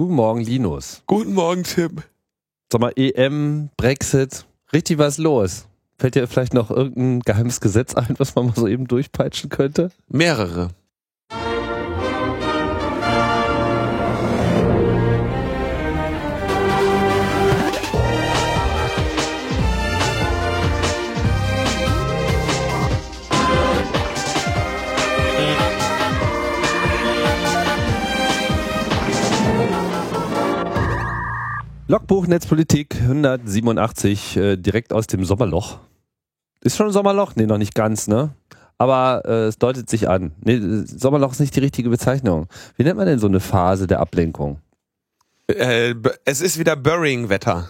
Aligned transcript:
Guten 0.00 0.14
Morgen, 0.14 0.40
Linus. 0.40 1.02
Guten 1.06 1.34
Morgen, 1.34 1.62
Tim. 1.62 1.98
Sag 2.72 2.80
mal, 2.80 2.94
EM, 2.96 3.68
Brexit, 3.76 4.46
richtig 4.72 4.96
was 4.96 5.18
los. 5.18 5.66
Fällt 5.98 6.14
dir 6.14 6.26
vielleicht 6.26 6.54
noch 6.54 6.70
irgendein 6.70 7.20
geheimes 7.20 7.60
Gesetz 7.60 7.94
ein, 7.94 8.14
was 8.16 8.34
man 8.34 8.46
mal 8.46 8.54
so 8.56 8.66
eben 8.66 8.88
durchpeitschen 8.88 9.50
könnte? 9.50 9.90
Mehrere. 10.08 10.70
Logbuch 31.90 32.28
Netzpolitik 32.28 32.94
187, 33.00 34.36
äh, 34.36 34.56
direkt 34.56 34.92
aus 34.92 35.08
dem 35.08 35.24
Sommerloch. 35.24 35.80
Ist 36.62 36.76
schon 36.76 36.86
ein 36.86 36.92
Sommerloch? 36.92 37.32
Nee, 37.34 37.46
noch 37.46 37.58
nicht 37.58 37.74
ganz, 37.74 38.06
ne? 38.06 38.30
Aber 38.78 39.22
äh, 39.24 39.46
es 39.46 39.58
deutet 39.58 39.90
sich 39.90 40.08
an. 40.08 40.30
Nee, 40.40 40.60
Sommerloch 40.84 41.32
ist 41.32 41.40
nicht 41.40 41.56
die 41.56 41.58
richtige 41.58 41.90
Bezeichnung. 41.90 42.46
Wie 42.76 42.84
nennt 42.84 42.96
man 42.96 43.08
denn 43.08 43.18
so 43.18 43.26
eine 43.26 43.40
Phase 43.40 43.88
der 43.88 43.98
Ablenkung? 43.98 44.60
Äh, 45.48 45.96
es 46.24 46.40
ist 46.40 46.60
wieder 46.60 46.76
Burying-Wetter. 46.76 47.68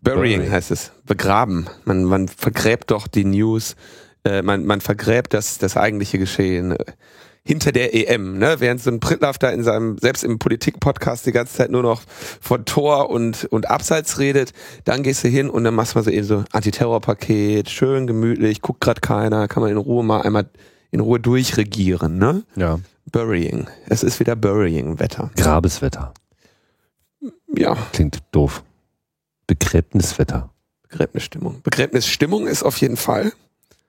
Burying 0.00 0.38
Burying. 0.38 0.50
heißt 0.50 0.70
es. 0.70 0.92
Begraben. 1.04 1.68
Man, 1.84 2.02
man 2.04 2.28
vergräbt 2.28 2.90
doch 2.92 3.08
die 3.08 3.26
News. 3.26 3.76
Äh, 4.24 4.40
man, 4.40 4.64
man 4.64 4.80
vergräbt 4.80 5.34
das, 5.34 5.58
das 5.58 5.76
eigentliche 5.76 6.18
Geschehen 6.18 6.74
hinter 7.46 7.70
der 7.70 7.94
EM. 7.94 8.38
Ne? 8.38 8.56
Während 8.58 8.82
so 8.82 8.90
ein 8.90 8.98
Prittlaff 8.98 9.38
da 9.38 9.50
in 9.50 9.62
seinem, 9.62 9.96
selbst 9.98 10.24
im 10.24 10.40
Politik-Podcast 10.40 11.26
die 11.26 11.32
ganze 11.32 11.54
Zeit 11.54 11.70
nur 11.70 11.82
noch 11.82 12.02
von 12.40 12.64
Tor 12.64 13.08
und, 13.08 13.44
und 13.44 13.70
Abseits 13.70 14.18
redet, 14.18 14.52
dann 14.84 15.04
gehst 15.04 15.22
du 15.22 15.28
hin 15.28 15.48
und 15.48 15.62
dann 15.62 15.74
machst 15.74 15.94
du 15.94 15.98
mal 15.98 16.02
so 16.02 16.10
eben 16.10 16.26
so 16.26 16.44
Antiterrorpaket, 16.50 17.70
schön 17.70 18.08
gemütlich, 18.08 18.62
guckt 18.62 18.80
grad 18.80 19.00
keiner, 19.00 19.46
kann 19.46 19.62
man 19.62 19.70
in 19.70 19.76
Ruhe 19.76 20.02
mal 20.02 20.22
einmal 20.22 20.50
in 20.90 20.98
Ruhe 20.98 21.20
durchregieren. 21.20 22.18
Ne? 22.18 22.42
Ja. 22.56 22.80
Burying. 23.12 23.68
Es 23.88 24.02
ist 24.02 24.18
wieder 24.18 24.34
Burying-Wetter. 24.34 25.30
Grabeswetter. 25.36 26.12
Ja, 27.54 27.76
Klingt 27.92 28.22
doof. 28.32 28.64
Begräbniswetter. 29.46 30.50
Begräbnisstimmung. 30.88 31.60
Begräbnisstimmung 31.62 32.48
ist 32.48 32.64
auf 32.64 32.76
jeden 32.78 32.96
Fall 32.96 33.32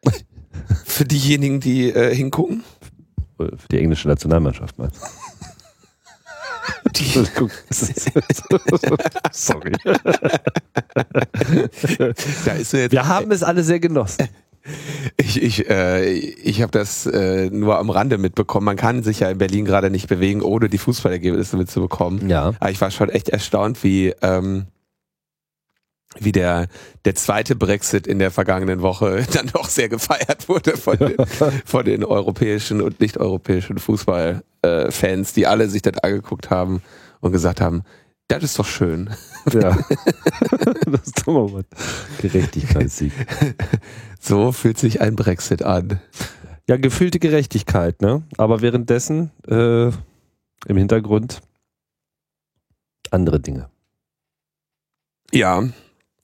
für 0.86 1.06
diejenigen, 1.06 1.60
die 1.60 1.90
äh, 1.90 2.14
hingucken. 2.14 2.64
Für 3.38 3.56
die 3.72 3.80
englische 3.80 4.08
Nationalmannschaft, 4.08 4.78
meinst? 4.78 5.02
Die, 6.96 7.04
Sorry. 9.32 9.72
Wir 12.92 13.08
haben 13.08 13.32
es 13.32 13.44
alle 13.44 13.64
sehr 13.64 13.80
genossen. 13.80 14.28
ich, 15.18 15.42
ich, 15.42 15.70
äh, 15.70 16.10
ich 16.12 16.62
habe 16.62 16.72
das 16.72 17.06
äh, 17.06 17.50
nur 17.50 17.78
am 17.78 17.90
Rande 17.90 18.18
mitbekommen. 18.18 18.66
Man 18.66 18.76
kann 18.76 19.04
sich 19.04 19.20
ja 19.22 19.30
in 19.30 19.38
Berlin 19.38 19.66
gerade 19.66 19.90
nicht 19.90 20.08
bewegen, 20.08 20.42
ohne 20.42 20.70
die 20.70 20.78
Fußballergebnisse 20.78 21.58
mitzubekommen. 21.58 22.30
Ja. 22.30 22.54
Aber 22.60 22.72
ich 22.72 22.82
war 22.82 22.92
schon 22.92 23.10
echt 23.10 23.30
erstaunt, 23.30 23.84
wie, 23.84 24.14
ähm, 24.22 24.66
wie 26.20 26.32
der, 26.32 26.68
der 27.06 27.16
zweite 27.16 27.56
Brexit 27.56 28.08
in 28.08 28.20
der 28.20 28.32
vergangenen 28.32 28.82
Woche 28.82 29.26
dann 29.34 29.48
doch 29.48 29.70
sehr 29.70 29.90
gefeiert 29.90 30.50
wurde 30.50 30.78
von 30.78 30.98
den, 30.98 31.16
von 31.66 31.86
den 31.86 32.04
europäischen 32.04 32.82
und 32.82 33.00
nicht-europäischen 33.00 33.78
Fußballfans, 33.78 35.32
äh, 35.32 35.34
die 35.36 35.48
alle 35.48 35.70
sich 35.70 35.82
das 35.82 35.98
angeguckt 36.00 36.50
haben 36.50 36.82
und 37.20 37.32
gesagt 37.32 37.62
haben, 37.62 37.84
das 38.28 38.44
ist 38.44 38.60
doch 38.60 38.66
schön. 38.66 39.10
Ja. 39.54 39.70
das 40.86 41.02
ist 41.06 41.24
doch 41.26 41.34
mal 41.34 41.54
was. 41.54 41.66
Gerechtigkeitssieg. 42.22 43.14
So 44.20 44.52
fühlt 44.52 44.78
sich 44.78 45.00
ein 45.00 45.16
Brexit 45.16 45.64
an. 45.64 46.02
Ja, 46.68 46.76
gefühlte 46.76 47.20
Gerechtigkeit, 47.20 48.02
ne? 48.02 48.24
Aber 48.38 48.62
währenddessen 48.62 49.32
äh, 49.48 49.88
im 49.88 50.78
Hintergrund 50.78 51.42
andere 53.12 53.40
Dinge. 53.40 53.70
Ja, 55.32 55.64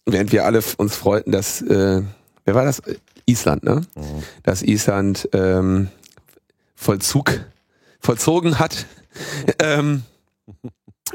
während 0.06 0.32
wir 0.32 0.46
alle 0.46 0.62
uns 0.78 0.96
freuten, 0.96 1.32
dass, 1.32 1.62
äh, 1.62 2.02
wer 2.46 2.56
war 2.56 2.66
das? 2.66 2.82
Island, 3.26 3.64
ne? 3.64 3.82
Dass 4.44 4.62
Island 4.62 5.30
ähm, 5.34 5.90
Vollzug 6.76 7.40
vollzogen 8.00 8.60
hat, 8.60 8.86
ähm, 9.60 10.04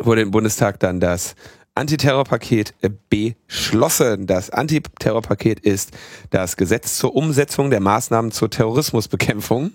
wurde 0.00 0.22
im 0.22 0.30
Bundestag 0.30 0.80
dann 0.80 1.00
das 1.00 1.34
Antiterrorpaket 1.74 2.74
äh, 2.80 2.90
beschlossen. 3.10 4.26
Das 4.26 4.50
Antiterrorpaket 4.50 5.60
ist 5.60 5.92
das 6.30 6.56
Gesetz 6.56 6.96
zur 6.96 7.14
Umsetzung 7.14 7.70
der 7.70 7.80
Maßnahmen 7.80 8.32
zur 8.32 8.50
Terrorismusbekämpfung. 8.50 9.72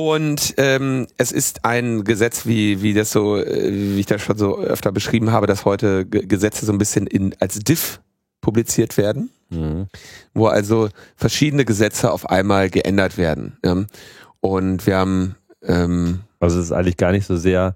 Und 0.00 0.54
ähm, 0.58 1.08
es 1.16 1.32
ist 1.32 1.64
ein 1.64 2.04
Gesetz, 2.04 2.46
wie, 2.46 2.82
wie 2.82 2.94
das 2.94 3.10
so, 3.10 3.36
äh, 3.36 3.72
wie 3.72 3.98
ich 3.98 4.06
das 4.06 4.22
schon 4.22 4.38
so 4.38 4.56
öfter 4.58 4.92
beschrieben 4.92 5.32
habe, 5.32 5.48
dass 5.48 5.64
heute 5.64 6.06
Ge- 6.06 6.24
Gesetze 6.24 6.64
so 6.66 6.72
ein 6.72 6.78
bisschen 6.78 7.08
in, 7.08 7.34
als 7.40 7.58
Diff 7.58 8.00
publiziert 8.40 8.96
werden 8.96 9.30
Mhm. 9.50 9.86
wo 10.34 10.46
also 10.46 10.90
verschiedene 11.16 11.64
Gesetze 11.64 12.12
auf 12.12 12.28
einmal 12.28 12.68
geändert 12.68 13.16
werden. 13.16 13.56
Ja. 13.64 13.82
Und 14.40 14.86
wir 14.86 14.96
haben 14.98 15.36
ähm, 15.62 16.20
Also 16.38 16.58
es 16.60 16.66
ist 16.66 16.72
eigentlich 16.72 16.98
gar 16.98 17.12
nicht 17.12 17.26
so 17.26 17.36
sehr 17.38 17.74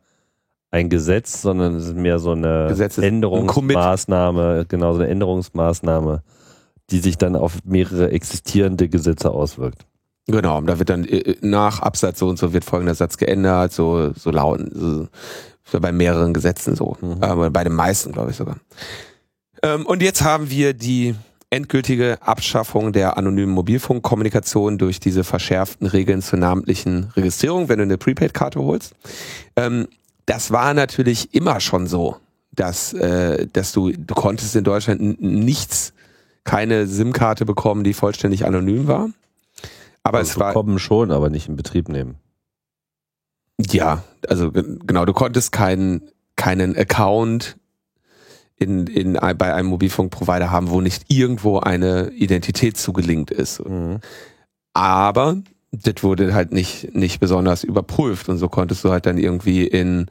ein 0.70 0.90
Gesetz, 0.90 1.40
sondern 1.40 1.74
es 1.76 1.86
ist 1.86 1.96
mehr 1.96 2.18
so 2.18 2.32
eine 2.32 2.66
Gesetz 2.68 2.98
ist 2.98 3.04
ein 3.04 3.14
Änderungsmaßnahme, 3.14 4.66
genau 4.68 4.92
so 4.92 5.00
eine 5.00 5.08
Änderungsmaßnahme, 5.08 6.22
die 6.90 6.98
sich 6.98 7.16
dann 7.16 7.36
auf 7.36 7.56
mehrere 7.64 8.10
existierende 8.12 8.88
Gesetze 8.90 9.30
auswirkt. 9.30 9.86
Genau, 10.26 10.60
da 10.60 10.78
wird 10.78 10.88
dann 10.90 11.04
äh, 11.04 11.36
nach 11.40 11.80
Absatz 11.80 12.18
so 12.18 12.28
und 12.28 12.38
so 12.38 12.52
wird 12.52 12.64
folgender 12.64 12.94
Satz 12.94 13.16
geändert, 13.16 13.72
so 13.72 14.12
so 14.14 14.30
lauten, 14.30 14.70
so, 14.74 15.08
so 15.64 15.80
bei 15.80 15.92
mehreren 15.92 16.32
Gesetzen 16.34 16.74
so, 16.76 16.96
Mhm. 17.00 17.22
aber 17.22 17.50
bei 17.50 17.64
den 17.64 17.74
meisten 17.74 18.12
glaube 18.12 18.30
ich 18.30 18.36
sogar. 18.36 18.56
Ähm, 19.62 19.86
und 19.86 20.02
jetzt 20.02 20.22
haben 20.22 20.50
wir 20.50 20.74
die 20.74 21.14
endgültige 21.50 22.16
Abschaffung 22.22 22.92
der 22.92 23.18
anonymen 23.18 23.52
Mobilfunkkommunikation 23.52 24.78
durch 24.78 25.00
diese 25.00 25.22
verschärften 25.22 25.86
Regeln 25.86 26.22
zur 26.22 26.38
namentlichen 26.38 27.12
Registrierung, 27.14 27.68
wenn 27.68 27.76
du 27.76 27.82
eine 27.82 27.98
Prepaid-Karte 27.98 28.58
holst. 28.60 28.94
Ähm, 29.56 29.86
das 30.24 30.50
war 30.50 30.72
natürlich 30.72 31.34
immer 31.34 31.60
schon 31.60 31.86
so, 31.86 32.16
dass, 32.52 32.94
äh, 32.94 33.46
dass 33.52 33.72
du, 33.72 33.92
du 33.92 34.14
konntest 34.14 34.56
in 34.56 34.64
Deutschland 34.64 35.20
nichts, 35.20 35.92
keine 36.44 36.86
SIM-Karte 36.86 37.44
bekommen, 37.44 37.84
die 37.84 37.92
vollständig 37.92 38.46
anonym 38.46 38.88
war. 38.88 39.10
Aber 40.04 40.18
also 40.18 40.30
es 40.32 40.38
war, 40.38 40.48
bekommen 40.48 40.78
schon, 40.78 41.10
aber 41.10 41.30
nicht 41.30 41.48
in 41.48 41.56
Betrieb 41.56 41.88
nehmen. 41.88 42.16
ja, 43.60 44.02
also 44.28 44.50
ge- 44.50 44.78
genau, 44.86 45.04
du 45.04 45.12
konntest 45.12 45.52
keinen, 45.52 46.10
keinen 46.36 46.76
Account 46.76 47.56
in, 48.56 48.86
in, 48.86 49.12
bei 49.14 49.54
einem 49.54 49.68
Mobilfunkprovider 49.68 50.50
haben, 50.50 50.70
wo 50.70 50.80
nicht 50.80 51.04
irgendwo 51.08 51.58
eine 51.58 52.10
Identität 52.10 52.76
zugelinkt 52.76 53.30
ist. 53.30 53.64
Mhm. 53.64 54.00
Aber 54.72 55.36
das 55.72 56.02
wurde 56.02 56.34
halt 56.34 56.52
nicht, 56.52 56.94
nicht 56.94 57.20
besonders 57.20 57.64
überprüft 57.64 58.28
und 58.28 58.38
so 58.38 58.48
konntest 58.48 58.84
du 58.84 58.90
halt 58.90 59.06
dann 59.06 59.19
irgendwie 59.19 59.66
in, 59.66 60.06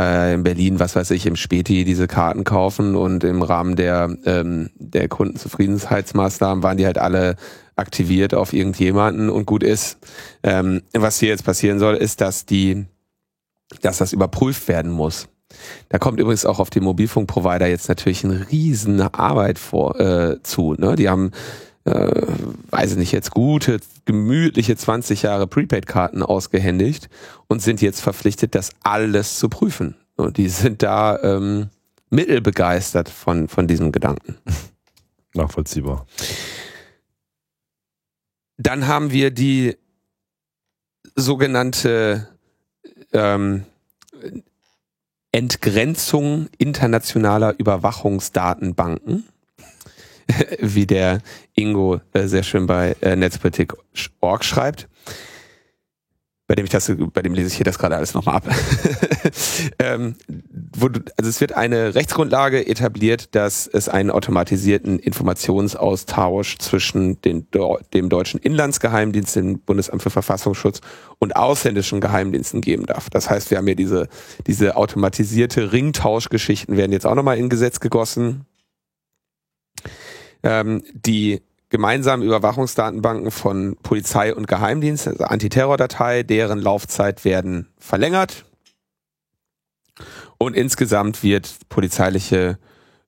äh, 0.00 0.34
in 0.34 0.42
Berlin, 0.42 0.80
was 0.80 0.96
weiß 0.96 1.10
ich, 1.10 1.26
im 1.26 1.36
Späti 1.36 1.84
diese 1.84 2.08
Karten 2.08 2.44
kaufen 2.44 2.96
und 2.96 3.22
im 3.22 3.42
Rahmen 3.42 3.76
der, 3.76 4.16
ähm, 4.24 4.70
der 4.76 5.08
Kundenzufriedenheitsmaßnahmen 5.08 6.62
waren 6.62 6.78
die 6.78 6.86
halt 6.86 6.98
alle 6.98 7.36
aktiviert 7.76 8.34
auf 8.34 8.52
irgendjemanden 8.52 9.28
und 9.28 9.46
gut 9.46 9.62
ist. 9.62 9.98
Ähm, 10.42 10.82
was 10.92 11.18
hier 11.18 11.28
jetzt 11.28 11.44
passieren 11.44 11.78
soll, 11.78 11.96
ist, 11.96 12.20
dass 12.20 12.46
die, 12.46 12.86
dass 13.82 13.98
das 13.98 14.12
überprüft 14.12 14.68
werden 14.68 14.90
muss. 14.90 15.28
Da 15.88 15.98
kommt 15.98 16.20
übrigens 16.20 16.46
auch 16.46 16.60
auf 16.60 16.70
die 16.70 16.80
Mobilfunkprovider 16.80 17.66
jetzt 17.66 17.88
natürlich 17.88 18.24
eine 18.24 18.50
riesen 18.50 19.00
Arbeit 19.00 19.58
vor, 19.58 19.98
äh, 19.98 20.42
zu. 20.42 20.74
Ne? 20.78 20.94
Die 20.96 21.08
haben 21.08 21.32
äh, 21.90 22.26
weiß 22.70 22.92
ich 22.92 22.96
nicht, 22.98 23.12
jetzt 23.12 23.30
gute, 23.32 23.80
gemütliche 24.04 24.76
20 24.76 25.22
Jahre 25.22 25.46
Prepaid-Karten 25.46 26.22
ausgehändigt 26.22 27.08
und 27.48 27.60
sind 27.60 27.82
jetzt 27.82 28.00
verpflichtet, 28.00 28.54
das 28.54 28.70
alles 28.82 29.38
zu 29.38 29.48
prüfen. 29.48 29.96
Und 30.16 30.36
die 30.36 30.48
sind 30.48 30.82
da 30.82 31.18
ähm, 31.22 31.70
mittelbegeistert 32.10 33.08
von, 33.08 33.48
von 33.48 33.66
diesem 33.66 33.92
Gedanken. 33.92 34.36
Nachvollziehbar. 35.34 36.06
Dann 38.56 38.86
haben 38.86 39.10
wir 39.10 39.30
die 39.30 39.76
sogenannte 41.16 42.28
ähm, 43.12 43.64
Entgrenzung 45.32 46.48
internationaler 46.58 47.54
Überwachungsdatenbanken, 47.58 49.24
wie 50.60 50.86
der 50.86 51.20
Ingo 51.54 52.00
äh, 52.12 52.26
sehr 52.26 52.42
schön 52.42 52.66
bei 52.66 52.96
äh, 53.00 53.16
Netzpolitik.org 53.16 54.44
schreibt. 54.44 54.88
bei 56.46 56.56
dem 56.56 56.64
ich 56.64 56.72
das, 56.72 56.92
bei 57.12 57.22
dem 57.22 57.32
lese 57.34 57.46
ich 57.46 57.54
hier 57.54 57.64
das 57.64 57.78
gerade 57.78 57.96
alles 57.96 58.12
nochmal 58.12 58.36
ab. 58.36 58.48
ähm, 59.78 60.16
wo 60.76 60.86
also 60.86 61.28
es 61.28 61.40
wird 61.40 61.52
eine 61.52 61.94
Rechtsgrundlage 61.94 62.66
etabliert, 62.66 63.36
dass 63.36 63.68
es 63.68 63.88
einen 63.88 64.10
automatisierten 64.10 64.98
Informationsaustausch 64.98 66.58
zwischen 66.58 67.20
den, 67.22 67.46
dem 67.94 68.08
deutschen 68.08 68.40
Inlandsgeheimdienst, 68.40 69.36
dem 69.36 69.60
Bundesamt 69.60 70.02
für 70.02 70.10
Verfassungsschutz 70.10 70.80
und 71.20 71.36
ausländischen 71.36 72.00
Geheimdiensten 72.00 72.62
geben 72.62 72.86
darf. 72.86 73.10
Das 73.10 73.30
heißt, 73.30 73.50
wir 73.50 73.58
haben 73.58 73.66
hier 73.66 73.76
diese, 73.76 74.08
diese 74.48 74.76
automatisierte 74.76 75.72
Ringtauschgeschichten 75.72 76.76
werden 76.76 76.92
jetzt 76.92 77.06
auch 77.06 77.14
nochmal 77.14 77.38
in 77.38 77.48
Gesetz 77.48 77.78
gegossen. 77.78 78.46
Ähm, 80.42 80.82
die 80.92 81.42
gemeinsamen 81.70 82.24
Überwachungsdatenbanken 82.24 83.30
von 83.30 83.76
Polizei 83.82 84.34
und 84.34 84.48
Geheimdienst, 84.48 85.06
also 85.06 85.24
Antiterrordatei, 85.24 86.22
deren 86.22 86.60
Laufzeit 86.60 87.24
werden 87.24 87.68
verlängert. 87.78 88.44
Und 90.38 90.56
insgesamt 90.56 91.22
wird 91.22 91.50
polizeiliche 91.68 92.58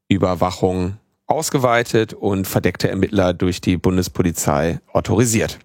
Überwachung 0.09 0.99
ausgeweitet 1.27 2.13
und 2.13 2.47
verdeckte 2.47 2.89
Ermittler 2.89 3.33
durch 3.33 3.61
die 3.61 3.77
Bundespolizei 3.77 4.81
autorisiert. 4.93 5.59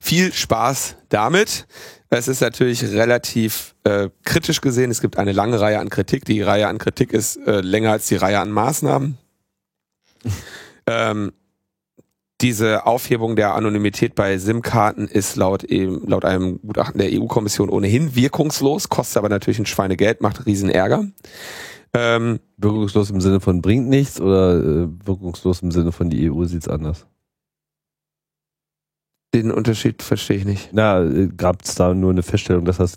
Viel 0.00 0.32
Spaß 0.32 0.96
damit. 1.08 1.66
Es 2.08 2.28
ist 2.28 2.40
natürlich 2.40 2.84
relativ 2.84 3.74
äh, 3.84 4.08
kritisch 4.24 4.60
gesehen. 4.60 4.90
Es 4.90 5.00
gibt 5.00 5.18
eine 5.18 5.32
lange 5.32 5.60
Reihe 5.60 5.78
an 5.78 5.90
Kritik. 5.90 6.24
Die 6.24 6.40
Reihe 6.42 6.68
an 6.68 6.78
Kritik 6.78 7.12
ist 7.12 7.36
äh, 7.46 7.60
länger 7.60 7.92
als 7.92 8.06
die 8.06 8.16
Reihe 8.16 8.38
an 8.38 8.50
Maßnahmen. 8.50 9.18
Ähm, 10.88 11.32
diese 12.42 12.86
Aufhebung 12.86 13.34
der 13.34 13.54
Anonymität 13.54 14.14
bei 14.14 14.36
SIM-Karten 14.36 15.08
ist 15.08 15.36
laut, 15.36 15.64
eben, 15.64 16.06
laut 16.06 16.24
einem 16.24 16.60
Gutachten 16.60 16.98
der 16.98 17.08
EU-Kommission 17.10 17.70
ohnehin 17.70 18.14
wirkungslos, 18.14 18.90
kostet 18.90 19.16
aber 19.16 19.30
natürlich 19.30 19.58
ein 19.58 19.66
Schweinegeld, 19.66 20.20
macht 20.20 20.44
riesen 20.44 20.68
Ärger. 20.68 21.06
Ähm, 21.94 22.40
wirkungslos 22.58 23.10
im 23.10 23.22
Sinne 23.22 23.40
von 23.40 23.62
bringt 23.62 23.88
nichts 23.88 24.20
oder 24.20 24.58
äh, 24.58 24.88
wirkungslos 25.04 25.62
im 25.62 25.70
Sinne 25.70 25.92
von 25.92 26.10
die 26.10 26.30
EU 26.30 26.44
sieht's 26.44 26.68
anders? 26.68 27.06
Den 29.34 29.50
Unterschied 29.50 30.02
verstehe 30.02 30.38
ich 30.38 30.44
nicht. 30.44 30.70
Na, 30.72 31.04
gab 31.36 31.62
es 31.62 31.74
da 31.74 31.92
nur 31.92 32.10
eine 32.10 32.22
Feststellung, 32.22 32.64
dass 32.64 32.78
das 32.78 32.96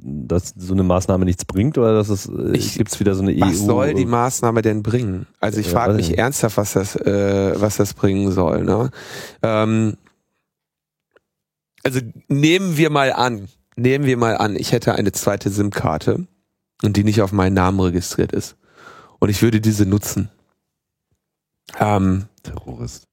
dass 0.00 0.52
so 0.56 0.74
eine 0.74 0.82
Maßnahme 0.82 1.24
nichts 1.24 1.44
bringt 1.44 1.78
oder 1.78 1.94
dass 1.94 2.08
es 2.08 2.28
äh, 2.28 2.58
gibt 2.58 2.98
wieder 3.00 3.14
so 3.14 3.22
eine 3.22 3.34
was 3.40 3.48
EU? 3.48 3.50
Was 3.50 3.58
soll 3.60 3.94
die 3.94 4.04
Maßnahme 4.04 4.60
denn 4.60 4.82
bringen? 4.82 5.26
Also 5.40 5.60
ich 5.60 5.66
ja, 5.66 5.72
frage 5.72 5.94
mich 5.94 6.18
ernsthaft, 6.18 6.56
was 6.56 6.72
das 6.72 6.96
äh, 6.96 7.58
was 7.58 7.76
das 7.76 7.94
bringen 7.94 8.32
soll. 8.32 8.64
Ne? 8.64 8.90
Ähm, 9.42 9.96
also 11.84 12.00
nehmen 12.26 12.76
wir 12.76 12.90
mal 12.90 13.12
an, 13.12 13.48
nehmen 13.76 14.04
wir 14.04 14.16
mal 14.16 14.36
an, 14.36 14.56
ich 14.56 14.72
hätte 14.72 14.94
eine 14.94 15.12
zweite 15.12 15.48
SIM-Karte 15.48 16.26
und 16.82 16.96
die 16.96 17.04
nicht 17.04 17.22
auf 17.22 17.32
meinen 17.32 17.54
Namen 17.54 17.80
registriert 17.80 18.32
ist 18.32 18.56
und 19.20 19.30
ich 19.30 19.40
würde 19.40 19.60
diese 19.60 19.86
nutzen. 19.86 20.28
Ähm, 21.78 22.24
Terrorist 22.42 23.07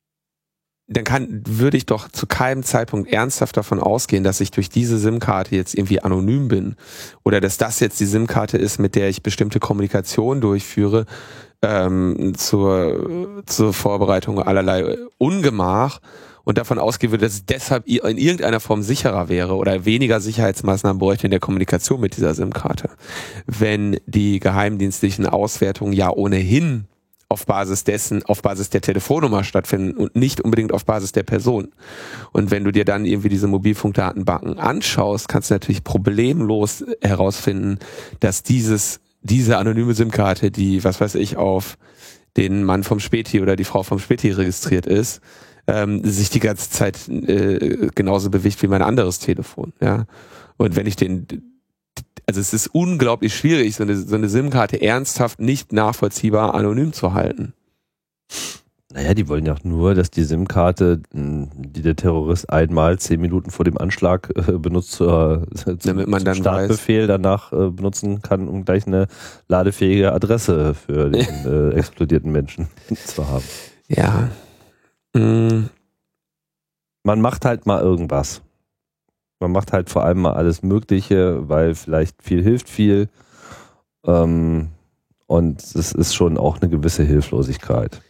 dann 0.87 1.03
kann, 1.03 1.41
würde 1.47 1.77
ich 1.77 1.87
doch 1.87 2.09
zu 2.09 2.27
keinem 2.27 2.63
Zeitpunkt 2.63 3.11
ernsthaft 3.11 3.57
davon 3.57 3.79
ausgehen, 3.79 4.23
dass 4.23 4.39
ich 4.39 4.51
durch 4.51 4.69
diese 4.69 4.99
SIM-Karte 4.99 5.55
jetzt 5.55 5.73
irgendwie 5.73 6.01
anonym 6.01 6.47
bin 6.47 6.75
oder 7.23 7.41
dass 7.41 7.57
das 7.57 7.79
jetzt 7.79 7.99
die 7.99 8.05
SIM-Karte 8.05 8.57
ist, 8.57 8.79
mit 8.79 8.95
der 8.95 9.09
ich 9.09 9.23
bestimmte 9.23 9.59
Kommunikation 9.59 10.41
durchführe 10.41 11.05
ähm, 11.63 12.33
zur, 12.37 13.43
zur 13.47 13.73
Vorbereitung 13.73 14.39
allerlei 14.39 14.97
Ungemach 15.17 16.01
und 16.43 16.59
davon 16.59 16.77
ausgehen 16.77 17.11
würde, 17.11 17.25
dass 17.25 17.33
es 17.33 17.45
deshalb 17.45 17.87
in 17.87 18.17
irgendeiner 18.17 18.59
Form 18.59 18.83
sicherer 18.83 19.27
wäre 19.27 19.55
oder 19.55 19.85
weniger 19.85 20.21
Sicherheitsmaßnahmen 20.21 20.99
bräuchte 20.99 21.25
in 21.25 21.31
der 21.31 21.39
Kommunikation 21.39 21.99
mit 21.99 22.15
dieser 22.15 22.35
SIM-Karte. 22.35 22.91
Wenn 23.47 23.99
die 24.05 24.39
geheimdienstlichen 24.39 25.25
Auswertungen 25.25 25.93
ja 25.93 26.11
ohnehin 26.11 26.85
auf 27.27 27.45
Basis 27.45 27.83
dessen, 27.83 28.23
auf 28.23 28.41
Basis 28.41 28.69
der 28.69 28.81
Telefonnummer 28.81 29.43
stattfinden 29.43 29.97
und 29.97 30.15
nicht 30.15 30.41
unbedingt 30.41 30.71
auf 30.71 30.85
Basis 30.85 31.11
der 31.11 31.23
Person. 31.23 31.69
Und 32.31 32.51
wenn 32.51 32.63
du 32.63 32.71
dir 32.71 32.85
dann 32.85 33.05
irgendwie 33.05 33.29
diese 33.29 33.47
Mobilfunkdatenbanken 33.47 34.59
anschaust, 34.59 35.27
kannst 35.27 35.49
du 35.49 35.55
natürlich 35.55 35.83
problemlos 35.83 36.85
herausfinden, 37.01 37.79
dass 38.19 38.43
dieses, 38.43 38.99
diese 39.21 39.57
anonyme 39.57 39.93
SIM-Karte, 39.93 40.51
die, 40.51 40.83
was 40.83 41.01
weiß 41.01 41.15
ich, 41.15 41.37
auf 41.37 41.77
den 42.37 42.63
Mann 42.63 42.83
vom 42.83 42.99
Späti 42.99 43.41
oder 43.41 43.55
die 43.55 43.63
Frau 43.63 43.81
vom 43.83 43.99
Späti 43.99 44.31
registriert 44.31 44.85
ist, 44.85 45.21
ähm, 45.67 46.03
sich 46.03 46.29
die 46.29 46.39
ganze 46.39 46.69
Zeit 46.69 47.07
äh, 47.07 47.89
genauso 47.95 48.29
bewegt 48.29 48.61
wie 48.61 48.67
mein 48.67 48.83
anderes 48.83 49.19
Telefon. 49.19 49.73
Ja. 49.81 50.05
Und 50.57 50.75
wenn 50.75 50.85
ich 50.85 50.95
den 50.95 51.27
also 52.27 52.41
es 52.41 52.53
ist 52.53 52.67
unglaublich 52.67 53.35
schwierig, 53.35 53.75
so 53.75 53.83
eine, 53.83 53.95
so 53.95 54.15
eine 54.15 54.29
SIM-Karte 54.29 54.81
ernsthaft 54.81 55.39
nicht 55.39 55.73
nachvollziehbar 55.73 56.55
anonym 56.55 56.93
zu 56.93 57.13
halten. 57.13 57.53
Naja, 58.95 59.13
die 59.13 59.27
wollen 59.27 59.45
ja 59.45 59.53
auch 59.53 59.63
nur, 59.65 59.93
dass 59.93 60.09
die 60.09 60.23
SIM-Karte, 60.23 61.01
hm, 61.11 61.49
die 61.53 61.81
der 61.81 61.97
Terrorist 61.97 62.49
einmal 62.49 62.97
zehn 62.97 63.19
Minuten 63.19 63.51
vor 63.51 63.65
dem 63.65 63.77
Anschlag 63.77 64.31
äh, 64.35 64.53
benutzt, 64.53 65.01
äh, 65.01 65.03
zum, 65.53 65.77
damit 65.83 66.07
man 66.07 66.23
dann 66.23 66.35
Startbefehl 66.35 67.01
weiß. 67.01 67.07
danach 67.07 67.51
äh, 67.51 67.71
benutzen 67.71 68.21
kann, 68.21 68.47
um 68.47 68.63
gleich 68.63 68.87
eine 68.87 69.07
ladefähige 69.49 70.13
Adresse 70.13 70.73
für 70.73 71.09
den 71.09 71.25
äh, 71.45 71.71
explodierten 71.71 72.31
Menschen 72.31 72.67
zu 73.05 73.27
haben. 73.27 73.43
Ja. 73.89 74.29
Mhm. 75.13 75.69
Man 77.03 77.19
macht 77.19 77.43
halt 77.43 77.65
mal 77.65 77.81
irgendwas. 77.81 78.41
Man 79.39 79.51
macht 79.51 79.73
halt 79.73 79.89
vor 79.89 80.03
allem 80.03 80.21
mal 80.21 80.33
alles 80.33 80.63
Mögliche, 80.63 81.49
weil 81.49 81.75
vielleicht 81.75 82.23
viel 82.23 82.41
hilft 82.41 82.69
viel. 82.69 83.09
Ähm, 84.05 84.69
und 85.27 85.61
es 85.61 85.91
ist 85.91 86.15
schon 86.15 86.37
auch 86.37 86.61
eine 86.61 86.69
gewisse 86.69 87.03
Hilflosigkeit, 87.03 88.01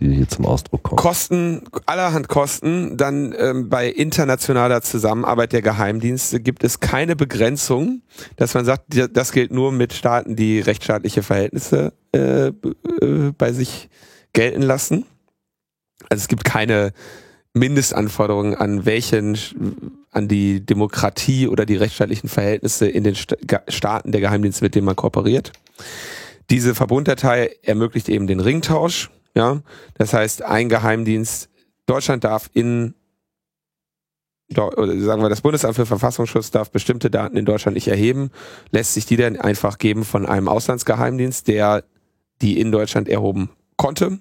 die 0.00 0.12
hier 0.12 0.28
zum 0.28 0.44
Ausdruck 0.44 0.82
kommt. 0.82 1.00
Kosten, 1.00 1.62
allerhand 1.86 2.28
Kosten. 2.28 2.96
Dann 2.96 3.34
ähm, 3.38 3.68
bei 3.68 3.88
internationaler 3.88 4.82
Zusammenarbeit 4.82 5.52
der 5.52 5.62
Geheimdienste 5.62 6.40
gibt 6.40 6.64
es 6.64 6.80
keine 6.80 7.14
Begrenzung, 7.16 8.02
dass 8.36 8.54
man 8.54 8.64
sagt, 8.64 8.84
das 9.12 9.32
gilt 9.32 9.52
nur 9.52 9.72
mit 9.72 9.92
Staaten, 9.92 10.36
die 10.36 10.60
rechtsstaatliche 10.60 11.22
Verhältnisse 11.22 11.92
äh, 12.12 12.48
äh, 12.48 13.32
bei 13.38 13.52
sich 13.52 13.88
gelten 14.32 14.62
lassen. 14.62 15.06
Also 16.10 16.22
es 16.22 16.28
gibt 16.28 16.44
keine 16.44 16.92
Mindestanforderungen 17.56 18.54
an 18.54 18.84
welchen, 18.84 19.36
an 20.12 20.28
die 20.28 20.64
Demokratie 20.64 21.48
oder 21.48 21.64
die 21.64 21.76
rechtsstaatlichen 21.76 22.28
Verhältnisse 22.28 22.86
in 22.86 23.02
den 23.02 23.14
Staaten 23.14 24.12
der 24.12 24.20
Geheimdienste, 24.20 24.64
mit 24.64 24.74
denen 24.74 24.84
man 24.84 24.96
kooperiert. 24.96 25.52
Diese 26.50 26.74
Verbunddatei 26.74 27.56
ermöglicht 27.62 28.08
eben 28.08 28.26
den 28.26 28.40
Ringtausch. 28.40 29.10
Ja, 29.34 29.60
das 29.94 30.12
heißt, 30.12 30.42
ein 30.42 30.68
Geheimdienst 30.68 31.48
Deutschland 31.86 32.24
darf 32.24 32.50
in 32.52 32.94
sagen 34.48 35.22
wir, 35.22 35.28
das 35.28 35.40
Bundesamt 35.40 35.74
für 35.74 35.86
Verfassungsschutz 35.86 36.52
darf 36.52 36.70
bestimmte 36.70 37.10
Daten 37.10 37.36
in 37.36 37.44
Deutschland 37.44 37.74
nicht 37.74 37.88
erheben, 37.88 38.30
lässt 38.70 38.94
sich 38.94 39.04
die 39.04 39.16
dann 39.16 39.36
einfach 39.36 39.78
geben 39.78 40.04
von 40.04 40.24
einem 40.24 40.46
Auslandsgeheimdienst, 40.46 41.48
der 41.48 41.82
die 42.42 42.60
in 42.60 42.70
Deutschland 42.70 43.08
erhoben 43.08 43.50
konnte 43.76 44.20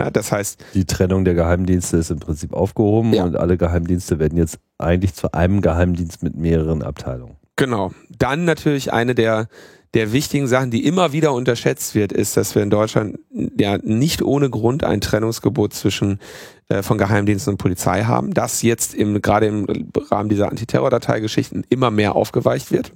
ja, 0.00 0.10
das 0.10 0.32
heißt. 0.32 0.64
Die 0.74 0.86
Trennung 0.86 1.24
der 1.24 1.34
Geheimdienste 1.34 1.98
ist 1.98 2.10
im 2.10 2.18
Prinzip 2.18 2.54
aufgehoben 2.54 3.12
ja. 3.12 3.24
und 3.24 3.36
alle 3.36 3.56
Geheimdienste 3.58 4.18
werden 4.18 4.38
jetzt 4.38 4.58
eigentlich 4.78 5.14
zu 5.14 5.32
einem 5.32 5.60
Geheimdienst 5.60 6.22
mit 6.22 6.36
mehreren 6.36 6.82
Abteilungen. 6.82 7.36
Genau. 7.56 7.92
Dann 8.18 8.46
natürlich 8.46 8.94
eine 8.94 9.14
der, 9.14 9.48
der 9.92 10.12
wichtigen 10.12 10.46
Sachen, 10.46 10.70
die 10.70 10.86
immer 10.86 11.12
wieder 11.12 11.34
unterschätzt 11.34 11.94
wird, 11.94 12.12
ist, 12.12 12.38
dass 12.38 12.54
wir 12.54 12.62
in 12.62 12.70
Deutschland 12.70 13.18
ja 13.58 13.76
nicht 13.82 14.22
ohne 14.22 14.48
Grund 14.48 14.84
ein 14.84 15.02
Trennungsgebot 15.02 15.74
zwischen 15.74 16.18
äh, 16.68 16.82
von 16.82 16.96
Geheimdiensten 16.96 17.52
und 17.52 17.58
Polizei 17.58 18.04
haben, 18.04 18.32
das 18.32 18.62
jetzt 18.62 18.94
im, 18.94 19.20
gerade 19.20 19.46
im 19.46 19.66
Rahmen 20.10 20.30
dieser 20.30 20.48
Antiterror-Dateigeschichten 20.48 21.66
immer 21.68 21.90
mehr 21.90 22.16
aufgeweicht 22.16 22.72
wird. 22.72 22.92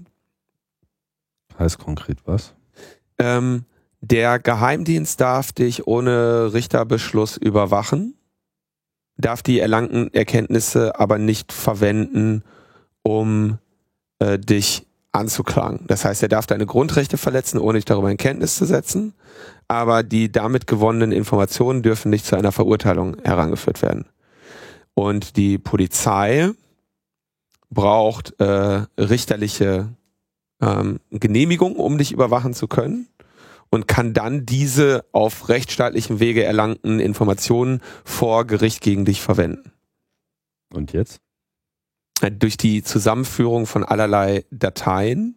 Heißt 1.59 1.79
konkret 1.79 2.19
was? 2.25 2.55
Ähm, 3.19 3.65
der 4.11 4.39
Geheimdienst 4.39 5.21
darf 5.21 5.53
dich 5.53 5.87
ohne 5.87 6.53
Richterbeschluss 6.53 7.37
überwachen, 7.37 8.15
darf 9.17 9.43
die 9.43 9.61
erlangten 9.61 10.13
Erkenntnisse 10.13 10.99
aber 10.99 11.19
nicht 11.19 11.53
verwenden, 11.53 12.43
um 13.03 13.59
äh, 14.19 14.39
dich 14.39 14.87
anzuklagen. 15.13 15.87
Das 15.87 16.05
heißt, 16.05 16.23
er 16.23 16.29
darf 16.29 16.47
deine 16.47 16.67
Grundrechte 16.67 17.17
verletzen, 17.17 17.59
ohne 17.59 17.79
dich 17.79 17.85
darüber 17.85 18.11
in 18.11 18.17
Kenntnis 18.17 18.57
zu 18.57 18.67
setzen, 18.67 19.15
aber 19.69 20.03
die 20.03 20.31
damit 20.31 20.67
gewonnenen 20.67 21.13
Informationen 21.13 21.83
dürfen 21.83 22.11
nicht 22.11 22.27
zu 22.27 22.37
einer 22.37 22.53
Verurteilung 22.53 23.17
herangeführt 23.23 23.81
werden. 23.81 24.07
Und 24.95 25.37
die 25.37 25.59
Polizei 25.59 26.51
braucht 27.71 28.39
äh, 28.41 28.85
richterliche 28.99 29.89
ähm, 30.61 31.01
Genehmigung, 31.11 31.77
um 31.77 31.97
dich 31.97 32.13
überwachen 32.13 32.55
zu 32.55 32.69
können 32.69 33.09
und 33.71 33.89
kann 33.89 34.15
dann 34.15 34.47
diese 34.47 35.05
auf 35.13 35.49
rechtsstaatlichem 35.49 36.21
Wege 36.21 36.45
erlangten 36.45 37.01
Informationen 37.01 37.81
vor 38.05 38.47
Gericht 38.47 38.81
gegen 38.81 39.05
dich 39.05 39.21
verwenden. 39.21 39.73
Und 40.73 40.93
jetzt? 40.93 41.21
durch 42.31 42.57
die 42.57 42.83
Zusammenführung 42.83 43.67
von 43.67 43.85
allerlei 43.85 44.45
Dateien, 44.51 45.37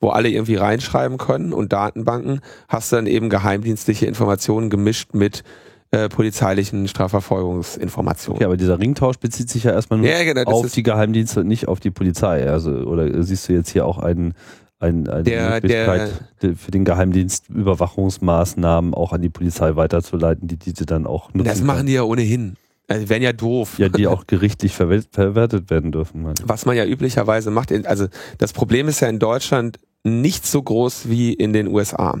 wo 0.00 0.10
alle 0.10 0.28
irgendwie 0.28 0.56
reinschreiben 0.56 1.18
können 1.18 1.52
und 1.52 1.72
Datenbanken, 1.72 2.40
hast 2.68 2.92
du 2.92 2.96
dann 2.96 3.06
eben 3.06 3.30
geheimdienstliche 3.30 4.06
Informationen 4.06 4.70
gemischt 4.70 5.14
mit 5.14 5.44
äh, 5.90 6.08
polizeilichen 6.08 6.88
Strafverfolgungsinformationen. 6.88 8.40
Ja, 8.40 8.48
aber 8.48 8.56
dieser 8.56 8.80
Ringtausch 8.80 9.18
bezieht 9.18 9.48
sich 9.48 9.64
ja 9.64 9.72
erstmal 9.72 10.00
nur 10.00 10.08
Ja, 10.08 10.24
genau, 10.24 10.42
auf 10.50 10.72
die 10.72 10.82
Geheimdienste, 10.82 11.44
nicht 11.44 11.68
auf 11.68 11.80
die 11.80 11.90
Polizei. 11.90 12.50
Also, 12.50 12.70
oder 12.70 13.22
siehst 13.22 13.48
du 13.48 13.52
jetzt 13.52 13.70
hier 13.70 13.86
auch 13.86 13.98
einen, 13.98 14.34
ein, 14.80 15.08
eine 15.08 15.22
Der- 15.22 15.50
Möglichkeit 15.50 16.12
de- 16.42 16.54
für 16.54 16.70
den 16.70 16.84
Geheimdienst 16.84 17.48
Überwachungsmaßnahmen 17.48 18.94
auch 18.94 19.12
an 19.12 19.22
die 19.22 19.30
Polizei 19.30 19.76
weiterzuleiten, 19.76 20.48
die 20.48 20.56
diese 20.56 20.84
dann 20.86 21.06
auch 21.06 21.32
nutzen 21.32 21.48
Das 21.48 21.62
machen 21.62 21.78
kann. 21.78 21.86
die 21.86 21.92
ja 21.94 22.02
ohnehin. 22.02 22.56
Also 22.86 23.08
wären 23.08 23.22
ja 23.22 23.32
doof. 23.32 23.78
Ja, 23.78 23.88
die 23.88 24.06
auch 24.06 24.26
gerichtlich 24.26 24.74
verwertet 24.74 25.70
werden 25.70 25.90
dürfen. 25.90 26.26
ich. 26.38 26.46
Was 26.46 26.66
man 26.66 26.76
ja 26.76 26.84
üblicherweise 26.84 27.50
macht, 27.50 27.72
also 27.86 28.08
das 28.38 28.52
Problem 28.52 28.88
ist 28.88 29.00
ja 29.00 29.08
in 29.08 29.18
Deutschland 29.18 29.78
nicht 30.02 30.44
so 30.46 30.62
groß 30.62 31.08
wie 31.08 31.32
in 31.32 31.54
den 31.54 31.66
USA. 31.68 32.18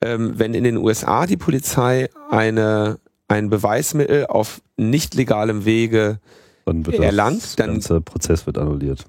Ähm, 0.00 0.34
wenn 0.36 0.54
in 0.54 0.62
den 0.62 0.76
USA 0.76 1.26
die 1.26 1.36
Polizei 1.36 2.08
eine, 2.30 3.00
ein 3.26 3.50
Beweismittel 3.50 4.26
auf 4.26 4.60
nicht 4.76 5.14
legalem 5.16 5.64
Wege, 5.64 6.20
Dann 6.64 6.86
wird 6.86 7.00
erlangt, 7.00 7.42
das 7.42 7.56
dann- 7.56 7.70
ganze 7.72 8.00
Prozess 8.00 8.46
wird 8.46 8.56
annulliert. 8.56 9.04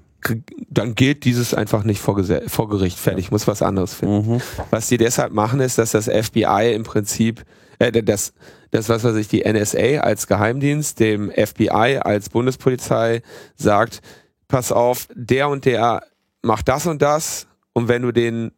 Dann 0.68 0.94
gilt 0.94 1.24
dieses 1.24 1.54
einfach 1.54 1.84
nicht 1.84 2.00
vor, 2.00 2.22
vor 2.46 2.68
Gericht. 2.68 2.98
Fertig, 2.98 3.30
muss 3.30 3.46
was 3.46 3.62
anderes 3.62 3.94
finden. 3.94 4.34
Mhm. 4.34 4.40
Was 4.70 4.88
die 4.88 4.98
deshalb 4.98 5.32
machen, 5.32 5.60
ist, 5.60 5.78
dass 5.78 5.92
das 5.92 6.06
FBI 6.06 6.72
im 6.74 6.82
Prinzip, 6.82 7.44
äh, 7.78 7.90
das, 7.90 8.32
das, 8.70 8.88
was 8.88 9.04
weiß 9.04 9.16
ich, 9.16 9.28
die 9.28 9.42
NSA 9.50 10.00
als 10.00 10.26
Geheimdienst 10.26 11.00
dem 11.00 11.30
FBI 11.30 12.00
als 12.02 12.28
Bundespolizei 12.28 13.22
sagt, 13.56 14.00
pass 14.48 14.72
auf, 14.72 15.08
der 15.14 15.48
und 15.48 15.64
der 15.64 16.02
macht 16.42 16.68
das 16.68 16.86
und 16.86 17.02
das 17.02 17.46
und 17.72 17.88
wenn 17.88 18.02
du 18.02 18.12
den 18.12 18.52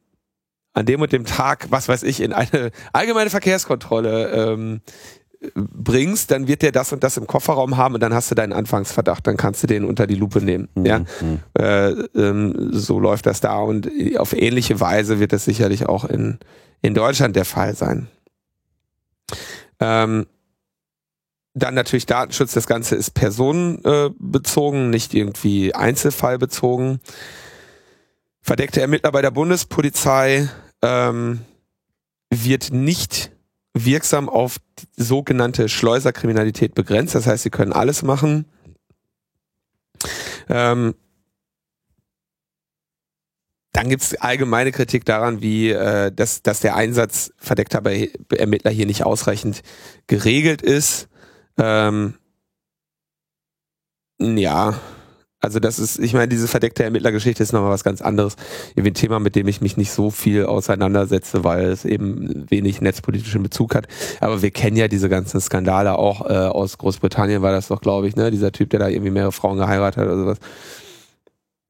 an 0.75 0.87
dem 0.87 1.03
und 1.03 1.13
dem 1.13 1.27
Tag, 1.27 1.67
was 1.71 1.89
weiß 1.89 2.03
ich, 2.03 2.21
in 2.21 2.33
eine 2.33 2.71
allgemeine 2.93 3.31
Verkehrskontrolle 3.31 4.31
ähm, 4.31 4.81
bringst, 5.55 6.31
dann 6.31 6.47
wird 6.47 6.63
der 6.63 6.73
das 6.73 6.93
und 6.93 7.03
das 7.03 7.17
im 7.17 7.27
Kofferraum 7.27 7.77
haben 7.77 7.95
und 7.95 8.01
dann 8.01 8.15
hast 8.15 8.31
du 8.31 8.35
deinen 8.35 8.53
Anfangsverdacht, 8.53 9.27
dann 9.27 9.37
kannst 9.37 9.63
du 9.63 9.67
den 9.67 9.85
unter 9.85 10.07
die 10.07 10.15
Lupe 10.15 10.41
nehmen. 10.41 10.69
Ja, 10.77 11.01
Mhm. 11.01 11.41
äh, 11.59 11.91
ähm, 11.91 12.71
so 12.73 13.01
läuft 13.01 13.27
das 13.27 13.41
da 13.41 13.59
und 13.59 13.91
auf 14.19 14.33
ähnliche 14.33 14.79
Weise 14.81 15.19
wird 15.19 15.33
das 15.33 15.45
sicherlich 15.45 15.87
auch 15.89 16.05
in, 16.05 16.39
in 16.81 16.95
Deutschland 16.95 17.35
der 17.35 17.45
Fall 17.45 17.75
sein. 17.75 18.07
Ähm, 19.81 20.27
dann 21.55 21.75
natürlich 21.75 22.07
Datenschutz, 22.07 22.53
das 22.53 22.67
Ganze 22.67 22.95
ist 22.95 23.11
personenbezogen, 23.11 24.91
nicht 24.91 25.13
irgendwie 25.13 25.75
einzelfallbezogen. 25.75 27.01
Verdeckte 28.41 28.81
Ermittler 28.81 29.13
bei 29.13 29.23
der 29.23 29.33
Bundespolizei 29.33 30.49
ähm, 30.83 31.41
wird 32.31 32.73
nicht 32.73 33.32
wirksam 33.75 34.29
auf 34.29 34.57
sogenannte 34.97 35.69
Schleuserkriminalität 35.69 36.75
begrenzt. 36.75 37.15
Das 37.15 37.27
heißt, 37.27 37.43
sie 37.43 37.51
können 37.51 37.73
alles 37.73 38.03
machen. 38.03 38.47
Ähm, 40.49 40.95
dann 43.73 43.89
gibt 43.89 44.03
es 44.03 44.15
allgemeine 44.15 44.71
Kritik 44.71 45.05
daran, 45.07 45.41
wie 45.41 45.71
äh, 45.71 46.13
dass, 46.13 46.43
dass 46.43 46.61
der 46.61 46.77
Einsatz 46.77 47.33
verdeckter 47.39 47.83
Ermittler 48.37 48.71
hier 48.71 48.87
nicht 48.87 49.05
ausreichend 49.05 49.63
geregelt 50.07 50.61
ist. 50.61 51.09
Ähm, 51.57 52.15
ja, 54.21 54.79
also 55.43 55.59
das 55.59 55.81
ist, 55.81 55.99
ich 55.99 56.15
meine, 56.15 56.29
diese 56.29 56.47
verdeckte 56.47 56.85
Ermittlergeschichte 56.85 57.43
ist 57.43 57.53
nochmal 57.53 57.71
was 57.73 57.83
ganz 57.83 58.01
anderes. 58.01 58.37
Irgendwie 58.71 58.93
ein 58.93 58.95
Thema, 58.95 59.19
mit 59.19 59.35
dem 59.35 59.49
ich 59.49 59.61
mich 59.61 59.77
nicht 59.77 59.91
so 59.91 60.11
viel 60.11 60.47
auseinandersetze, 60.47 61.43
weil 61.43 61.65
es 61.67 61.85
eben 61.85 62.47
wenig 62.49 62.81
netzpolitischen 62.81 63.43
Bezug 63.43 63.75
hat. 63.75 63.89
Aber 64.21 64.41
wir 64.41 64.53
kennen 64.53 64.77
ja 64.77 64.87
diese 64.87 65.09
ganzen 65.09 65.41
Skandale 65.41 65.99
auch 65.99 66.25
äh, 66.31 66.33
aus 66.33 66.79
Großbritannien, 66.79 67.43
war 67.43 67.51
das 67.51 67.69
doch, 67.69 67.81
glaube 67.81 68.07
ich, 68.07 68.15
ne? 68.15 68.31
Dieser 68.31 68.53
Typ, 68.53 68.71
der 68.71 68.79
da 68.79 68.89
irgendwie 68.89 69.11
mehrere 69.11 69.33
Frauen 69.33 69.59
geheiratet 69.59 69.99
hat 69.99 70.07
oder 70.07 70.17
sowas. 70.17 70.39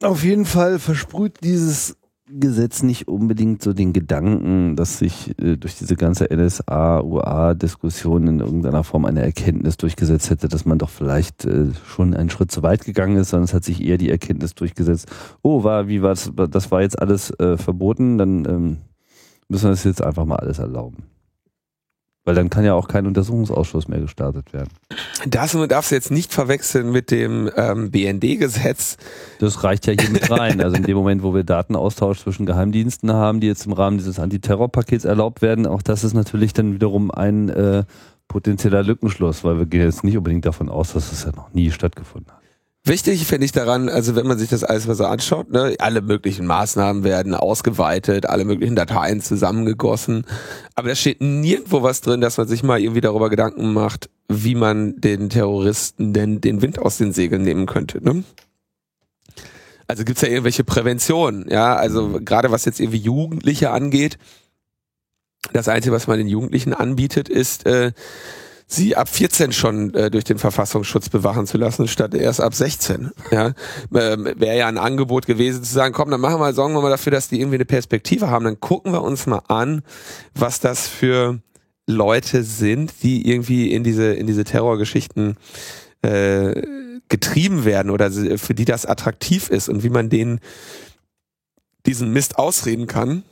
Auf 0.03 0.23
jeden 0.23 0.45
Fall 0.45 0.79
versprüht 0.79 1.39
dieses 1.43 1.97
Gesetz 2.35 2.83
nicht 2.83 3.09
unbedingt 3.09 3.63
so 3.63 3.73
den 3.73 3.93
Gedanken, 3.93 4.77
dass 4.77 4.99
sich 4.99 5.39
äh, 5.39 5.57
durch 5.57 5.77
diese 5.77 5.97
ganze 5.97 6.29
NSA-UA-Diskussion 6.35 8.27
in 8.27 8.41
irgendeiner 8.41 8.85
Form 8.85 9.05
eine 9.05 9.23
Erkenntnis 9.23 9.77
durchgesetzt 9.77 10.31
hätte, 10.31 10.49
dass 10.49 10.65
man 10.65 10.79
doch 10.79 10.91
vielleicht 10.91 11.45
äh, 11.45 11.67
schon 11.87 12.15
einen 12.15 12.31
Schritt 12.31 12.51
zu 12.51 12.63
weit 12.63 12.85
gegangen 12.85 13.17
ist, 13.17 13.31
sondern 13.31 13.45
es 13.45 13.55
hat 13.55 13.65
sich 13.65 13.83
eher 13.83 13.99
die 13.99 14.11
Erkenntnis 14.11 14.55
durchgesetzt, 14.55 15.11
oh, 15.43 15.65
war, 15.65 15.89
wie 15.89 16.03
war 16.03 16.11
das, 16.11 16.33
das 16.51 16.71
war 16.71 16.83
jetzt 16.83 16.99
alles 16.99 17.31
äh, 17.39 17.57
verboten, 17.57 18.19
dann 18.19 18.45
ähm, 18.47 18.77
müssen 19.49 19.65
wir 19.65 19.71
das 19.71 19.85
jetzt 19.85 20.03
einfach 20.03 20.25
mal 20.25 20.37
alles 20.37 20.59
erlauben. 20.59 21.12
Weil 22.25 22.37
dann 22.37 22.51
kann 22.51 22.65
ja 22.65 22.75
auch 22.75 22.87
kein 22.87 23.07
Untersuchungsausschuss 23.07 23.89
mehr 23.89 24.01
gestartet 24.01 24.53
werden. 24.53 24.69
Das 25.27 25.57
darfst 25.69 25.91
du 25.91 25.95
jetzt 25.95 26.13
nicht 26.13 26.33
verwechseln 26.33 26.93
mit 26.93 27.11
dem 27.11 27.51
ähm, 27.57 27.91
BND-Gesetz. 27.91 28.97
Das 29.41 29.65
reicht 29.65 29.89
ja 29.89 29.95
hier 29.99 30.11
mit 30.11 30.31
rein. 30.31 30.61
Also 30.61 30.77
in 30.77 30.85
dem 30.85 30.97
Moment, 30.97 31.25
wo 31.25 31.35
wir 31.35 31.43
Datenaustausch 31.43 32.21
zwischen 32.21 32.47
Geheimdiensten 32.47 33.13
haben, 33.13 33.41
die 33.41 33.49
jetzt 33.49 33.67
im 33.67 33.73
Rahmen 33.73 33.99
dieses 33.99 34.21
Antiterrorpakets 34.21 35.05
erlaubt 35.05 35.43
werden, 35.43 35.67
auch 35.67 35.83
das 35.83 36.05
ist 36.05 36.15
natürlich 36.15 36.53
dann 36.53 36.75
wiederum 36.75 37.11
ein 37.11 37.49
äh, 37.49 37.85
potenzieller 38.29 38.85
Lückenschluss, 38.85 39.43
weil 39.43 39.59
wir 39.59 39.67
gehen 39.67 39.83
jetzt 39.83 40.05
nicht 40.05 40.17
unbedingt 40.17 40.47
davon 40.47 40.69
aus, 40.69 40.93
dass 40.93 41.11
es 41.11 41.25
ja 41.25 41.33
noch 41.33 41.53
nie 41.53 41.73
stattgefunden 41.73 42.33
hat. 42.33 42.42
Wichtig 42.85 43.25
finde 43.27 43.45
ich 43.45 43.53
daran, 43.53 43.89
also 43.89 44.17
wenn 44.17 44.27
man 44.27 44.39
sich 44.39 44.51
das 44.51 44.65
alles 44.65 44.89
mal 44.89 44.97
so 44.97 45.05
anschaut, 45.05 45.53
ne, 45.53 45.77
alle 45.79 46.03
möglichen 46.03 46.47
Maßnahmen 46.47 47.05
werden 47.05 47.33
ausgeweitet, 47.33 48.27
alle 48.27 48.45
möglichen 48.45 48.75
Dateien 48.75 49.21
zusammengegossen, 49.21 50.27
aber 50.75 50.89
da 50.89 50.97
steht 50.97 51.21
nirgendwo 51.21 51.85
was 51.85 52.01
drin, 52.01 52.21
dass 52.21 52.39
man 52.39 52.49
sich 52.49 52.65
mal 52.65 52.81
irgendwie 52.81 53.01
darüber 53.01 53.31
Gedanken 53.31 53.73
macht, 53.73 54.11
wie 54.29 54.57
man 54.57 55.01
den 55.01 55.31
Terroristen 55.31 56.13
denn 56.13 56.41
den 56.41 56.61
Wind 56.61 56.81
aus 56.81 56.99
den 56.99 57.13
Segeln 57.13 57.43
nehmen 57.43 57.67
könnte. 57.67 58.03
Ne? 58.03 58.25
Also 59.87 60.03
gibt's 60.03 60.23
ja 60.23 60.29
irgendwelche 60.29 60.65
Präventionen, 60.65 61.47
ja, 61.49 61.77
also 61.77 62.19
gerade 62.25 62.51
was 62.51 62.65
jetzt 62.65 62.81
irgendwie 62.81 62.99
Jugendliche 62.99 63.71
angeht, 63.71 64.19
das 65.53 65.69
Einzige, 65.69 65.95
was 65.95 66.09
man 66.09 66.19
den 66.19 66.29
Jugendlichen 66.29 66.75
anbietet, 66.75 67.29
ist 67.29 67.65
äh, 67.67 67.93
sie 68.73 68.97
ab 68.97 69.09
14 69.09 69.53
schon 69.53 69.95
äh, 69.95 70.11
durch 70.11 70.25
den 70.25 70.39
Verfassungsschutz 70.39 71.09
bewachen 71.09 71.47
zu 71.47 71.59
lassen, 71.59 71.89
statt 71.89 72.15
erst 72.15 72.41
ab 72.41 72.55
16. 72.55 73.11
Ja, 73.31 73.53
ähm, 73.95 74.29
wäre 74.37 74.57
ja 74.57 74.67
ein 74.67 74.79
Angebot 74.79 75.27
gewesen 75.27 75.63
zu 75.63 75.73
sagen, 75.73 75.95
komm, 75.95 76.11
dann 76.11 76.21
machen 76.21 76.41
wir, 76.41 76.53
sorgen 76.53 76.75
wir 76.75 76.83
mal 76.83 76.91
dafür, 76.91 77.13
dass 77.13 77.29
die 77.29 77.41
irgendwie 77.41 77.57
eine 77.57 77.65
Perspektive 77.65 78.29
haben. 78.29 78.45
Dann 78.45 78.61
gucken 78.61 78.93
wir 78.93 79.03
uns 79.03 79.27
mal 79.27 79.43
an, 79.49 79.83
was 80.35 80.61
das 80.61 80.89
für 80.89 81.41
Leute 81.87 82.43
sind, 82.45 83.03
die 83.03 83.29
irgendwie 83.29 83.73
in 83.73 83.85
diese 83.85 84.13
in 84.15 84.27
diese 84.27 84.45
Terrorgeschichten 84.45 85.37
äh, 86.03 86.63
getrieben 87.09 87.65
werden 87.65 87.91
oder 87.91 88.11
für 88.11 88.55
die 88.55 88.65
das 88.65 88.87
attraktiv 88.87 89.51
ist 89.51 89.69
und 89.69 89.83
wie 89.83 89.91
man 89.91 90.09
denen 90.09 90.41
diesen 91.87 92.13
Mist 92.13 92.39
ausreden 92.39 92.87
kann 92.87 93.25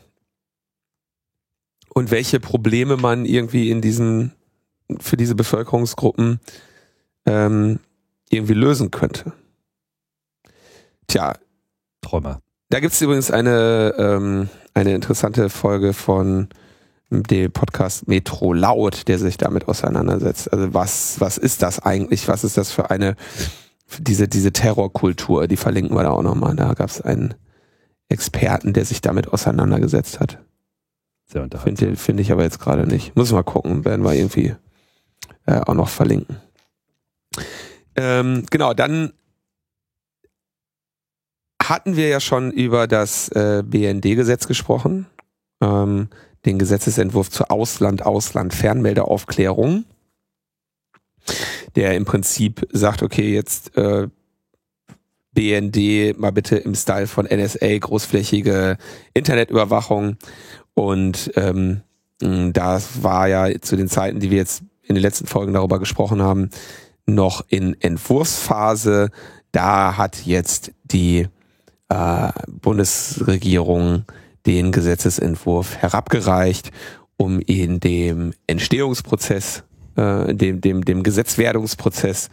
und 1.95 2.11
welche 2.11 2.41
Probleme 2.41 2.97
man 2.97 3.25
irgendwie 3.25 3.71
in 3.71 3.81
diesen 3.81 4.33
für 4.99 5.17
diese 5.17 5.35
Bevölkerungsgruppen 5.35 6.41
ähm, 7.27 7.81
irgendwie 8.31 8.55
lösen 8.55 8.91
könnte. 8.91 9.33
Tja, 11.07 11.35
Träumer. 12.01 12.41
da 12.71 12.81
gibt's 12.81 13.01
übrigens 13.01 13.31
eine, 13.31 13.95
ähm, 13.99 14.49
eine 14.75 14.95
interessante 14.95 15.51
Folge 15.51 15.93
von 15.93 16.49
dem 17.11 17.51
Podcast 17.51 18.07
Metro 18.07 18.53
Laut, 18.53 19.09
der 19.09 19.19
sich 19.19 19.37
damit 19.37 19.69
auseinandersetzt. 19.69 20.53
Also 20.53 20.73
was, 20.73 21.21
was 21.21 21.39
ist 21.39 21.63
das 21.63 21.81
eigentlich? 21.81 22.29
Was 22.29 22.45
ist 22.45 22.57
das 22.57 22.71
für 22.71 22.91
eine, 22.91 23.17
für 23.87 24.03
diese, 24.03 24.29
diese 24.29 24.53
Terrorkultur? 24.53 25.49
Die 25.49 25.57
verlinken 25.57 25.97
wir 25.97 26.05
da 26.05 26.11
auch 26.11 26.23
nochmal. 26.23 26.55
Da 26.55 26.73
gab's 26.75 27.01
einen 27.01 27.35
Experten, 28.09 28.73
der 28.73 28.85
sich 28.85 29.01
damit 29.01 29.29
auseinandergesetzt 29.29 30.21
hat. 30.21 30.39
Sehr 31.27 31.43
unterhaltsam. 31.43 31.77
Finde 31.77 31.97
find 31.97 32.21
ich 32.21 32.31
aber 32.31 32.43
jetzt 32.43 32.61
gerade 32.61 32.87
nicht. 32.87 33.17
Muss 33.17 33.33
mal 33.33 33.43
gucken, 33.43 33.85
werden 33.85 34.05
wir 34.05 34.15
irgendwie 34.15 34.55
äh, 35.51 35.61
auch 35.67 35.75
noch 35.75 35.89
verlinken. 35.89 36.37
Ähm, 37.97 38.47
genau, 38.51 38.73
dann 38.73 39.13
hatten 41.63 41.97
wir 41.97 42.09
ja 42.09 42.21
schon 42.21 42.53
über 42.53 42.87
das 42.87 43.29
äh, 43.31 43.65
BND-Gesetz 43.67 44.47
gesprochen, 44.47 45.07
ähm, 45.61 46.07
den 46.47 46.59
Gesetzesentwurf 46.59 47.31
zur 47.31 47.51
Ausland-Ausland-Fernmeldeaufklärung, 47.51 49.85
der 51.77 51.95
im 51.97 52.05
Prinzip 52.05 52.69
sagt, 52.73 53.03
okay, 53.03 53.33
jetzt 53.35 53.77
äh, 53.77 54.09
BND 55.33 56.19
mal 56.19 56.33
bitte 56.33 56.57
im 56.57 56.75
Style 56.75 57.07
von 57.07 57.27
NSA 57.27 57.79
großflächige 57.79 58.79
Internetüberwachung 59.15 60.17
und 60.75 61.31
ähm, 61.37 61.83
das 62.19 63.03
war 63.03 63.29
ja 63.29 63.61
zu 63.61 63.77
den 63.77 63.89
Zeiten, 63.89 64.21
die 64.21 64.31
wir 64.31 64.39
jetzt 64.39 64.63
in 64.91 64.97
den 64.97 65.03
letzten 65.03 65.29
Folgen 65.29 65.55
darüber 65.55 65.79
gesprochen 65.79 66.21
haben, 66.21 66.51
noch 67.07 67.45
in 67.49 67.81
Entwurfsphase. 67.81 69.11
da 69.53 69.97
hat 69.97 70.27
jetzt 70.27 70.73
die 70.85 71.29
äh, 71.89 72.33
Bundesregierung 72.49 74.05
den 74.47 74.73
Gesetzesentwurf 74.73 75.77
herabgereicht, 75.77 76.73
um 77.17 77.41
ihn 77.47 77.79
dem 77.79 78.33
Entstehungsprozess, 78.49 79.63
äh, 79.97 80.35
dem, 80.35 80.61
dem, 80.61 80.85
dem 80.85 81.03
Gesetzwerdungsprozess 81.05 82.29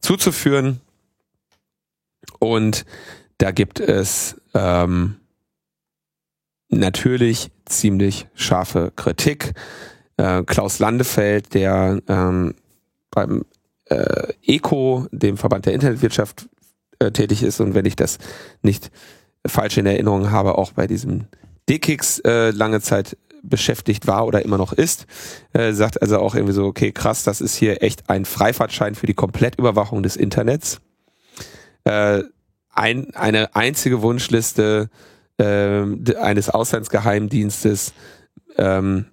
zuzuführen. 0.00 0.80
Und 2.40 2.84
da 3.38 3.52
gibt 3.52 3.80
es 3.80 4.40
ähm, 4.52 5.16
natürlich 6.68 7.50
ziemlich 7.64 8.26
scharfe 8.34 8.92
Kritik. 8.96 9.54
Äh, 10.22 10.44
Klaus 10.44 10.78
Landefeld, 10.78 11.52
der 11.52 12.00
ähm, 12.06 12.54
beim 13.10 13.44
äh, 13.86 14.32
ECO, 14.46 15.06
dem 15.10 15.36
Verband 15.36 15.66
der 15.66 15.74
Internetwirtschaft, 15.74 16.48
äh, 17.00 17.10
tätig 17.10 17.42
ist 17.42 17.58
und 17.58 17.74
wenn 17.74 17.86
ich 17.86 17.96
das 17.96 18.18
nicht 18.62 18.92
falsch 19.44 19.78
in 19.78 19.86
Erinnerung 19.86 20.30
habe, 20.30 20.58
auch 20.58 20.72
bei 20.72 20.86
diesem 20.86 21.24
DKIX 21.68 22.20
äh, 22.20 22.50
lange 22.50 22.80
Zeit 22.80 23.16
beschäftigt 23.42 24.06
war 24.06 24.24
oder 24.24 24.44
immer 24.44 24.58
noch 24.58 24.72
ist, 24.72 25.06
äh, 25.54 25.72
sagt 25.72 26.00
also 26.00 26.20
auch 26.20 26.36
irgendwie 26.36 26.54
so, 26.54 26.66
okay, 26.66 26.92
krass, 26.92 27.24
das 27.24 27.40
ist 27.40 27.56
hier 27.56 27.82
echt 27.82 28.08
ein 28.08 28.24
Freifahrtschein 28.24 28.94
für 28.94 29.06
die 29.06 29.14
Komplettüberwachung 29.14 30.04
des 30.04 30.14
Internets. 30.14 30.80
Äh, 31.82 32.22
ein, 32.70 33.12
eine 33.14 33.56
einzige 33.56 34.02
Wunschliste 34.02 34.88
äh, 35.38 36.14
eines 36.14 36.48
Auslandsgeheimdienstes, 36.48 37.92
ähm, 38.56 39.06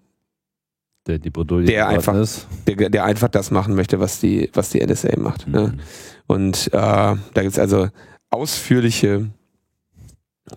Der 1.10 1.18
die 1.18 1.66
Der 1.66 1.88
einfach- 1.88 2.16
ist. 2.16 2.48
der, 2.68 2.90
der 2.90 3.04
einfach 3.04 3.30
das 3.30 3.50
machen 3.52 3.74
möchte, 3.76 4.00
was 4.00 4.20
die, 4.20 4.50
was 4.54 4.70
die 4.70 4.80
NSA 4.86 5.18
macht. 5.18 5.48
Ne? 5.48 5.74
Mhm. 5.74 5.80
Und 6.28 6.68
äh, 6.68 6.72
da 6.72 7.18
gibt's 7.42 7.58
also 7.58 7.88
ausführliche 8.30 9.30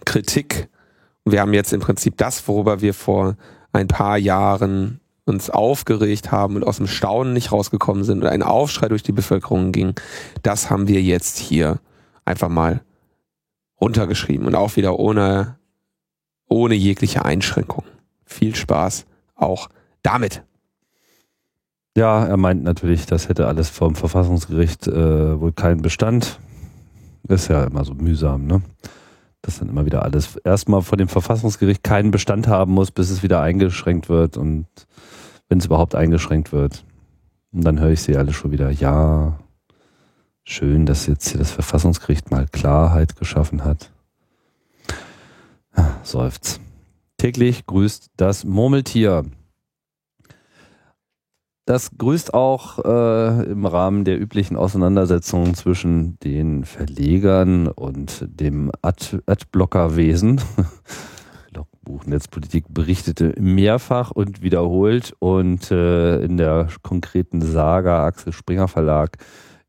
Kritik. 0.04 0.68
Wir 1.24 1.40
haben 1.40 1.54
jetzt 1.54 1.72
im 1.72 1.80
Prinzip 1.80 2.16
das, 2.16 2.46
worüber 2.48 2.80
wir 2.80 2.94
vor 2.94 3.36
ein 3.72 3.88
paar 3.88 4.18
Jahren 4.18 5.00
uns 5.24 5.50
aufgeregt 5.50 6.32
haben 6.32 6.56
und 6.56 6.64
aus 6.66 6.78
dem 6.78 6.88
Staunen 6.88 7.32
nicht 7.32 7.52
rausgekommen 7.52 8.04
sind 8.04 8.22
und 8.22 8.28
ein 8.28 8.42
Aufschrei 8.42 8.88
durch 8.88 9.02
die 9.04 9.12
Bevölkerung 9.12 9.70
ging, 9.72 9.94
das 10.42 10.68
haben 10.68 10.88
wir 10.88 11.00
jetzt 11.00 11.38
hier 11.38 11.78
einfach 12.24 12.48
mal 12.48 12.80
runtergeschrieben 13.80 14.46
und 14.46 14.54
auch 14.56 14.76
wieder 14.76 14.98
ohne, 14.98 15.56
ohne 16.48 16.74
jegliche 16.74 17.24
Einschränkung. 17.24 17.84
Viel 18.24 18.54
Spaß 18.56 19.06
auch 19.36 19.68
damit. 20.02 20.42
Ja, 21.96 22.24
er 22.24 22.36
meint 22.38 22.62
natürlich, 22.62 23.04
das 23.06 23.28
hätte 23.28 23.46
alles 23.46 23.68
vom 23.68 23.94
Verfassungsgericht 23.94 24.86
äh, 24.88 25.40
wohl 25.40 25.52
keinen 25.52 25.82
Bestand. 25.82 26.40
Ist 27.28 27.48
ja 27.48 27.64
immer 27.64 27.84
so 27.84 27.94
mühsam, 27.94 28.46
ne? 28.46 28.62
Dass 29.42 29.58
dann 29.58 29.68
immer 29.68 29.84
wieder 29.84 30.02
alles 30.02 30.36
erstmal 30.36 30.82
vor 30.82 30.96
dem 30.96 31.08
Verfassungsgericht 31.08 31.82
keinen 31.82 32.10
Bestand 32.10 32.48
haben 32.48 32.72
muss, 32.72 32.90
bis 32.90 33.10
es 33.10 33.22
wieder 33.22 33.40
eingeschränkt 33.42 34.08
wird 34.08 34.36
und 34.36 34.66
wenn 35.48 35.58
es 35.58 35.66
überhaupt 35.66 35.94
eingeschränkt 35.94 36.52
wird. 36.52 36.84
Und 37.52 37.62
dann 37.62 37.78
höre 37.78 37.90
ich 37.90 38.02
sie 38.02 38.16
alle 38.16 38.32
schon 38.32 38.52
wieder, 38.52 38.70
ja, 38.70 39.38
schön, 40.44 40.86
dass 40.86 41.06
jetzt 41.06 41.28
hier 41.28 41.38
das 41.38 41.50
Verfassungsgericht 41.50 42.30
mal 42.30 42.46
Klarheit 42.50 43.16
geschaffen 43.16 43.64
hat. 43.64 43.90
Ah, 45.74 45.90
Seufz. 46.02 46.60
Täglich 47.18 47.66
grüßt 47.66 48.10
das 48.16 48.44
Murmeltier. 48.44 49.24
Das 51.64 51.90
grüßt 51.96 52.34
auch 52.34 52.84
äh, 52.84 53.44
im 53.44 53.66
Rahmen 53.66 54.04
der 54.04 54.20
üblichen 54.20 54.56
Auseinandersetzungen 54.56 55.54
zwischen 55.54 56.18
den 56.20 56.64
Verlegern 56.64 57.68
und 57.68 58.26
dem 58.28 58.72
Ad 58.82 59.20
Adblockerwesen. 59.26 60.40
Logbuch 61.54 62.04
Netzpolitik 62.04 62.64
berichtete 62.68 63.34
mehrfach 63.38 64.10
und 64.10 64.42
wiederholt 64.42 65.14
und 65.20 65.70
äh, 65.70 66.20
in 66.24 66.36
der 66.36 66.66
konkreten 66.82 67.42
Saga 67.42 68.06
Axel 68.06 68.32
Springer 68.32 68.66
Verlag 68.66 69.18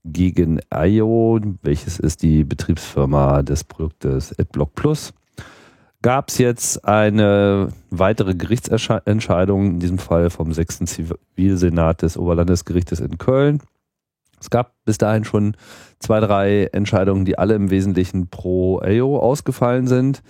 gegen 0.03 0.61
IO, 0.73 1.39
welches 1.61 1.99
ist 1.99 2.23
die 2.23 2.43
Betriebsfirma 2.43 3.43
des 3.43 3.63
Produktes 3.63 4.33
AdBlock 4.39 4.73
Plus, 4.73 5.13
gab 6.03 6.29
es 6.29 6.37
jetzt 6.37 6.85
eine 6.85 7.69
weitere 7.89 8.35
Gerichtsentscheidung, 8.35 9.65
in 9.65 9.79
diesem 9.79 9.97
Fall 9.97 10.29
vom 10.29 10.53
6. 10.53 10.79
Zivilsenat 10.85 12.03
des 12.03 12.17
Oberlandesgerichtes 12.17 12.99
in 12.99 13.17
Köln. 13.17 13.61
Es 14.39 14.49
gab 14.49 14.75
bis 14.83 14.97
dahin 14.97 15.23
schon 15.23 15.55
zwei, 15.99 16.19
drei 16.19 16.65
Entscheidungen, 16.65 17.23
die 17.25 17.39
alle 17.39 17.55
im 17.55 17.71
Wesentlichen 17.71 18.27
pro 18.27 18.81
AO 18.81 19.17
ausgefallen 19.17 19.87
sind. 19.87 20.21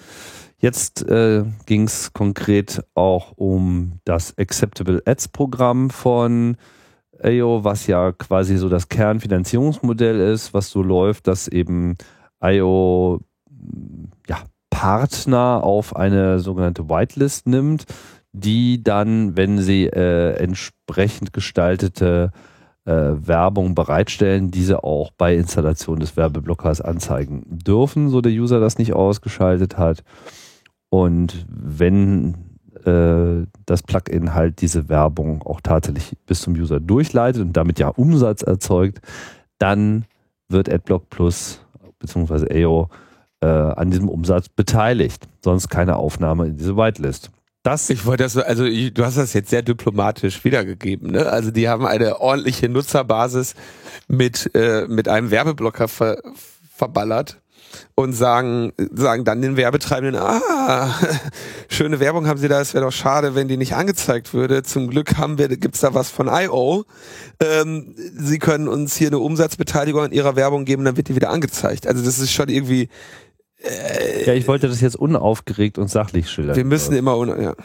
Jetzt 0.59 1.05
äh, 1.09 1.43
ging 1.65 1.85
es 1.85 2.13
konkret 2.13 2.85
auch 2.93 3.33
um 3.35 3.99
das 4.05 4.37
Acceptable 4.37 5.01
Ads 5.05 5.29
Programm 5.29 5.89
von 5.89 6.55
AO, 7.21 7.63
was 7.63 7.87
ja 7.87 8.11
quasi 8.11 8.57
so 8.57 8.69
das 8.69 8.89
Kernfinanzierungsmodell 8.89 10.19
ist, 10.19 10.53
was 10.53 10.69
so 10.69 10.83
läuft, 10.83 11.27
dass 11.27 11.47
eben 11.47 11.97
IO 12.41 13.21
ja, 14.27 14.43
Partner 14.73 15.63
auf 15.63 15.95
eine 15.95 16.39
sogenannte 16.39 16.89
Whitelist 16.89 17.45
nimmt, 17.45 17.85
die 18.31 18.83
dann, 18.83 19.37
wenn 19.37 19.59
sie 19.59 19.85
äh, 19.85 20.33
entsprechend 20.33 21.31
gestaltete 21.31 22.31
äh, 22.85 22.91
Werbung 22.91 23.75
bereitstellen, 23.75 24.49
diese 24.49 24.83
auch 24.83 25.11
bei 25.11 25.35
Installation 25.35 25.99
des 25.99 26.17
Werbeblockers 26.17 26.81
anzeigen 26.81 27.43
dürfen, 27.47 28.09
so 28.09 28.19
der 28.19 28.31
User 28.31 28.59
das 28.59 28.79
nicht 28.79 28.93
ausgeschaltet 28.93 29.77
hat. 29.77 30.03
Und 30.89 31.45
wenn 31.47 32.33
äh, 32.83 33.45
das 33.67 33.83
Plugin 33.83 34.33
halt 34.33 34.59
diese 34.61 34.89
Werbung 34.89 35.43
auch 35.43 35.61
tatsächlich 35.61 36.17
bis 36.25 36.41
zum 36.41 36.55
User 36.55 36.79
durchleitet 36.79 37.43
und 37.43 37.53
damit 37.53 37.77
ja 37.77 37.89
Umsatz 37.89 38.41
erzeugt, 38.41 39.01
dann 39.59 40.05
wird 40.49 40.67
AdBlock 40.67 41.11
Plus 41.11 41.61
bzw. 41.99 42.65
AO 42.65 42.89
äh, 43.43 43.45
an 43.79 43.91
diesem 43.91 44.07
Umsatz 44.09 44.47
beteiligt. 44.49 45.27
Sonst 45.43 45.69
keine 45.69 45.97
Aufnahme 45.97 46.45
in 46.47 46.57
diese 46.57 46.77
Whitelist. 46.77 47.29
Das 47.63 47.89
Ich 47.89 48.05
wollte 48.05 48.23
das, 48.23 48.33
so- 48.33 48.41
also 48.43 48.65
ich- 48.65 48.93
du 48.93 49.05
hast 49.05 49.17
das 49.17 49.33
jetzt 49.33 49.49
sehr 49.49 49.61
diplomatisch 49.61 50.43
wiedergegeben, 50.43 51.11
ne? 51.11 51.27
Also 51.27 51.49
die 51.51 51.69
haben 51.69 51.85
eine 51.85 52.19
ordentliche 52.19 52.67
Nutzerbasis 52.69 53.55
mit, 54.07 54.49
äh, 54.53 54.85
mit 54.87 55.07
einem 55.07 55.31
Werbeblocker 55.31 55.87
ver, 55.87 56.17
verballert 56.75 57.39
und 57.95 58.13
sagen, 58.13 58.73
sagen 58.93 59.23
dann 59.23 59.41
den 59.41 59.55
Werbetreibenden, 59.57 60.21
ah, 60.21 60.91
schöne 61.69 61.99
Werbung 61.99 62.27
haben 62.27 62.37
sie 62.37 62.47
da, 62.49 62.61
es 62.61 62.73
wäre 62.73 62.83
doch 62.85 62.91
schade, 62.91 63.33
wenn 63.33 63.47
die 63.47 63.57
nicht 63.57 63.73
angezeigt 63.75 64.33
würde. 64.33 64.61
Zum 64.63 64.89
Glück 64.89 65.17
haben 65.17 65.37
wir, 65.37 65.47
gibt's 65.47 65.79
da 65.79 65.93
was 65.93 66.09
von 66.09 66.27
IO. 66.27 66.83
Ähm, 67.39 67.95
sie 68.17 68.39
können 68.39 68.67
uns 68.67 68.95
hier 68.95 69.07
eine 69.07 69.19
Umsatzbeteiligung 69.19 70.03
an 70.03 70.11
ihrer 70.11 70.35
Werbung 70.35 70.65
geben, 70.65 70.83
dann 70.85 70.97
wird 70.97 71.07
die 71.07 71.15
wieder 71.15 71.29
angezeigt. 71.31 71.87
Also 71.87 72.03
das 72.03 72.19
ist 72.19 72.31
schon 72.31 72.49
irgendwie, 72.49 72.89
ja, 74.25 74.33
ich 74.33 74.47
wollte 74.47 74.67
das 74.67 74.81
jetzt 74.81 74.95
unaufgeregt 74.95 75.77
und 75.77 75.89
sachlich 75.89 76.29
schildern. 76.29 76.55
wir 76.55 76.65
müssen 76.65 76.95
immer, 76.95 77.17
un- 77.17 77.41
ja. 77.41 77.55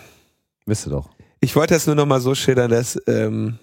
Wisst 0.67 0.87
ihr 0.87 0.91
doch. 0.91 1.11
Ich 1.41 1.55
wollte 1.57 1.75
das 1.75 1.87
nur 1.87 1.97
noch 1.97 2.07
mal 2.07 2.21
so 2.21 2.35
schildern, 2.35 2.71
dass, 2.71 3.01
ähm, 3.07 3.59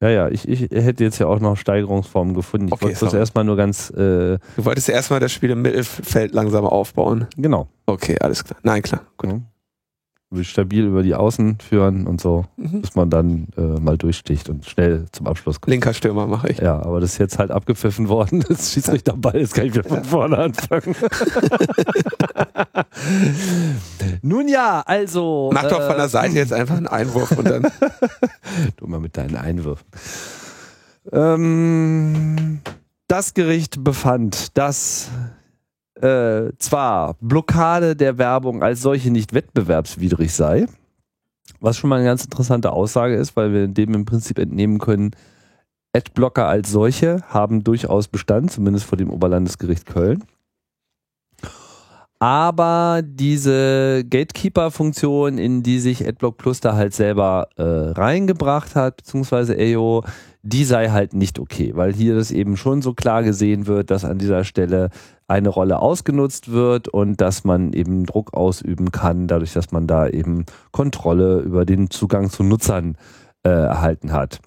Ja, 0.00 0.08
ja, 0.10 0.28
ich, 0.28 0.48
ich 0.48 0.60
hätte 0.70 1.04
jetzt 1.04 1.18
ja 1.18 1.26
auch 1.26 1.40
noch 1.40 1.56
Steigerungsformen 1.56 2.34
gefunden. 2.34 2.66
Ich 2.68 2.72
Okay, 2.72 2.84
wollte 2.86 2.98
sorry. 2.98 3.16
erstmal 3.18 3.44
nur 3.44 3.56
ganz, 3.56 3.90
äh, 3.90 4.38
Du 4.56 4.64
wolltest 4.64 4.88
erstmal 4.88 5.20
das 5.20 5.32
Spiel 5.32 5.50
im 5.50 5.62
Mittelfeld 5.62 6.32
langsam 6.34 6.64
aufbauen. 6.64 7.26
genau. 7.36 7.68
Okay, 7.86 8.16
alles 8.20 8.44
klar. 8.44 8.58
Nein, 8.62 8.82
klar. 8.82 9.02
Gut. 9.16 9.30
Stabil 10.42 10.84
über 10.84 11.02
die 11.02 11.14
Außen 11.14 11.58
führen 11.58 12.06
und 12.06 12.20
so, 12.20 12.44
Mhm. 12.56 12.82
bis 12.82 12.94
man 12.94 13.08
dann 13.08 13.48
äh, 13.56 13.80
mal 13.80 13.96
durchsticht 13.96 14.50
und 14.50 14.66
schnell 14.66 15.06
zum 15.12 15.26
Abschluss 15.26 15.60
kommt. 15.60 15.70
Linker 15.70 15.94
Stürmer 15.94 16.26
mache 16.26 16.50
ich. 16.50 16.58
Ja, 16.58 16.82
aber 16.82 17.00
das 17.00 17.12
ist 17.12 17.18
jetzt 17.18 17.38
halt 17.38 17.50
abgepfiffen 17.50 18.08
worden. 18.08 18.44
Das 18.46 18.72
Schiedsrichterball, 18.72 19.36
jetzt 19.38 19.54
kann 19.54 19.66
ich 19.66 19.74
wieder 19.74 19.88
von 19.88 20.04
vorne 20.04 20.36
anfangen. 20.38 20.94
Nun 24.22 24.48
ja, 24.48 24.82
also. 24.84 25.50
Mach 25.52 25.68
doch 25.68 25.86
von 25.86 25.96
der 25.96 26.06
äh, 26.06 26.08
Seite 26.08 26.34
jetzt 26.34 26.52
einfach 26.52 26.76
einen 26.76 26.88
Einwurf 26.88 27.30
und 27.32 27.48
dann. 27.48 27.66
Du 28.76 28.86
mal 28.86 28.98
mit 29.00 29.16
deinen 29.16 29.36
Einwürfen. 29.36 29.86
Ähm, 31.12 32.60
das 33.06 33.32
Gericht 33.34 33.84
befand, 33.84 34.56
dass 34.58 35.08
äh, 36.02 36.52
zwar 36.58 37.14
Blockade 37.20 37.96
der 37.96 38.18
Werbung 38.18 38.62
als 38.62 38.82
solche 38.82 39.10
nicht 39.10 39.34
wettbewerbswidrig 39.34 40.32
sei, 40.32 40.66
was 41.60 41.76
schon 41.76 41.90
mal 41.90 41.96
eine 41.96 42.04
ganz 42.04 42.24
interessante 42.24 42.72
Aussage 42.72 43.16
ist, 43.16 43.36
weil 43.36 43.52
wir 43.52 43.68
dem 43.68 43.94
im 43.94 44.04
Prinzip 44.04 44.38
entnehmen 44.38 44.78
können, 44.78 45.12
Adblocker 45.94 46.46
als 46.46 46.70
solche 46.70 47.22
haben 47.28 47.64
durchaus 47.64 48.08
Bestand, 48.08 48.50
zumindest 48.50 48.84
vor 48.84 48.98
dem 48.98 49.10
Oberlandesgericht 49.10 49.86
Köln. 49.86 50.24
Aber 52.20 53.00
diese 53.04 54.04
Gatekeeper-Funktion, 54.04 55.38
in 55.38 55.62
die 55.62 55.78
sich 55.78 56.06
AdBlock 56.06 56.36
Plus 56.36 56.60
da 56.60 56.74
halt 56.74 56.92
selber 56.92 57.48
äh, 57.56 57.62
reingebracht 57.62 58.74
hat, 58.74 58.96
beziehungsweise 58.98 59.56
AO, 59.56 60.02
die 60.48 60.64
sei 60.64 60.88
halt 60.88 61.14
nicht 61.14 61.38
okay, 61.38 61.72
weil 61.74 61.92
hier 61.92 62.14
das 62.14 62.30
eben 62.30 62.56
schon 62.56 62.82
so 62.82 62.94
klar 62.94 63.22
gesehen 63.22 63.66
wird, 63.66 63.90
dass 63.90 64.04
an 64.04 64.18
dieser 64.18 64.44
Stelle 64.44 64.90
eine 65.26 65.50
Rolle 65.50 65.78
ausgenutzt 65.80 66.50
wird 66.50 66.88
und 66.88 67.20
dass 67.20 67.44
man 67.44 67.72
eben 67.72 68.06
Druck 68.06 68.32
ausüben 68.34 68.90
kann, 68.90 69.26
dadurch, 69.26 69.52
dass 69.52 69.72
man 69.72 69.86
da 69.86 70.08
eben 70.08 70.46
Kontrolle 70.72 71.40
über 71.40 71.66
den 71.66 71.90
Zugang 71.90 72.30
zu 72.30 72.42
Nutzern 72.42 72.96
äh, 73.42 73.50
erhalten 73.50 74.12
hat. 74.12 74.40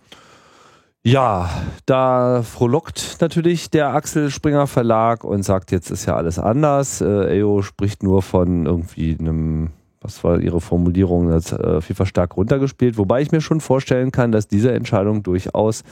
Ja, 1.04 1.50
da 1.88 2.44
frohlockt 2.44 3.18
natürlich 3.22 3.72
der 3.72 3.90
Axel 3.90 4.30
Springer 4.30 4.68
Verlag 4.68 5.24
und 5.24 5.44
sagt, 5.44 5.72
jetzt 5.72 5.90
ist 5.90 6.06
ja 6.06 6.16
alles 6.16 6.38
anders. 6.38 7.02
Äh, 7.02 7.40
EO 7.40 7.64
spricht 7.64 8.04
nur 8.04 8.22
von 8.22 8.68
irgendwie 8.68 9.18
einem, 9.20 9.72
was 10.02 10.24
war 10.24 10.40
ihre 10.40 10.60
Formulierung, 10.60 11.30
das 11.30 11.52
äh, 11.54 11.80
FIFA 11.80 12.06
stark 12.06 12.36
runtergespielt, 12.36 12.98
wobei 12.98 13.22
ich 13.22 13.32
mir 13.32 13.42
schon 13.42 13.62
vorstellen 13.62 14.12
kann, 14.12 14.32
dass 14.32 14.48
diese 14.48 14.74
Entscheidung 14.74 15.24
durchaus 15.24 15.84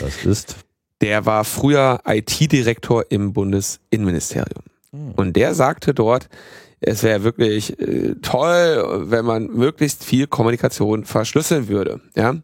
Das 0.00 0.24
ist. 0.24 0.56
Der 1.00 1.26
war 1.26 1.44
früher 1.44 2.00
IT-Direktor 2.04 3.04
im 3.08 3.32
Bundesinnenministerium. 3.32 4.64
Und 5.16 5.36
der 5.36 5.54
sagte 5.54 5.94
dort, 5.94 6.28
es 6.80 7.02
wäre 7.02 7.22
wirklich 7.24 7.78
äh, 7.80 8.14
toll, 8.22 9.04
wenn 9.10 9.24
man 9.24 9.46
möglichst 9.46 10.04
viel 10.04 10.26
Kommunikation 10.26 11.04
verschlüsseln 11.04 11.68
würde. 11.68 12.00
Ja? 12.16 12.36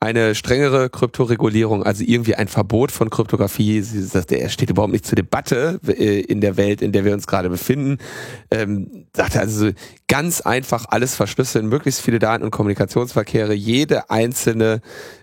Eine 0.00 0.36
strengere 0.36 0.90
Kryptoregulierung, 0.90 1.82
also 1.82 2.04
irgendwie 2.06 2.36
ein 2.36 2.46
Verbot 2.46 2.92
von 2.92 3.10
Kryptographie, 3.10 3.80
sie 3.80 4.08
der 4.26 4.48
steht 4.48 4.70
überhaupt 4.70 4.92
nicht 4.92 5.04
zur 5.04 5.16
Debatte 5.16 5.80
äh, 5.88 6.20
in 6.20 6.40
der 6.40 6.56
Welt, 6.56 6.82
in 6.82 6.92
der 6.92 7.04
wir 7.04 7.12
uns 7.12 7.26
gerade 7.26 7.50
befinden. 7.50 7.98
Ähm, 8.52 9.06
sagte 9.12 9.40
also 9.40 9.70
ganz 10.06 10.40
einfach 10.40 10.86
alles 10.88 11.16
verschlüsseln, 11.16 11.66
möglichst 11.66 12.00
viele 12.00 12.20
Daten 12.20 12.44
und 12.44 12.52
Kommunikationsverkehre, 12.52 13.54
jede 13.54 14.08
einzelne 14.08 14.82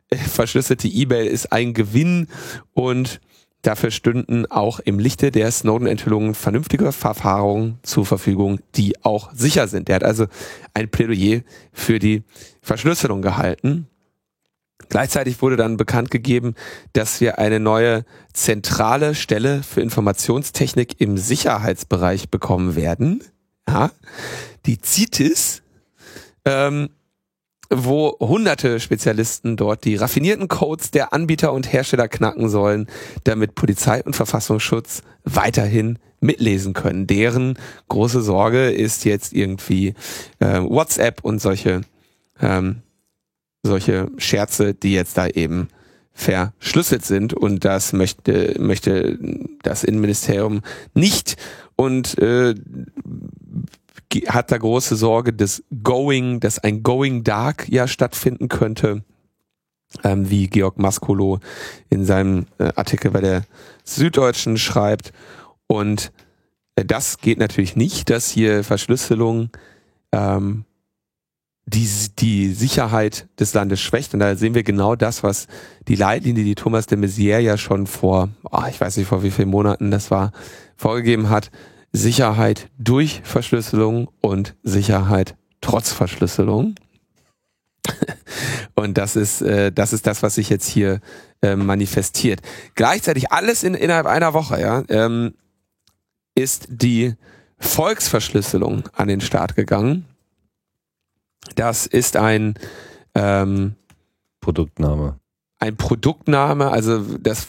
äh, 0.09 0.17
verschlüsselte 0.17 0.89
E-Mail 0.89 1.27
ist 1.27 1.53
ein 1.53 1.73
Gewinn 1.73 2.27
und 2.73 3.21
Dafür 3.65 3.89
stünden 3.89 4.45
auch 4.45 4.79
im 4.79 4.99
Lichte 4.99 5.31
der 5.31 5.49
Snowden-Enthüllungen 5.49 6.35
vernünftige 6.35 6.91
Verfahren 6.91 7.79
zur 7.81 8.05
Verfügung, 8.05 8.59
die 8.75 9.03
auch 9.03 9.33
sicher 9.33 9.67
sind. 9.67 9.87
Der 9.87 9.95
hat 9.95 10.03
also 10.03 10.27
ein 10.75 10.87
Plädoyer 10.87 11.41
für 11.73 11.97
die 11.97 12.21
Verschlüsselung 12.61 13.23
gehalten. 13.23 13.87
Gleichzeitig 14.89 15.41
wurde 15.41 15.57
dann 15.57 15.77
bekannt 15.77 16.11
gegeben, 16.11 16.53
dass 16.93 17.21
wir 17.21 17.39
eine 17.39 17.59
neue 17.59 18.05
zentrale 18.33 19.15
Stelle 19.15 19.63
für 19.63 19.81
Informationstechnik 19.81 20.99
im 20.99 21.17
Sicherheitsbereich 21.17 22.29
bekommen 22.29 22.75
werden. 22.75 23.23
Ja, 23.67 23.91
die 24.65 24.79
CITES. 24.81 25.63
Ähm, 26.45 26.89
wo 27.71 28.15
hunderte 28.19 28.79
Spezialisten 28.79 29.57
dort 29.57 29.85
die 29.85 29.95
raffinierten 29.95 30.47
Codes 30.47 30.91
der 30.91 31.13
Anbieter 31.13 31.51
und 31.51 31.71
Hersteller 31.71 32.07
knacken 32.07 32.49
sollen, 32.49 32.87
damit 33.23 33.55
Polizei 33.55 34.03
und 34.03 34.15
Verfassungsschutz 34.15 35.01
weiterhin 35.23 35.97
mitlesen 36.19 36.73
können. 36.73 37.07
Deren 37.07 37.57
große 37.87 38.21
Sorge 38.21 38.71
ist 38.71 39.05
jetzt 39.05 39.33
irgendwie 39.33 39.95
äh, 40.39 40.59
WhatsApp 40.61 41.23
und 41.23 41.39
solche 41.39 41.81
ähm, 42.39 42.81
solche 43.67 44.09
Scherze, 44.17 44.73
die 44.73 44.93
jetzt 44.93 45.17
da 45.17 45.27
eben 45.27 45.67
verschlüsselt 46.13 47.05
sind. 47.05 47.33
Und 47.33 47.65
das 47.65 47.93
möchte 47.93 48.55
möchte 48.59 49.19
das 49.63 49.83
Innenministerium 49.83 50.61
nicht. 50.93 51.35
Und 51.75 52.17
äh, 52.19 52.55
hat 54.27 54.51
da 54.51 54.57
große 54.57 54.95
Sorge, 54.95 55.33
dass 55.33 55.63
Going, 55.83 56.39
dass 56.39 56.59
ein 56.59 56.83
Going 56.83 57.23
Dark 57.23 57.67
ja 57.67 57.87
stattfinden 57.87 58.47
könnte, 58.47 59.03
ähm, 60.03 60.29
wie 60.29 60.47
Georg 60.47 60.77
Maskolo 60.77 61.39
in 61.89 62.05
seinem 62.05 62.45
äh, 62.57 62.71
Artikel 62.75 63.11
bei 63.11 63.21
der 63.21 63.43
Süddeutschen 63.83 64.57
schreibt. 64.57 65.11
Und 65.67 66.11
äh, 66.75 66.85
das 66.85 67.17
geht 67.17 67.39
natürlich 67.39 67.75
nicht, 67.75 68.09
dass 68.09 68.29
hier 68.29 68.63
Verschlüsselung 68.63 69.49
ähm, 70.11 70.65
die, 71.65 71.89
die 72.19 72.53
Sicherheit 72.53 73.27
des 73.39 73.53
Landes 73.53 73.81
schwächt. 73.81 74.13
Und 74.13 74.19
da 74.19 74.35
sehen 74.35 74.53
wir 74.53 74.63
genau 74.63 74.95
das, 74.95 75.23
was 75.23 75.47
die 75.87 75.95
Leitlinie, 75.95 76.43
die 76.43 76.55
Thomas 76.55 76.85
de 76.85 76.97
Maizière 76.97 77.39
ja 77.39 77.57
schon 77.57 77.87
vor, 77.87 78.29
ah, 78.51 78.67
ich 78.69 78.79
weiß 78.79 78.97
nicht 78.97 79.07
vor 79.07 79.23
wie 79.23 79.31
vielen 79.31 79.49
Monaten 79.49 79.91
das 79.91 80.11
war, 80.11 80.31
vorgegeben 80.75 81.29
hat. 81.29 81.49
Sicherheit 81.91 82.69
durch 82.77 83.21
Verschlüsselung 83.23 84.09
und 84.21 84.55
Sicherheit 84.63 85.35
trotz 85.61 85.91
Verschlüsselung. 85.91 86.75
Und 88.75 88.97
das 88.97 89.15
ist, 89.15 89.41
äh, 89.41 89.71
das 89.71 89.93
ist 89.93 90.05
das, 90.07 90.23
was 90.23 90.35
sich 90.35 90.49
jetzt 90.49 90.67
hier 90.67 90.99
äh, 91.41 91.55
manifestiert. 91.55 92.41
Gleichzeitig 92.73 93.31
alles 93.31 93.63
in, 93.63 93.73
innerhalb 93.73 94.07
einer 94.07 94.33
Woche, 94.33 94.59
ja, 94.59 94.83
ähm, 94.89 95.35
ist 96.33 96.67
die 96.69 97.13
Volksverschlüsselung 97.59 98.83
an 98.93 99.07
den 99.07 99.21
Start 99.21 99.55
gegangen. 99.55 100.05
Das 101.55 101.85
ist 101.85 102.17
ein, 102.17 102.55
ähm, 103.13 103.75
Produktname. 104.41 105.19
ein 105.59 105.77
Produktname, 105.77 106.71
also 106.71 106.99
das, 107.17 107.47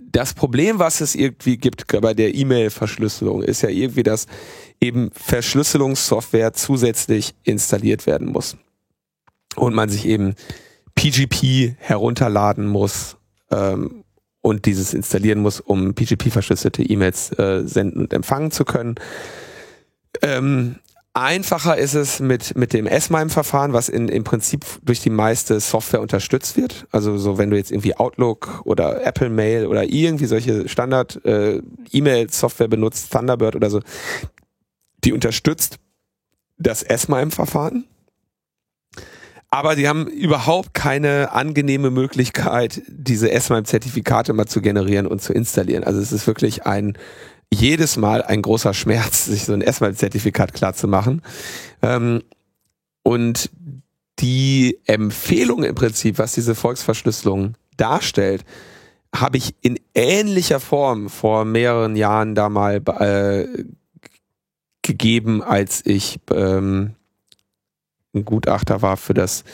das 0.00 0.34
Problem, 0.34 0.78
was 0.78 1.00
es 1.00 1.14
irgendwie 1.14 1.56
gibt 1.56 1.86
bei 1.86 2.14
der 2.14 2.34
E-Mail-Verschlüsselung, 2.34 3.42
ist 3.42 3.62
ja 3.62 3.68
irgendwie, 3.68 4.02
dass 4.02 4.26
eben 4.80 5.10
Verschlüsselungssoftware 5.12 6.52
zusätzlich 6.52 7.34
installiert 7.42 8.06
werden 8.06 8.32
muss. 8.32 8.56
Und 9.56 9.74
man 9.74 9.88
sich 9.88 10.06
eben 10.06 10.34
PGP 10.94 11.76
herunterladen 11.78 12.66
muss 12.66 13.16
ähm, 13.50 14.04
und 14.40 14.66
dieses 14.66 14.94
installieren 14.94 15.40
muss, 15.40 15.60
um 15.60 15.94
PGP-verschlüsselte 15.94 16.82
E-Mails 16.82 17.30
äh, 17.38 17.62
senden 17.66 18.02
und 18.02 18.12
empfangen 18.12 18.50
zu 18.50 18.64
können. 18.64 18.96
Ähm, 20.22 20.76
Einfacher 21.16 21.78
ist 21.78 21.94
es 21.94 22.18
mit, 22.18 22.56
mit 22.56 22.72
dem 22.72 22.88
S-MIME-Verfahren, 22.88 23.72
was 23.72 23.88
in, 23.88 24.08
im 24.08 24.24
Prinzip 24.24 24.64
durch 24.82 25.00
die 25.00 25.10
meiste 25.10 25.60
Software 25.60 26.00
unterstützt 26.00 26.56
wird. 26.56 26.88
Also 26.90 27.16
so, 27.18 27.38
wenn 27.38 27.50
du 27.50 27.56
jetzt 27.56 27.70
irgendwie 27.70 27.96
Outlook 27.96 28.62
oder 28.64 29.06
Apple 29.06 29.30
Mail 29.30 29.66
oder 29.66 29.84
irgendwie 29.84 30.26
solche 30.26 30.68
Standard 30.68 31.24
äh, 31.24 31.62
benutzt, 32.68 33.12
Thunderbird 33.12 33.54
oder 33.54 33.70
so, 33.70 33.80
die 35.04 35.12
unterstützt 35.12 35.78
das 36.58 36.82
S-MIME-Verfahren. 36.82 37.84
Aber 39.50 39.76
die 39.76 39.86
haben 39.86 40.08
überhaupt 40.08 40.74
keine 40.74 41.30
angenehme 41.30 41.92
Möglichkeit, 41.92 42.82
diese 42.88 43.30
S-MIME-Zertifikate 43.30 44.32
mal 44.32 44.46
zu 44.46 44.60
generieren 44.60 45.06
und 45.06 45.22
zu 45.22 45.32
installieren. 45.32 45.84
Also 45.84 46.00
es 46.00 46.10
ist 46.10 46.26
wirklich 46.26 46.66
ein 46.66 46.98
jedes 47.52 47.96
Mal 47.96 48.22
ein 48.22 48.42
großer 48.42 48.74
Schmerz, 48.74 49.24
sich 49.26 49.44
so 49.44 49.52
ein 49.52 49.62
S-MIME-Zertifikat 49.62 50.54
klar 50.54 50.74
zu 50.74 50.88
machen. 50.88 51.22
Ähm, 51.82 52.22
und 53.02 53.50
die 54.20 54.78
Empfehlung 54.86 55.64
im 55.64 55.74
Prinzip, 55.74 56.18
was 56.18 56.34
diese 56.34 56.54
Volksverschlüsselung 56.54 57.54
darstellt, 57.76 58.44
habe 59.14 59.36
ich 59.36 59.54
in 59.60 59.78
ähnlicher 59.94 60.60
Form 60.60 61.08
vor 61.08 61.44
mehreren 61.44 61.96
Jahren 61.96 62.34
da 62.34 62.48
mal 62.48 62.76
äh, 62.76 63.64
gegeben, 64.82 65.42
als 65.42 65.84
ich 65.84 66.20
ähm, 66.30 66.94
ein 68.14 68.24
Gutachter 68.24 68.82
war 68.82 68.96
für 68.96 69.14
das 69.14 69.44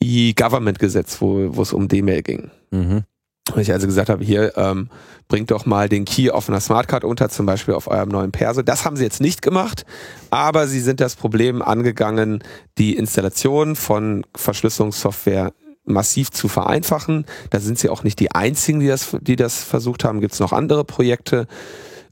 E-Government-Gesetz, 0.00 1.20
wo 1.20 1.62
es 1.62 1.72
um 1.72 1.88
D-Mail 1.88 2.22
ging. 2.22 2.50
Mhm. 2.70 3.04
Und 3.50 3.60
ich 3.60 3.72
also 3.72 3.86
gesagt 3.86 4.08
habe, 4.08 4.24
hier, 4.24 4.56
ähm, 4.56 4.88
bringt 5.28 5.50
doch 5.50 5.66
mal 5.66 5.88
den 5.88 6.04
Key 6.04 6.30
auf 6.30 6.48
einer 6.48 6.60
Smartcard 6.60 7.04
unter, 7.04 7.28
zum 7.28 7.46
Beispiel 7.46 7.74
auf 7.74 7.86
eurem 7.86 8.08
neuen 8.08 8.32
Perso. 8.32 8.62
Das 8.62 8.84
haben 8.84 8.96
sie 8.96 9.04
jetzt 9.04 9.20
nicht 9.20 9.42
gemacht, 9.42 9.84
aber 10.30 10.66
sie 10.66 10.80
sind 10.80 11.00
das 11.00 11.16
Problem 11.16 11.62
angegangen, 11.62 12.42
die 12.78 12.96
Installation 12.96 13.76
von 13.76 14.24
Verschlüsselungssoftware 14.34 15.52
massiv 15.84 16.30
zu 16.30 16.48
vereinfachen. 16.48 17.24
Da 17.50 17.60
sind 17.60 17.78
sie 17.78 17.88
auch 17.88 18.04
nicht 18.04 18.20
die 18.20 18.32
einzigen, 18.32 18.80
die 18.80 18.88
das, 18.88 19.16
die 19.20 19.36
das 19.36 19.62
versucht 19.62 20.04
haben. 20.04 20.20
Gibt 20.20 20.34
es 20.34 20.40
noch 20.40 20.52
andere 20.52 20.84
Projekte. 20.84 21.46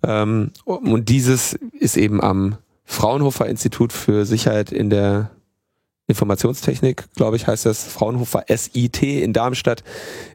Ähm, 0.03 0.53
und 0.65 1.09
dieses 1.09 1.55
ist 1.79 1.97
eben 1.97 2.23
am 2.23 2.57
Fraunhofer 2.85 3.47
Institut 3.47 3.93
für 3.93 4.25
Sicherheit 4.25 4.73
in 4.73 4.91
der 4.91 5.31
Informationstechnik, 6.09 7.05
glaube 7.17 7.37
ich, 7.37 7.47
heißt 7.47 7.67
das, 7.67 7.85
Fraunhofer 7.85 8.45
SIT 8.49 9.03
in 9.03 9.33
Darmstadt 9.33 9.83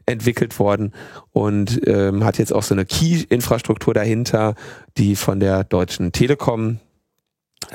entwickelt 0.04 0.58
worden 0.58 0.92
und 1.32 1.80
ähm, 1.86 2.24
hat 2.24 2.38
jetzt 2.38 2.52
auch 2.52 2.62
so 2.62 2.74
eine 2.74 2.84
Key-Infrastruktur 2.84 3.94
dahinter, 3.94 4.54
die 4.98 5.16
von 5.16 5.40
der 5.40 5.64
Deutschen 5.64 6.12
Telekom 6.12 6.78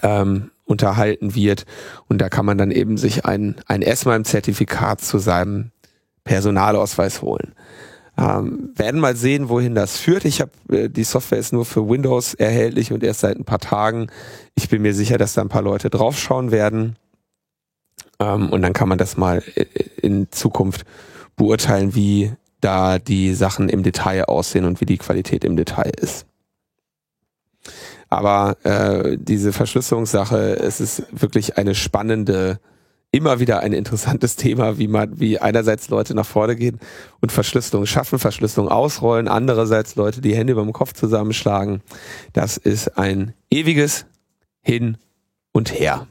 ähm, 0.04 0.52
unterhalten 0.66 1.34
wird. 1.34 1.66
Und 2.08 2.20
da 2.20 2.30
kann 2.30 2.46
man 2.46 2.58
dann 2.58 2.72
eben 2.72 2.98
sich 2.98 3.26
ein, 3.26 3.56
ein 3.66 3.82
S-MIME-Zertifikat 3.82 5.02
zu 5.02 5.18
seinem 5.18 5.72
Personalausweis 6.24 7.22
holen. 7.22 7.54
Ähm, 8.20 8.72
werden 8.76 9.00
mal 9.00 9.16
sehen, 9.16 9.48
wohin 9.48 9.76
das 9.76 9.98
führt. 9.98 10.26
Ich 10.26 10.42
habe 10.42 10.52
äh, 10.70 10.90
die 10.90 11.04
Software 11.04 11.38
ist 11.38 11.54
nur 11.54 11.66
für 11.66 11.88
Windows 11.88 12.34
erhältlich 12.34 12.92
und 12.92 13.04
erst 13.04 13.22
seit 13.22 13.38
ein 13.38 13.46
paar 13.46 13.60
Tagen. 13.60 14.08
Ich 14.56 14.70
bin 14.70 14.82
mir 14.82 14.94
sicher, 14.94 15.18
dass 15.18 15.34
da 15.34 15.42
ein 15.42 15.50
paar 15.50 15.62
Leute 15.62 15.90
draufschauen 15.90 16.52
werden. 16.52 16.96
Ähm, 18.20 18.50
und 18.50 18.62
dann 18.62 18.74
kann 18.74 18.90
man 18.90 18.98
das 18.98 19.18
mal 19.18 19.44
äh, 19.56 19.66
in 20.02 20.32
Zukunft 20.32 20.86
beurteilen, 21.36 21.96
wie 21.96 22.32
da 22.62 23.00
die 23.00 23.34
Sachen 23.34 23.70
im 23.70 23.84
Detail 23.84 24.26
aussehen 24.26 24.66
und 24.66 24.82
wie 24.82 24.86
die 24.86 24.98
Qualität 24.98 25.44
im 25.44 25.56
Detail 25.56 25.92
ist. 26.02 26.26
Aber 28.10 28.58
äh, 28.64 29.18
diese 29.20 29.54
Verschlüsselungssache, 29.54 30.58
es 30.60 30.80
ist 30.80 31.04
wirklich 31.12 31.58
eine 31.58 31.76
spannende, 31.76 32.60
immer 33.12 33.40
wieder 33.40 33.60
ein 33.60 33.74
interessantes 33.74 34.36
Thema, 34.38 34.78
wie 34.78 34.88
man, 34.88 35.20
wie 35.20 35.40
einerseits 35.40 35.90
Leute 35.90 36.16
nach 36.16 36.26
vorne 36.26 36.56
gehen 36.56 36.80
und 37.20 37.32
Verschlüsselung 37.32 37.86
schaffen, 37.86 38.18
Verschlüsselung 38.18 38.70
ausrollen, 38.70 39.28
andererseits 39.28 39.96
Leute 39.96 40.22
die 40.22 40.36
Hände 40.36 40.54
über 40.54 40.64
dem 40.64 40.74
Kopf 40.74 40.94
zusammenschlagen. 40.94 41.82
Das 42.34 42.58
ist 42.58 42.98
ein 42.98 43.34
ewiges 43.52 44.06
Hin 44.62 44.98
und 45.52 45.78
Her. 45.78 46.08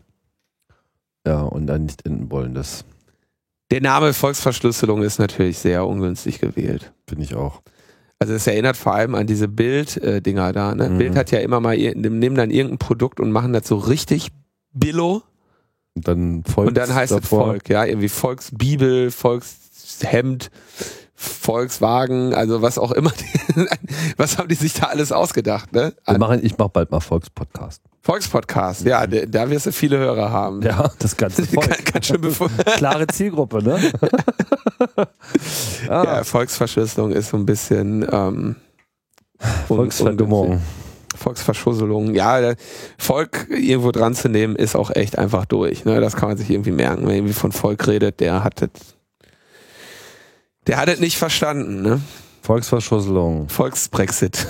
Ja, 1.26 1.42
und 1.42 1.66
dann 1.66 1.84
nicht 1.84 2.06
enden 2.06 2.30
wollen, 2.30 2.54
das. 2.54 2.84
Der 3.72 3.80
Name 3.80 4.12
Volksverschlüsselung 4.14 5.02
ist 5.02 5.18
natürlich 5.18 5.58
sehr 5.58 5.84
ungünstig 5.86 6.38
gewählt. 6.38 6.92
Finde 7.08 7.24
ich 7.24 7.34
auch. 7.34 7.62
Also 8.18 8.32
es 8.32 8.46
erinnert 8.46 8.76
vor 8.76 8.94
allem 8.94 9.14
an 9.16 9.26
diese 9.26 9.48
Bild-Dinger 9.48 10.52
da. 10.52 10.74
Ne? 10.74 10.88
Mhm. 10.88 10.98
Bild 10.98 11.16
hat 11.16 11.32
ja 11.32 11.40
immer 11.40 11.60
mal, 11.60 11.76
nehmen 11.76 12.36
dann 12.36 12.50
irgendein 12.50 12.78
Produkt 12.78 13.18
und 13.18 13.32
machen 13.32 13.52
das 13.52 13.66
so 13.66 13.76
richtig 13.76 14.28
Billo. 14.72 15.22
Und 15.96 16.08
dann 16.08 16.44
Volks 16.44 16.68
Und 16.68 16.76
dann 16.76 16.94
heißt 16.94 17.12
davor. 17.12 17.40
es 17.40 17.46
Volk, 17.46 17.68
ja, 17.68 17.84
irgendwie 17.84 18.08
Volksbibel, 18.08 19.10
Volkshemd, 19.10 20.50
Volkswagen, 21.16 22.34
also 22.34 22.60
was 22.60 22.78
auch 22.78 22.92
immer. 22.92 23.10
was 24.18 24.36
haben 24.36 24.48
die 24.48 24.54
sich 24.54 24.74
da 24.74 24.86
alles 24.86 25.12
ausgedacht? 25.12 25.72
Ne? 25.72 25.94
Wir 26.06 26.18
machen, 26.18 26.40
ich 26.42 26.58
mache 26.58 26.68
bald 26.68 26.90
mal 26.90 27.00
Volkspodcast. 27.00 27.80
Volkspodcast, 28.02 28.84
ja, 28.84 29.06
da 29.06 29.50
wirst 29.50 29.66
du 29.66 29.72
viele 29.72 29.98
Hörer 29.98 30.30
haben. 30.30 30.62
Ja, 30.62 30.92
das 30.98 31.16
ganze 31.16 31.44
Volk. 31.46 31.92
ganz 31.92 32.06
schön 32.06 32.20
Klare 32.76 33.06
Zielgruppe, 33.06 33.62
ne? 33.62 33.78
ah. 35.88 36.04
Ja, 36.04 36.24
Volksverschlüsselung 36.24 37.12
ist 37.12 37.30
so 37.30 37.36
ein 37.36 37.46
bisschen 37.46 38.06
ähm, 38.12 38.56
Volksverdummung. 39.66 40.60
Volksverschusselung. 41.16 42.14
Ja, 42.14 42.54
Volk 42.98 43.48
irgendwo 43.50 43.90
dran 43.90 44.14
zu 44.14 44.28
nehmen, 44.28 44.54
ist 44.54 44.76
auch 44.76 44.90
echt 44.94 45.18
einfach 45.18 45.46
durch. 45.46 45.84
Ne? 45.84 46.00
Das 46.00 46.14
kann 46.14 46.28
man 46.28 46.38
sich 46.38 46.50
irgendwie 46.50 46.72
merken. 46.72 46.98
Wenn 46.98 47.06
man 47.06 47.14
irgendwie 47.16 47.34
von 47.34 47.52
Volk 47.52 47.86
redet, 47.88 48.20
der 48.20 48.44
hat 48.44 48.60
das, 48.60 48.95
der 50.66 50.78
hat 50.78 50.88
es 50.88 51.00
nicht 51.00 51.18
verstanden. 51.18 51.82
Ne? 51.82 52.00
Volksverschusselung. 52.42 53.48
Volksbrexit. 53.48 54.46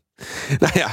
naja, 0.60 0.88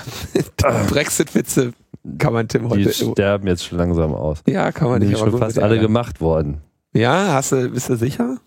Brexit-Witze 0.90 1.74
kann 2.18 2.34
man 2.34 2.48
Tim 2.48 2.70
heute. 2.70 2.84
Die 2.84 2.94
sterben 2.94 3.48
jetzt 3.48 3.66
schon 3.66 3.78
langsam 3.78 4.14
aus. 4.14 4.40
Ja, 4.48 4.72
kann 4.72 4.90
man 4.90 5.02
Die 5.02 5.08
nicht. 5.08 5.18
sind 5.18 5.30
schon 5.32 5.40
fast 5.40 5.60
alle 5.60 5.80
gemacht 5.80 6.22
worden. 6.22 6.62
Ja, 6.94 7.34
hast 7.34 7.52
du, 7.52 7.70
bist 7.70 7.90
du 7.90 7.96
sicher? 7.96 8.38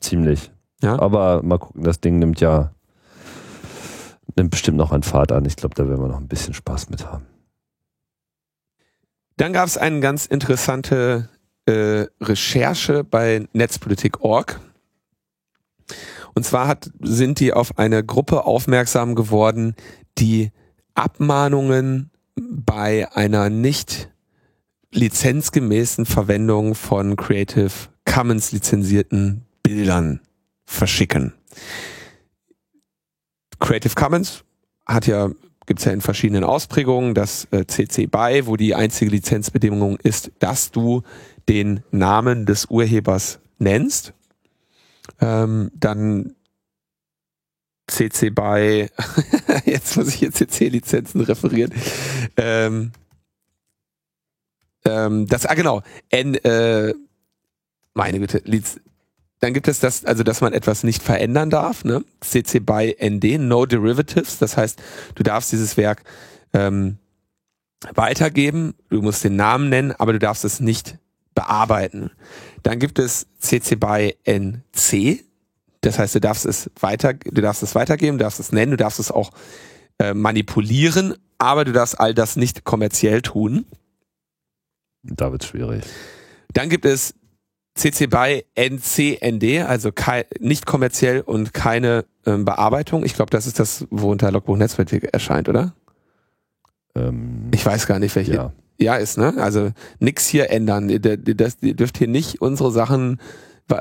Ziemlich. 0.00 0.50
Ja. 0.82 0.98
Aber 0.98 1.42
mal 1.42 1.58
gucken, 1.58 1.82
das 1.82 2.00
Ding 2.00 2.18
nimmt 2.18 2.40
ja 2.40 2.70
nimmt 4.36 4.50
bestimmt 4.50 4.78
noch 4.78 4.92
an 4.92 5.02
Fahrt 5.02 5.32
an. 5.32 5.44
Ich 5.44 5.56
glaube, 5.56 5.74
da 5.74 5.88
werden 5.88 6.00
wir 6.00 6.08
noch 6.08 6.20
ein 6.20 6.28
bisschen 6.28 6.54
Spaß 6.54 6.88
mit 6.90 7.06
haben. 7.06 7.26
Dann 9.36 9.52
gab 9.52 9.66
es 9.66 9.76
eine 9.76 10.00
ganz 10.00 10.26
interessante 10.26 11.28
äh, 11.66 12.06
Recherche 12.20 13.04
bei 13.04 13.46
Netzpolitik.org. 13.52 14.60
Und 16.34 16.44
zwar 16.44 16.68
hat, 16.68 16.90
sind 17.00 17.40
die 17.40 17.52
auf 17.52 17.78
eine 17.78 18.04
Gruppe 18.04 18.44
aufmerksam 18.44 19.14
geworden, 19.14 19.74
die 20.18 20.50
Abmahnungen 20.94 22.10
bei 22.36 23.10
einer 23.12 23.50
nicht 23.50 24.10
lizenzgemäßen 24.92 26.06
Verwendung 26.06 26.74
von 26.74 27.16
Creative 27.16 27.70
Commons 28.04 28.52
lizenzierten 28.52 29.44
Bildern 29.62 30.20
verschicken. 30.64 31.34
Creative 33.58 33.94
Commons 33.94 34.44
hat 34.86 35.06
ja 35.06 35.30
gibt's 35.70 35.84
ja 35.84 35.92
in 35.92 36.00
verschiedenen 36.00 36.42
Ausprägungen 36.42 37.14
das 37.14 37.46
äh, 37.52 37.64
CC 37.64 38.06
BY, 38.06 38.46
wo 38.46 38.56
die 38.56 38.74
einzige 38.74 39.12
Lizenzbedingung 39.12 39.98
ist, 40.02 40.32
dass 40.40 40.72
du 40.72 41.02
den 41.48 41.84
Namen 41.92 42.44
des 42.44 42.66
Urhebers 42.66 43.38
nennst. 43.60 44.12
Ähm, 45.20 45.70
dann 45.74 46.34
CC 47.90 48.30
BY, 48.30 48.88
jetzt 49.64 49.96
muss 49.96 50.08
ich 50.08 50.14
hier 50.14 50.32
CC-Lizenzen 50.32 51.20
referieren. 51.22 51.72
Ähm, 52.36 52.92
ähm, 54.84 55.26
das, 55.26 55.46
ah 55.46 55.54
genau, 55.54 55.82
N, 56.08 56.34
äh, 56.36 56.94
meine 57.94 58.20
Güte, 58.20 58.42
Liz, 58.44 58.80
dann 59.40 59.54
gibt 59.54 59.68
es 59.68 59.80
das, 59.80 60.04
also 60.04 60.22
dass 60.22 60.40
man 60.40 60.52
etwas 60.52 60.84
nicht 60.84 61.02
verändern 61.02 61.50
darf, 61.50 61.84
ne? 61.84 62.04
CC 62.20 62.60
BY 62.60 62.96
ND, 63.02 63.40
No 63.40 63.66
Derivatives, 63.66 64.38
das 64.38 64.56
heißt, 64.56 64.80
du 65.14 65.22
darfst 65.22 65.52
dieses 65.52 65.76
Werk 65.76 66.04
ähm, 66.52 66.98
weitergeben, 67.94 68.74
du 68.90 69.02
musst 69.02 69.24
den 69.24 69.36
Namen 69.36 69.68
nennen, 69.70 69.92
aber 69.92 70.12
du 70.12 70.18
darfst 70.18 70.44
es 70.44 70.60
nicht 70.60 70.98
bearbeiten. 71.40 72.10
Dann 72.62 72.78
gibt 72.78 72.98
es 72.98 73.26
CC 73.38 73.76
BY 73.76 74.16
NC, 74.24 75.24
das 75.80 75.98
heißt, 75.98 76.14
du 76.14 76.20
darfst 76.20 76.44
es 76.44 76.70
weiter, 76.78 77.14
du 77.14 77.40
darfst 77.40 77.62
es 77.62 77.74
weitergeben, 77.74 78.18
du 78.18 78.24
darfst 78.24 78.40
es 78.40 78.52
nennen, 78.52 78.72
du 78.72 78.76
darfst 78.76 79.00
es 79.00 79.10
auch 79.10 79.30
äh, 79.98 80.12
manipulieren, 80.12 81.14
aber 81.38 81.64
du 81.64 81.72
darfst 81.72 81.98
all 81.98 82.12
das 82.12 82.36
nicht 82.36 82.64
kommerziell 82.64 83.22
tun. 83.22 83.64
Da 85.02 85.32
wird 85.32 85.44
schwierig. 85.44 85.84
Dann 86.52 86.68
gibt 86.68 86.84
es 86.84 87.14
CC 87.74 88.08
BY 88.08 88.44
NCND, 88.54 89.66
also 89.66 89.90
nicht 90.40 90.66
kommerziell 90.66 91.22
und 91.22 91.54
keine 91.54 92.04
ähm, 92.26 92.44
Bearbeitung. 92.44 93.04
Ich 93.04 93.14
glaube, 93.14 93.30
das 93.30 93.46
ist 93.46 93.58
das, 93.58 93.86
worunter 93.90 94.30
Logbuch 94.30 94.58
Netzpolitik 94.58 95.08
erscheint, 95.14 95.48
oder? 95.48 95.72
Ähm, 96.94 97.50
Ich 97.52 97.64
weiß 97.64 97.86
gar 97.86 97.98
nicht, 97.98 98.14
welche. 98.16 98.34
ja. 98.34 98.52
Ja, 98.82 98.96
ist, 98.96 99.18
ne? 99.18 99.34
Also 99.36 99.72
nix 99.98 100.26
hier 100.26 100.50
ändern. 100.50 100.88
Das, 100.88 101.58
ihr 101.60 101.74
dürft 101.74 101.98
hier 101.98 102.08
nicht 102.08 102.40
unsere 102.40 102.72
Sachen 102.72 103.20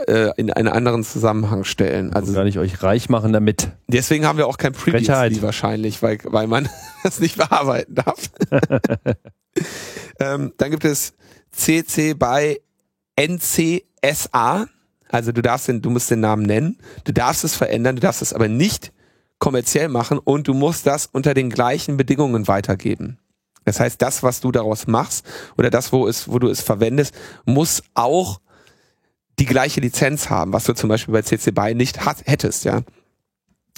äh, 0.08 0.32
in 0.36 0.52
einen 0.52 0.68
anderen 0.68 1.06
Zusammenhang 1.06 1.64
stellen. 1.64 2.12
Also 2.12 2.34
gar 2.34 2.44
nicht 2.44 2.60
euch 2.60 2.84
reich 2.84 3.08
machen 3.08 3.32
damit. 3.32 3.70
deswegen 3.88 4.26
haben 4.26 4.38
wir 4.38 4.46
auch 4.46 4.58
kein. 4.58 4.74
Previously 4.74 5.42
wahrscheinlich, 5.42 6.04
weil, 6.04 6.18
weil 6.26 6.48
man 6.48 6.68
das 7.04 7.22
nicht 7.22 7.38
bearbeiten 7.38 7.96
darf. 7.96 8.30
ähm, 10.20 10.52
dann 10.58 10.72
gibt 10.72 10.84
es 10.86 11.14
CC 11.52 12.14
by 12.14 12.60
NCSA. 13.18 14.68
Also 15.10 15.32
du 15.32 15.42
darfst 15.42 15.68
den, 15.68 15.82
du 15.82 15.90
musst 15.90 16.12
den 16.12 16.20
Namen 16.20 16.44
nennen. 16.44 16.78
Du 17.06 17.14
darfst 17.14 17.44
es 17.44 17.56
verändern, 17.56 17.96
du 17.96 18.02
darfst 18.02 18.22
es 18.22 18.34
aber 18.34 18.48
nicht 18.48 18.92
kommerziell 19.40 19.88
machen 19.88 20.20
und 20.20 20.48
du 20.48 20.54
musst 20.54 20.86
das 20.86 21.08
unter 21.08 21.34
den 21.34 21.50
gleichen 21.50 21.98
Bedingungen 21.98 22.48
weitergeben. 22.48 23.18
Das 23.66 23.80
heißt, 23.80 24.02
das, 24.02 24.24
was 24.24 24.42
du 24.42 24.52
daraus 24.52 24.88
machst 24.88 25.26
oder 25.58 25.70
das, 25.70 25.92
wo, 25.92 26.08
es, 26.08 26.30
wo 26.30 26.40
du 26.40 26.50
es 26.50 26.62
verwendest, 26.62 27.14
muss 27.46 27.84
auch 27.94 28.40
die 29.40 29.46
gleiche 29.46 29.80
Lizenz 29.80 30.30
haben, 30.30 30.54
was 30.54 30.66
du 30.66 30.74
zum 30.74 30.90
Beispiel 30.90 31.14
bei 31.14 31.22
CC 31.22 31.52
BY 31.52 31.76
nicht 31.76 32.06
hat, 32.06 32.18
hättest, 32.26 32.66
ja. 32.66 32.82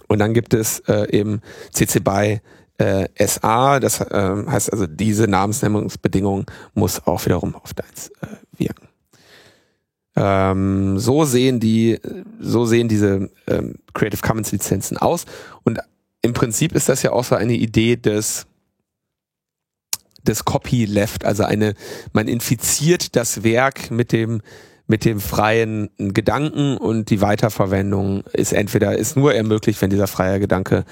Und 0.07 0.19
dann 0.19 0.33
gibt 0.33 0.53
es 0.53 0.79
äh, 0.87 1.07
eben 1.15 1.41
CC 1.71 1.99
BY 1.99 2.41
äh, 2.77 3.27
SA, 3.27 3.79
das 3.79 4.01
äh, 4.01 4.43
heißt 4.47 4.73
also, 4.73 4.87
diese 4.87 5.27
Namensnennungsbedingung 5.27 6.45
muss 6.73 7.05
auch 7.05 7.23
wiederum 7.25 7.55
auf 7.55 7.73
deins 7.73 8.09
äh, 8.21 8.27
wirken. 8.57 8.87
Ähm, 10.15 10.99
so 10.99 11.25
sehen 11.25 11.59
die, 11.59 11.99
so 12.39 12.65
sehen 12.65 12.87
diese 12.87 13.29
ähm, 13.47 13.75
Creative 13.93 14.21
Commons 14.21 14.51
Lizenzen 14.51 14.97
aus. 14.97 15.25
Und 15.63 15.79
im 16.21 16.33
Prinzip 16.33 16.73
ist 16.73 16.89
das 16.89 17.01
ja 17.03 17.11
auch 17.11 17.23
so 17.23 17.35
eine 17.35 17.53
Idee 17.53 17.95
des 17.95 18.47
des 20.23 20.45
Copyleft, 20.45 21.25
also 21.25 21.43
eine, 21.43 21.73
man 22.13 22.27
infiziert 22.27 23.15
das 23.15 23.43
Werk 23.43 23.89
mit 23.89 24.11
dem 24.11 24.41
mit 24.87 25.05
dem 25.05 25.21
freien 25.21 25.89
Gedanken 25.97 26.75
und 26.75 27.09
die 27.11 27.21
Weiterverwendung 27.21 28.25
ist 28.33 28.51
entweder 28.51 28.97
ist 28.97 29.15
nur 29.15 29.33
ermöglicht, 29.33 29.81
wenn 29.81 29.89
dieser 29.89 30.07
freie 30.07 30.39
Gedanke 30.39 30.83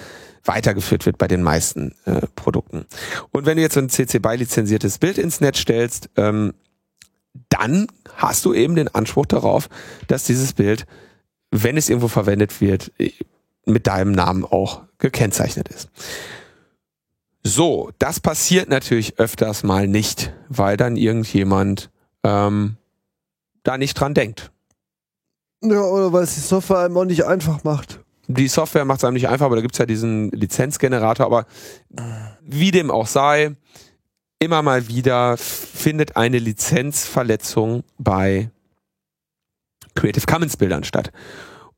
weitergeführt 0.46 1.06
wird 1.06 1.18
bei 1.18 1.28
den 1.28 1.44
meisten 1.44 1.94
äh, 2.06 2.22
Produkten. 2.36 2.86
Und 3.32 3.46
wenn 3.46 3.58
du 3.58 3.62
jetzt 3.62 3.74
so 3.74 3.82
ein 3.82 3.90
CC 3.90 4.20
BY 4.20 4.38
lizenziertes 4.38 5.00
Bild 5.00 5.18
ins 5.18 5.42
Netz 5.42 5.60
stellst, 5.60 6.10
ähm, 6.16 6.54
dann 7.50 7.88
hast 8.16 8.46
du 8.46 8.54
eben 8.54 8.76
den 8.76 8.94
Anspruch 8.94 9.26
darauf, 9.26 9.70
dass 10.08 10.24
dieses 10.24 10.54
Bild, 10.54 10.86
wenn 11.52 11.78
es 11.78 11.90
irgendwo 11.90 12.08
verwendet 12.08 12.62
wird, 12.62 12.92
mit 13.66 13.88
deinem 13.88 14.12
Namen 14.12 14.46
auch 14.46 14.82
gekennzeichnet 14.98 15.70
ist. 15.70 15.90
So, 17.44 17.92
das 18.00 18.20
passiert 18.20 18.70
natürlich 18.70 19.18
öfters 19.18 19.64
mal 19.64 19.88
nicht, 19.88 20.34
weil 20.50 20.76
dann 20.76 20.98
irgendjemand 20.98 21.90
ähm, 22.24 22.76
da 23.64 23.78
nicht 23.78 23.94
dran 23.94 24.14
denkt. 24.14 24.52
Ja, 25.64 25.82
oder 25.82 26.14
weil 26.14 26.24
es 26.24 26.36
die 26.36 26.42
Software 26.42 26.80
einem 26.80 26.98
auch 26.98 27.06
nicht 27.06 27.26
einfach 27.26 27.64
macht. 27.64 28.02
Die 28.28 28.48
Software 28.48 28.86
macht 28.86 29.00
es 29.00 29.04
einem 29.06 29.16
nicht 29.16 29.28
einfach, 29.28 29.48
aber 29.48 29.56
da 29.56 29.62
gibt's 29.62 29.78
ja 29.78 29.86
diesen 29.86 30.30
Lizenzgenerator, 30.32 31.26
aber 31.26 31.46
wie 32.42 32.72
dem 32.72 32.92
auch 32.92 33.08
sei, 33.08 33.56
immer 34.40 34.62
mal 34.62 34.88
wieder 34.88 35.38
findet 35.38 36.16
eine 36.16 36.40
Lizenzverletzung 36.40 37.84
bei 37.98 38.50
Creative 39.96 40.26
Commons 40.26 40.58
Bildern 40.58 40.84
statt. 40.84 41.12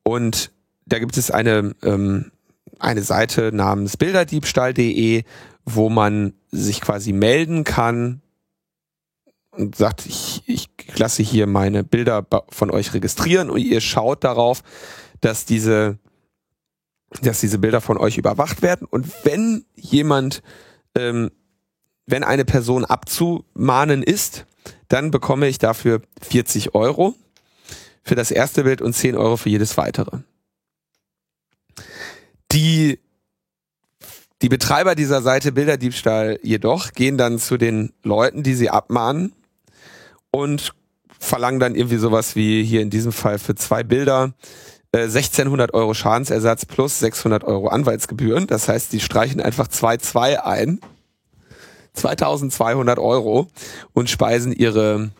Und 0.03 0.51
da 0.85 0.99
gibt 0.99 1.17
es 1.17 1.31
eine, 1.31 1.75
ähm, 1.83 2.31
eine 2.79 3.01
Seite 3.01 3.51
namens 3.51 3.97
bilderdiebstahl.de, 3.97 5.23
wo 5.65 5.89
man 5.89 6.33
sich 6.51 6.81
quasi 6.81 7.13
melden 7.13 7.63
kann 7.63 8.21
und 9.51 9.75
sagt, 9.75 10.05
ich, 10.05 10.43
ich 10.45 10.69
lasse 10.97 11.23
hier 11.23 11.47
meine 11.47 11.83
Bilder 11.83 12.25
von 12.49 12.71
euch 12.71 12.93
registrieren 12.93 13.49
und 13.49 13.59
ihr 13.59 13.81
schaut 13.81 14.23
darauf, 14.23 14.63
dass 15.19 15.45
diese, 15.45 15.97
dass 17.21 17.41
diese 17.41 17.59
Bilder 17.59 17.81
von 17.81 17.97
euch 17.97 18.17
überwacht 18.17 18.61
werden. 18.61 18.87
Und 18.89 19.07
wenn 19.23 19.65
jemand, 19.75 20.41
ähm, 20.95 21.31
wenn 22.11 22.23
eine 22.23 22.45
Person 22.45 22.85
abzumahnen 22.85 24.03
ist, 24.03 24.45
dann 24.89 25.11
bekomme 25.11 25.47
ich 25.47 25.57
dafür 25.57 26.01
40 26.21 26.75
Euro 26.75 27.15
für 28.03 28.15
das 28.15 28.31
erste 28.31 28.63
Bild 28.63 28.81
und 28.81 28.93
10 28.93 29.15
Euro 29.15 29.37
für 29.37 29.49
jedes 29.49 29.77
weitere. 29.77 30.19
Die, 32.51 32.99
die 34.41 34.49
Betreiber 34.49 34.95
dieser 34.95 35.21
Seite 35.21 35.51
Bilderdiebstahl 35.51 36.39
jedoch 36.43 36.91
gehen 36.91 37.17
dann 37.17 37.39
zu 37.39 37.57
den 37.57 37.93
Leuten, 38.03 38.43
die 38.43 38.55
sie 38.55 38.69
abmahnen 38.69 39.33
und 40.31 40.73
verlangen 41.19 41.59
dann 41.59 41.75
irgendwie 41.75 41.97
sowas 41.97 42.35
wie 42.35 42.63
hier 42.63 42.81
in 42.81 42.89
diesem 42.89 43.11
Fall 43.11 43.39
für 43.39 43.55
zwei 43.55 43.83
Bilder 43.83 44.33
äh, 44.91 45.03
1600 45.03 45.73
Euro 45.73 45.93
Schadensersatz 45.93 46.65
plus 46.65 46.99
600 46.99 47.43
Euro 47.43 47.67
Anwaltsgebühren. 47.67 48.47
Das 48.47 48.67
heißt, 48.67 48.91
die 48.91 48.99
streichen 48.99 49.39
einfach 49.39 49.67
2,2 49.67 50.37
ein. 50.37 50.81
2200 51.93 52.99
Euro 52.99 53.47
und 53.93 54.09
speisen 54.09 54.53
ihre 54.53 55.11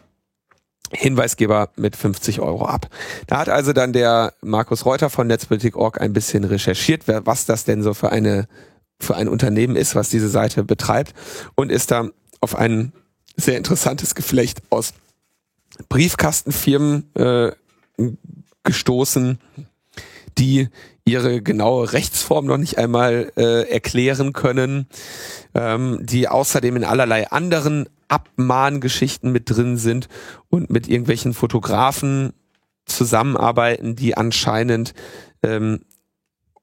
Hinweisgeber 0.93 1.69
mit 1.77 1.95
50 1.95 2.41
Euro 2.41 2.65
ab. 2.65 2.87
Da 3.27 3.39
hat 3.39 3.49
also 3.49 3.71
dann 3.73 3.93
der 3.93 4.33
Markus 4.41 4.85
Reuter 4.85 5.09
von 5.09 5.27
Netzpolitik.org 5.27 6.01
ein 6.01 6.13
bisschen 6.13 6.43
recherchiert, 6.43 7.03
was 7.07 7.45
das 7.45 7.63
denn 7.63 7.81
so 7.81 7.93
für 7.93 8.11
eine 8.11 8.47
für 8.99 9.15
ein 9.15 9.27
Unternehmen 9.27 9.75
ist, 9.75 9.95
was 9.95 10.09
diese 10.09 10.29
Seite 10.29 10.63
betreibt 10.63 11.15
und 11.55 11.71
ist 11.71 11.89
da 11.89 12.09
auf 12.39 12.55
ein 12.55 12.93
sehr 13.35 13.57
interessantes 13.57 14.13
Geflecht 14.13 14.61
aus 14.69 14.93
Briefkastenfirmen 15.89 17.09
äh, 17.15 17.51
gestoßen, 18.63 19.39
die 20.37 20.69
ihre 21.11 21.41
genaue 21.41 21.93
Rechtsform 21.93 22.45
noch 22.45 22.57
nicht 22.57 22.77
einmal 22.77 23.31
äh, 23.35 23.69
erklären 23.69 24.33
können, 24.33 24.87
ähm, 25.53 25.99
die 26.01 26.27
außerdem 26.27 26.77
in 26.77 26.83
allerlei 26.83 27.29
anderen 27.29 27.89
Abmahngeschichten 28.07 29.31
mit 29.31 29.49
drin 29.49 29.77
sind 29.77 30.07
und 30.49 30.69
mit 30.69 30.87
irgendwelchen 30.87 31.33
Fotografen 31.33 32.33
zusammenarbeiten, 32.85 33.95
die 33.95 34.17
anscheinend 34.17 34.93
ähm, 35.43 35.81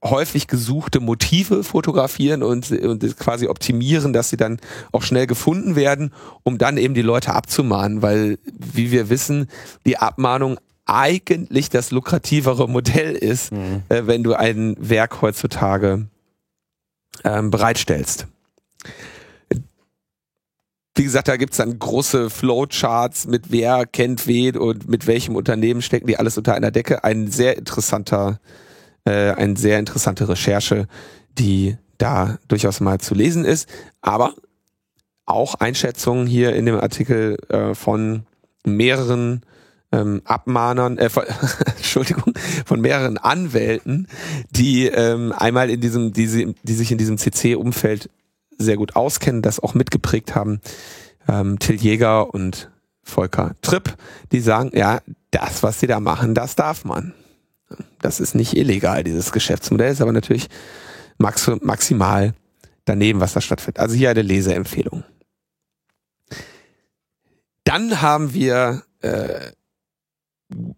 häufig 0.05 0.47
gesuchte 0.47 1.01
Motive 1.01 1.65
fotografieren 1.65 2.43
und, 2.43 2.71
und 2.71 3.17
quasi 3.19 3.49
optimieren, 3.49 4.13
dass 4.13 4.31
sie 4.31 4.37
dann 4.37 4.59
auch 4.93 5.03
schnell 5.03 5.27
gefunden 5.27 5.75
werden, 5.75 6.13
um 6.45 6.59
dann 6.59 6.77
eben 6.77 6.95
die 6.95 7.03
Leute 7.03 7.35
abzumahnen, 7.35 8.03
weil, 8.03 8.39
wie 8.45 8.91
wir 8.93 9.11
wissen, 9.11 9.49
die 9.87 9.99
Abmahnung 9.99 10.59
eigentlich 10.89 11.69
das 11.71 11.91
lukrativere 11.91 12.69
Modell 12.69 13.13
ist, 13.15 13.53
Mhm. 13.53 13.83
äh, 13.89 14.07
wenn 14.07 14.25
du 14.25 14.35
ein 14.35 14.75
Werk 14.81 15.21
heutzutage 15.23 16.07
ähm, 17.25 17.51
bereitstellst. 17.51 18.27
Wie 20.95 21.05
gesagt, 21.05 21.29
da 21.29 21.37
gibt's 21.37 21.59
dann 21.59 21.79
große 21.79 22.29
Flowcharts 22.29 23.27
mit 23.29 23.53
wer 23.53 23.87
kennt 23.87 24.27
wen 24.27 24.57
und 24.57 24.89
mit 24.89 25.07
welchem 25.07 25.37
Unternehmen 25.37 25.81
stecken 25.81 26.09
die 26.09 26.17
alles 26.17 26.37
unter 26.37 26.55
einer 26.55 26.73
Decke. 26.73 27.05
Ein 27.05 27.31
sehr 27.31 27.57
interessanter, 27.57 28.41
äh, 29.05 29.31
eine 29.31 29.57
sehr 29.57 29.79
interessante 29.79 30.29
Recherche, 30.29 30.89
die 31.39 31.77
da 31.99 32.39
durchaus 32.49 32.81
mal 32.81 32.99
zu 32.99 33.15
lesen 33.15 33.45
ist. 33.45 33.69
Aber 34.01 34.35
auch 35.25 35.55
Einschätzungen 35.57 36.27
hier 36.27 36.57
in 36.57 36.67
dem 36.67 36.81
Artikel 36.81 37.37
äh, 37.49 37.75
von 37.75 38.25
mehreren 38.65 39.43
ähm, 39.93 40.23
Abmahnern, 40.25 40.99
äh, 40.99 41.09
von, 41.09 41.25
Entschuldigung, 41.77 42.35
von 42.67 42.81
mehreren 42.81 43.19
Anwälten, 43.19 44.07
die 44.51 44.87
ähm, 44.87 45.33
einmal 45.37 45.71
in 45.71 45.81
diesem, 45.81 46.13
die, 46.13 46.55
die 46.63 46.75
sich 46.75 46.93
in 46.93 46.99
diesem 46.99 47.19
CC-Umfeld 47.19 48.11
sehr 48.59 48.77
gut 48.77 48.97
auskennen, 48.97 49.43
das 49.43 49.61
auch 49.61 49.75
mitgeprägt 49.75 50.35
haben. 50.35 50.61
Ähm, 51.29 51.59
Till 51.59 51.77
Jäger 51.77 52.35
und 52.35 52.71
Volker 53.03 53.55
Tripp, 53.63 53.97
die 54.33 54.41
sagen, 54.41 54.71
ja, 54.75 55.01
das, 55.31 55.63
was 55.63 55.81
sie 55.81 55.87
da 55.87 56.01
machen, 56.01 56.35
das 56.35 56.57
darf 56.57 56.85
man. 56.85 57.15
Das 58.01 58.21
ist 58.21 58.35
nicht 58.35 58.57
illegal, 58.57 59.05
dieses 59.05 59.33
Geschäftsmodell, 59.33 59.93
ist 59.93 60.01
aber 60.01 60.13
natürlich 60.13 60.49
max 61.19 61.51
maximal 61.61 62.35
daneben, 62.85 63.21
was 63.21 63.35
da 63.35 63.41
stattfindet. 63.41 63.81
Also 63.81 63.95
hier 63.95 64.11
eine 64.11 64.23
Leseempfehlung. 64.23 65.05
Dann 67.65 68.01
haben 68.01 68.33
wir 68.33 68.83
äh, 69.03 69.53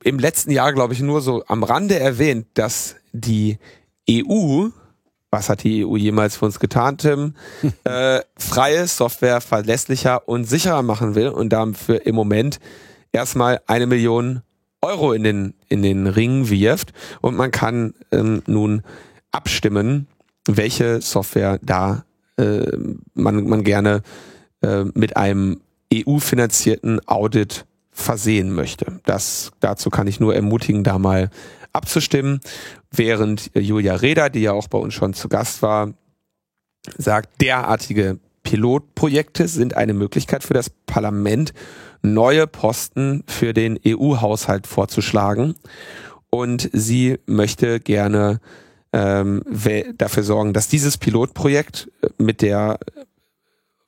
im 0.03 0.19
letzten 0.19 0.51
Jahr, 0.51 0.73
glaube 0.73 0.95
ich, 0.95 1.01
nur 1.01 1.21
so 1.21 1.45
am 1.47 1.63
Rande 1.63 1.99
erwähnt, 1.99 2.47
dass 2.55 2.97
die 3.13 3.59
EU, 4.09 4.69
was 5.31 5.49
hat 5.49 5.63
die 5.63 5.85
EU 5.85 5.97
jemals 5.97 6.37
für 6.37 6.47
uns 6.47 6.59
getan, 6.59 6.99
Tim, 6.99 7.35
äh, 7.85 8.21
freie 8.37 8.87
Software 8.87 9.41
verlässlicher 9.41 10.29
und 10.29 10.45
sicherer 10.45 10.83
machen 10.83 11.15
will 11.15 11.29
und 11.29 11.51
dafür 11.51 12.07
im 12.07 12.15
Moment 12.15 12.59
erstmal 13.13 13.61
eine 13.67 13.87
Million 13.87 14.43
Euro 14.83 15.13
in 15.13 15.23
den, 15.23 15.55
in 15.69 15.83
den 15.83 16.07
Ring 16.07 16.49
wirft. 16.49 16.93
Und 17.21 17.37
man 17.37 17.51
kann 17.51 17.95
ähm, 18.13 18.43
nun 18.47 18.83
abstimmen, 19.31 20.07
welche 20.47 21.01
Software 21.01 21.59
da 21.63 22.05
äh, 22.39 22.67
man, 23.15 23.47
man 23.47 23.63
gerne 23.63 24.03
äh, 24.63 24.85
mit 24.95 25.17
einem 25.17 25.61
EU-finanzierten 25.93 27.07
Audit 27.07 27.67
versehen 28.01 28.53
möchte. 28.55 29.01
Das, 29.05 29.53
dazu 29.61 29.91
kann 29.91 30.07
ich 30.07 30.21
nur 30.21 30.35
ermutigen, 30.35 30.85
da 30.85 30.99
mal 30.99 31.31
abzustimmen, 31.73 32.41
während 32.91 33.51
Julia 33.55 33.95
Reda, 33.95 34.29
die 34.29 34.41
ja 34.41 34.53
auch 34.53 34.69
bei 34.69 34.79
uns 34.79 34.95
schon 34.95 35.15
zu 35.15 35.29
Gast 35.29 35.63
war, 35.63 35.93
sagt, 36.97 37.41
derartige 37.41 38.19
Pilotprojekte 38.43 39.49
sind 39.49 39.77
eine 39.77 39.95
Möglichkeit 39.95 40.43
für 40.43 40.55
das 40.55 40.71
Parlament, 40.71 41.53
neue 42.03 42.47
Posten 42.47 43.23
für 43.27 43.53
den 43.53 43.79
EU-Haushalt 43.87 44.67
vorzuschlagen. 44.67 45.55
Und 46.31 46.71
sie 46.73 47.19
möchte 47.27 47.81
gerne 47.81 48.41
ähm, 48.93 49.43
dafür 49.97 50.23
sorgen, 50.23 50.53
dass 50.53 50.69
dieses 50.69 50.99
Pilotprojekt 50.99 51.91
äh, 52.03 52.09
mit 52.19 52.43
der 52.43 52.79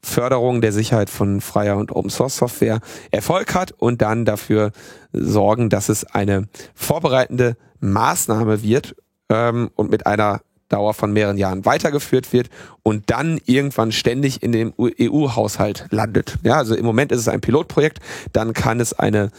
Förderung 0.05 0.61
der 0.61 0.73
Sicherheit 0.73 1.11
von 1.11 1.41
freier 1.41 1.77
und 1.77 1.93
Open 1.93 2.11
Source 2.11 2.37
Software 2.37 2.81
Erfolg 3.11 3.55
hat 3.55 3.73
und 3.73 4.03
dann 4.03 4.25
dafür 4.25 4.73
sorgen, 5.13 5.71
dass 5.71 5.89
es 5.89 6.05
eine 6.05 6.49
vorbereitende 6.75 7.57
Maßnahme 7.81 8.63
wird 8.63 8.97
ähm, 9.29 9.71
und 9.77 9.91
mit 9.91 10.07
einer 10.07 10.41
Dauer 10.69 10.95
von 10.95 11.13
mehreren 11.13 11.37
Jahren 11.37 11.65
weitergeführt 11.65 12.33
wird 12.33 12.49
und 12.83 13.11
dann 13.11 13.39
irgendwann 13.45 13.93
ständig 13.93 14.43
in 14.43 14.53
dem 14.53 14.73
EU-Haushalt 14.79 15.87
landet. 15.91 16.39
Ja, 16.43 16.57
also 16.57 16.75
im 16.75 16.85
Moment 16.87 17.13
ist 17.13 17.21
es 17.21 17.29
ein 17.29 17.43
Pilotprojekt, 17.43 17.99
dann 18.33 18.55
kann 18.55 18.81
es 18.81 18.95
eine 18.95 19.31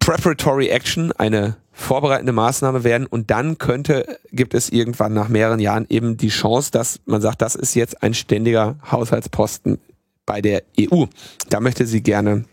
Preparatory 0.00 0.68
Action, 0.68 1.12
eine 1.12 1.56
vorbereitende 1.72 2.32
Maßnahme 2.32 2.84
werden 2.84 3.06
und 3.06 3.30
dann 3.30 3.58
könnte, 3.58 4.18
gibt 4.30 4.54
es 4.54 4.68
irgendwann 4.68 5.14
nach 5.14 5.28
mehreren 5.28 5.60
Jahren 5.60 5.86
eben 5.88 6.16
die 6.16 6.28
Chance, 6.28 6.70
dass 6.70 7.00
man 7.06 7.22
sagt, 7.22 7.42
das 7.42 7.54
ist 7.54 7.74
jetzt 7.74 8.02
ein 8.02 8.14
ständiger 8.14 8.76
Haushaltsposten 8.90 9.78
bei 10.26 10.40
der 10.40 10.62
EU. 10.78 11.06
Da 11.48 11.60
möchte 11.60 11.86
sie 11.86 12.02
gerne 12.02 12.44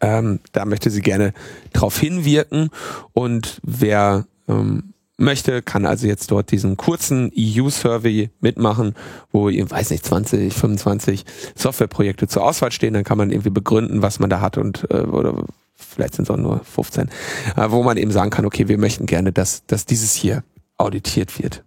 ähm, 0.00 0.40
da 0.52 0.64
möchte 0.64 0.90
sie 0.90 1.02
gerne 1.02 1.32
drauf 1.72 1.98
hinwirken 1.98 2.70
und 3.12 3.60
wer 3.62 4.26
ähm, 4.48 4.93
möchte, 5.16 5.62
kann 5.62 5.86
also 5.86 6.06
jetzt 6.06 6.30
dort 6.30 6.50
diesen 6.50 6.76
kurzen 6.76 7.30
EU-Survey 7.36 8.30
mitmachen, 8.40 8.94
wo 9.30 9.48
ihr, 9.48 9.70
weiß 9.70 9.90
nicht, 9.90 10.04
20, 10.04 10.52
25 10.52 11.24
Softwareprojekte 11.54 12.26
zur 12.26 12.44
Auswahl 12.44 12.72
stehen, 12.72 12.94
dann 12.94 13.04
kann 13.04 13.18
man 13.18 13.30
irgendwie 13.30 13.50
begründen, 13.50 14.02
was 14.02 14.18
man 14.18 14.30
da 14.30 14.40
hat 14.40 14.58
und 14.58 14.86
äh, 14.90 15.02
oder 15.02 15.44
vielleicht 15.76 16.14
sind 16.14 16.24
es 16.24 16.30
auch 16.30 16.36
nur 16.36 16.60
15, 16.64 17.08
äh, 17.56 17.70
wo 17.70 17.82
man 17.82 17.96
eben 17.96 18.10
sagen 18.10 18.30
kann, 18.30 18.44
okay, 18.44 18.68
wir 18.68 18.78
möchten 18.78 19.06
gerne, 19.06 19.32
dass, 19.32 19.64
dass 19.66 19.86
dieses 19.86 20.14
hier 20.14 20.42
auditiert 20.78 21.40
wird. 21.40 21.62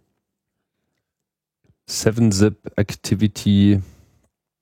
7-Zip 1.89 2.57
Activity. 2.75 3.81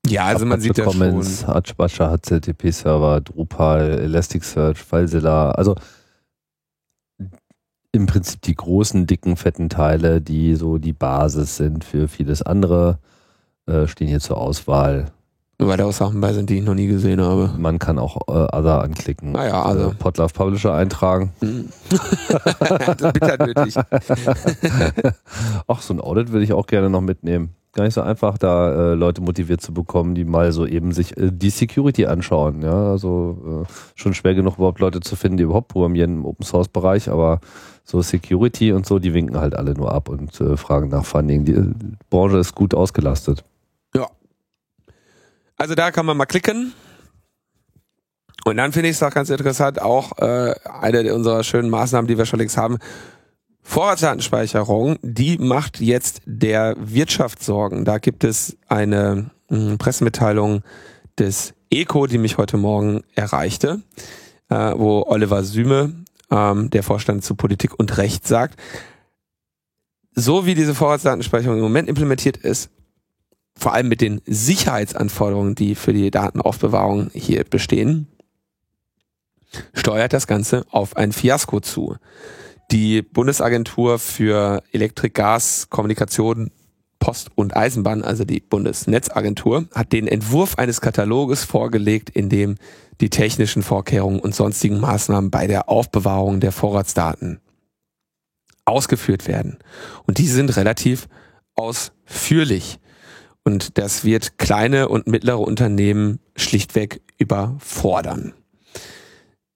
Ja, 0.06 0.26
also 0.26 0.46
man 0.46 0.62
sieht 0.62 0.78
ja 0.78 0.92
schon. 0.92 1.24
Archbasher, 1.48 2.16
HTTP-Server, 2.16 3.22
Drupal, 3.22 4.00
Elasticsearch, 4.00 4.78
FileZilla. 4.78 5.52
Also 5.52 5.76
im 7.96 8.06
Prinzip 8.06 8.42
die 8.42 8.56
großen, 8.56 9.08
dicken, 9.08 9.38
fetten 9.38 9.70
Teile, 9.70 10.22
die 10.22 10.56
so 10.56 10.78
die 10.78 10.94
Basis 10.94 11.58
sind 11.58 11.84
für 11.84 12.08
vieles 12.08 12.42
andere, 12.42 13.00
äh, 13.66 13.88
stehen 13.88 14.08
hier 14.08 14.20
zur 14.20 14.38
Auswahl. 14.38 15.12
Weil 15.58 15.78
da 15.78 15.86
auch 15.86 15.94
Sachen 15.94 16.20
bei 16.20 16.34
sind, 16.34 16.50
die 16.50 16.58
ich 16.58 16.66
noch 16.66 16.74
nie 16.74 16.88
gesehen 16.88 17.22
habe. 17.22 17.50
Man 17.58 17.80
kann 17.80 17.98
auch 17.98 18.18
äh, 18.28 18.32
Other 18.32 18.84
anklicken. 18.84 19.32
Naja, 19.32 19.54
ah 19.54 19.70
also. 19.70 19.92
Äh, 19.92 19.94
Podlove 19.94 20.34
Publisher 20.34 20.74
eintragen. 20.74 21.32
Mhm. 21.40 21.70
das 21.90 23.02
ist 23.02 23.14
bitter 23.14 23.46
nötig. 23.46 23.76
Ach, 25.68 25.82
so 25.82 25.94
ein 25.94 26.02
Audit 26.02 26.34
würde 26.34 26.44
ich 26.44 26.52
auch 26.52 26.68
gerne 26.68 26.90
noch 26.90 27.00
mitnehmen. 27.00 27.56
Gar 27.72 27.86
nicht 27.86 27.94
so 27.94 28.02
einfach, 28.02 28.38
da 28.38 28.92
äh, 28.92 28.94
Leute 28.96 29.22
motiviert 29.22 29.62
zu 29.62 29.74
bekommen, 29.74 30.14
die 30.14 30.26
mal 30.26 30.52
so 30.52 30.66
eben 30.66 30.92
sich 30.92 31.16
äh, 31.16 31.32
die 31.32 31.50
Security 31.50 32.06
anschauen. 32.06 32.62
Ja, 32.62 32.92
also 32.92 33.66
äh, 33.66 33.72
schon 33.96 34.14
schwer 34.14 34.36
genug 34.36 34.58
überhaupt 34.58 34.80
Leute 34.80 35.00
zu 35.00 35.16
finden, 35.16 35.38
die 35.38 35.44
überhaupt 35.44 35.70
programmieren 35.70 36.18
im 36.18 36.26
Open 36.26 36.46
Source 36.46 36.68
Bereich, 36.68 37.10
aber 37.10 37.40
so 37.86 38.02
Security 38.02 38.74
und 38.74 38.86
so, 38.86 39.00
die 39.00 39.14
winken 39.14 39.40
halt 39.40 39.56
alle 39.56 39.76
nur 39.76 39.94
ab 39.94 40.10
und 40.10 40.42
äh, 40.42 40.58
fragen 40.58 40.90
nach 40.90 41.06
Funding. 41.06 41.46
Die 41.46 41.56
Branche 42.10 42.40
ist 42.40 42.56
gut 42.56 42.74
ausgelastet. 42.74 43.46
Ja. 43.94 44.08
Also 45.56 45.76
da 45.76 45.92
kann 45.92 46.06
man 46.06 46.18
mal 46.18 46.26
klicken. 46.26 46.74
Und 48.44 48.58
dann 48.58 48.74
finde 48.74 48.90
ich 48.90 48.96
es 48.96 49.04
auch 49.04 49.12
ganz 49.12 49.30
interessant, 49.30 49.82
auch 49.82 50.18
äh, 50.18 50.54
eine 50.82 51.14
unserer 51.14 51.44
schönen 51.44 51.70
Maßnahmen, 51.70 52.08
die 52.08 52.18
wir 52.18 52.26
schon 52.26 52.40
längst 52.40 52.58
haben, 52.58 52.78
Vorratsdatenspeicherung, 53.64 54.98
die 55.02 55.40
macht 55.40 55.80
jetzt 55.80 56.22
der 56.26 56.76
Wirtschaft 56.78 57.42
Sorgen. 57.42 57.84
Da 57.84 57.98
gibt 57.98 58.24
es 58.24 58.58
eine 58.68 59.32
mh, 59.50 59.58
hm, 59.58 59.78
Pressemitteilung 59.80 60.62
des 61.18 61.54
ECO, 61.72 62.06
die 62.06 62.20
mich 62.20 62.38
heute 62.38 62.58
Morgen 62.58 63.04
erreichte, 63.16 63.82
äh, 64.50 64.74
wo 64.76 65.04
Oliver 65.08 65.44
Süme, 65.44 66.05
ähm, 66.32 66.70
der 66.70 66.84
Vorstand 66.84 67.24
zu 67.24 67.36
Politik 67.36 67.78
und 67.80 67.98
Recht 67.98 68.28
sagt, 68.28 68.60
so 70.14 70.46
wie 70.46 70.56
diese 70.56 70.76
Vorratsdatenspeicherung 70.76 71.58
im 71.58 71.64
Moment 71.64 71.90
implementiert 71.90 72.38
ist, 72.38 72.70
vor 73.58 73.74
allem 73.74 73.88
mit 73.88 74.02
den 74.02 74.22
Sicherheitsanforderungen, 74.26 75.56
die 75.56 75.76
für 75.76 75.94
die 75.94 76.12
Datenaufbewahrung 76.12 77.10
hier 77.14 77.44
bestehen, 77.44 78.08
steuert 79.74 80.14
das 80.14 80.28
Ganze 80.28 80.66
auf 80.72 80.98
ein 80.98 81.12
Fiasko 81.12 81.60
zu. 81.62 81.96
Die 82.72 83.02
Bundesagentur 83.02 84.00
für 84.00 84.64
Elektrik, 84.72 85.14
Gas, 85.14 85.68
Kommunikation, 85.70 86.52
Post 87.06 87.30
und 87.36 87.56
Eisenbahn, 87.56 88.02
also 88.02 88.26
die 88.26 88.40
Bundesnetzagentur, 88.40 89.68
hat 89.76 89.94
den 89.94 90.08
Entwurf 90.08 90.58
eines 90.58 90.82
Kataloges 90.82 91.44
vorgelegt, 91.44 92.10
in 92.10 92.30
dem 92.30 92.56
die 93.00 93.12
technischen 93.12 93.62
Vorkehrungen 93.62 94.20
und 94.20 94.34
sonstigen 94.34 94.80
Maßnahmen 94.80 95.30
bei 95.30 95.46
der 95.46 95.70
Aufbewahrung 95.70 96.40
der 96.40 96.52
Vorratsdaten 96.52 97.42
ausgeführt 98.66 99.28
werden. 99.28 99.60
Und 100.08 100.18
die 100.18 100.28
sind 100.28 100.58
relativ 100.58 101.08
ausführlich. 101.54 102.80
Und 103.44 103.78
das 103.78 104.04
wird 104.04 104.40
kleine 104.40 104.90
und 104.90 105.06
mittlere 105.06 105.42
Unternehmen 105.42 106.18
schlichtweg 106.36 107.02
überfordern. 107.20 108.34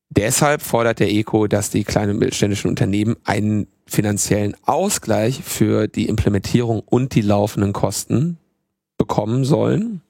Deshalb 0.09 0.61
fordert 0.61 0.99
der 0.99 1.11
ECO, 1.11 1.47
dass 1.47 1.69
die 1.69 1.83
kleinen 1.83 2.11
und 2.13 2.19
mittelständischen 2.19 2.69
Unternehmen 2.69 3.15
einen 3.25 3.67
finanziellen 3.85 4.55
Ausgleich 4.63 5.41
für 5.43 5.87
die 5.87 6.07
Implementierung 6.07 6.81
und 6.85 7.13
die 7.13 7.21
laufenden 7.21 7.73
Kosten 7.73 8.37
bekommen 8.97 9.45
sollen 9.45 10.01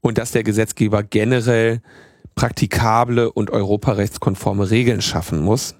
und 0.00 0.18
dass 0.18 0.32
der 0.32 0.42
Gesetzgeber 0.42 1.02
generell 1.02 1.80
praktikable 2.34 3.32
und 3.32 3.50
europarechtskonforme 3.50 4.70
Regeln 4.70 5.00
schaffen 5.00 5.40
muss. 5.40 5.74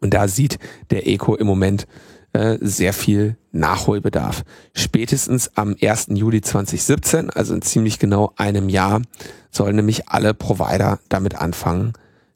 Und 0.00 0.14
da 0.14 0.28
sieht 0.28 0.58
der 0.90 1.06
ECO 1.08 1.34
im 1.34 1.46
Moment 1.46 1.86
äh, 2.32 2.58
sehr 2.60 2.92
viel 2.92 3.36
Nachholbedarf. 3.52 4.42
Spätestens 4.74 5.50
am 5.56 5.76
1. 5.80 6.08
Juli 6.10 6.40
2017, 6.40 7.30
also 7.30 7.54
in 7.54 7.62
ziemlich 7.62 7.98
genau 7.98 8.32
einem 8.36 8.68
Jahr, 8.68 9.02
sollen 9.50 9.76
nämlich 9.76 10.08
alle 10.08 10.32
Provider 10.32 10.98
damit 11.08 11.34
anfangen, 11.34 11.92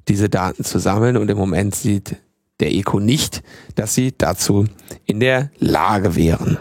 diese 0.09 0.29
Daten 0.29 0.65
zu 0.65 0.79
sammeln. 0.79 1.17
Und 1.17 1.31
im 1.31 1.39
Moment 1.39 1.75
sieht 1.75 2.17
der 2.61 2.75
ECO 2.75 3.01
nicht, 3.01 3.43
dass 3.75 3.95
sie 3.95 4.13
dazu 4.17 4.67
in 5.05 5.21
der 5.21 5.51
Lage 5.59 6.15
wären. 6.15 6.59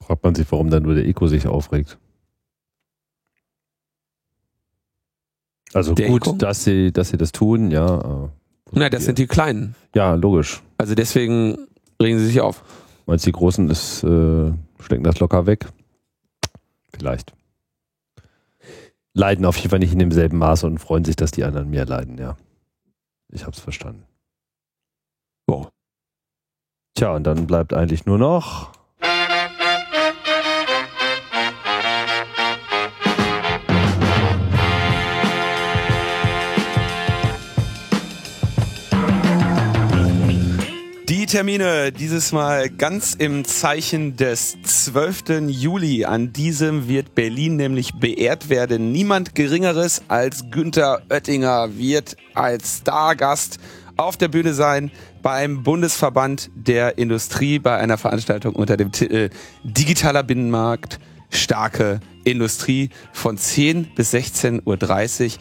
Fragt 0.00 0.22
man 0.22 0.34
sich, 0.34 0.46
warum 0.50 0.70
dann 0.70 0.84
nur 0.84 0.94
der 0.94 1.06
Eco 1.06 1.26
sich 1.26 1.48
aufregt. 1.48 1.98
Also 5.72 5.94
der 5.94 6.08
gut, 6.08 6.26
Eco? 6.26 6.36
dass 6.36 6.62
sie, 6.62 6.92
dass 6.92 7.08
sie 7.08 7.16
das 7.16 7.32
tun, 7.32 7.72
ja. 7.72 8.30
Na, 8.72 8.88
das 8.88 9.04
sind 9.04 9.18
die 9.18 9.26
Kleinen. 9.26 9.74
Ja, 9.94 10.14
logisch. 10.14 10.62
Also 10.78 10.94
deswegen 10.94 11.56
regen 12.00 12.18
sie 12.18 12.26
sich 12.26 12.40
auf. 12.40 12.62
Meinst 13.06 13.24
du, 13.24 13.28
die 13.28 13.32
Großen 13.32 13.70
ist, 13.70 14.02
äh, 14.02 14.52
stecken 14.80 15.04
das 15.04 15.20
locker 15.20 15.46
weg? 15.46 15.66
Vielleicht. 16.92 17.32
Leiden 19.14 19.44
auf 19.44 19.56
jeden 19.56 19.70
Fall 19.70 19.78
nicht 19.78 19.92
in 19.92 19.98
demselben 19.98 20.38
Maße 20.38 20.66
und 20.66 20.78
freuen 20.78 21.04
sich, 21.04 21.16
dass 21.16 21.30
die 21.30 21.44
anderen 21.44 21.70
mehr 21.70 21.86
leiden, 21.86 22.18
ja. 22.18 22.36
Ich 23.30 23.46
hab's 23.46 23.60
verstanden. 23.60 24.04
Boah. 25.46 25.70
Tja, 26.94 27.14
und 27.14 27.24
dann 27.24 27.46
bleibt 27.46 27.72
eigentlich 27.72 28.06
nur 28.06 28.18
noch 28.18 28.72
Die 41.26 41.32
Termine 41.32 41.90
dieses 41.90 42.30
Mal 42.30 42.70
ganz 42.70 43.14
im 43.14 43.44
Zeichen 43.44 44.16
des 44.16 44.56
12. 44.62 45.48
Juli. 45.48 46.04
An 46.04 46.32
diesem 46.32 46.86
wird 46.86 47.16
Berlin 47.16 47.56
nämlich 47.56 47.94
beehrt 47.94 48.48
werden. 48.48 48.92
Niemand 48.92 49.34
Geringeres 49.34 50.02
als 50.06 50.52
Günther 50.52 51.02
Oettinger 51.10 51.76
wird 51.76 52.16
als 52.34 52.78
Stargast 52.78 53.58
auf 53.96 54.16
der 54.16 54.28
Bühne 54.28 54.54
sein 54.54 54.92
beim 55.20 55.64
Bundesverband 55.64 56.48
der 56.54 56.96
Industrie 56.96 57.58
bei 57.58 57.76
einer 57.76 57.98
Veranstaltung 57.98 58.54
unter 58.54 58.76
dem 58.76 58.92
Titel 58.92 59.30
Digitaler 59.64 60.22
Binnenmarkt, 60.22 61.00
starke 61.30 61.98
Industrie 62.22 62.90
von 63.12 63.36
10 63.36 63.96
bis 63.96 64.14
16.30 64.14 64.62
Uhr 64.64 65.38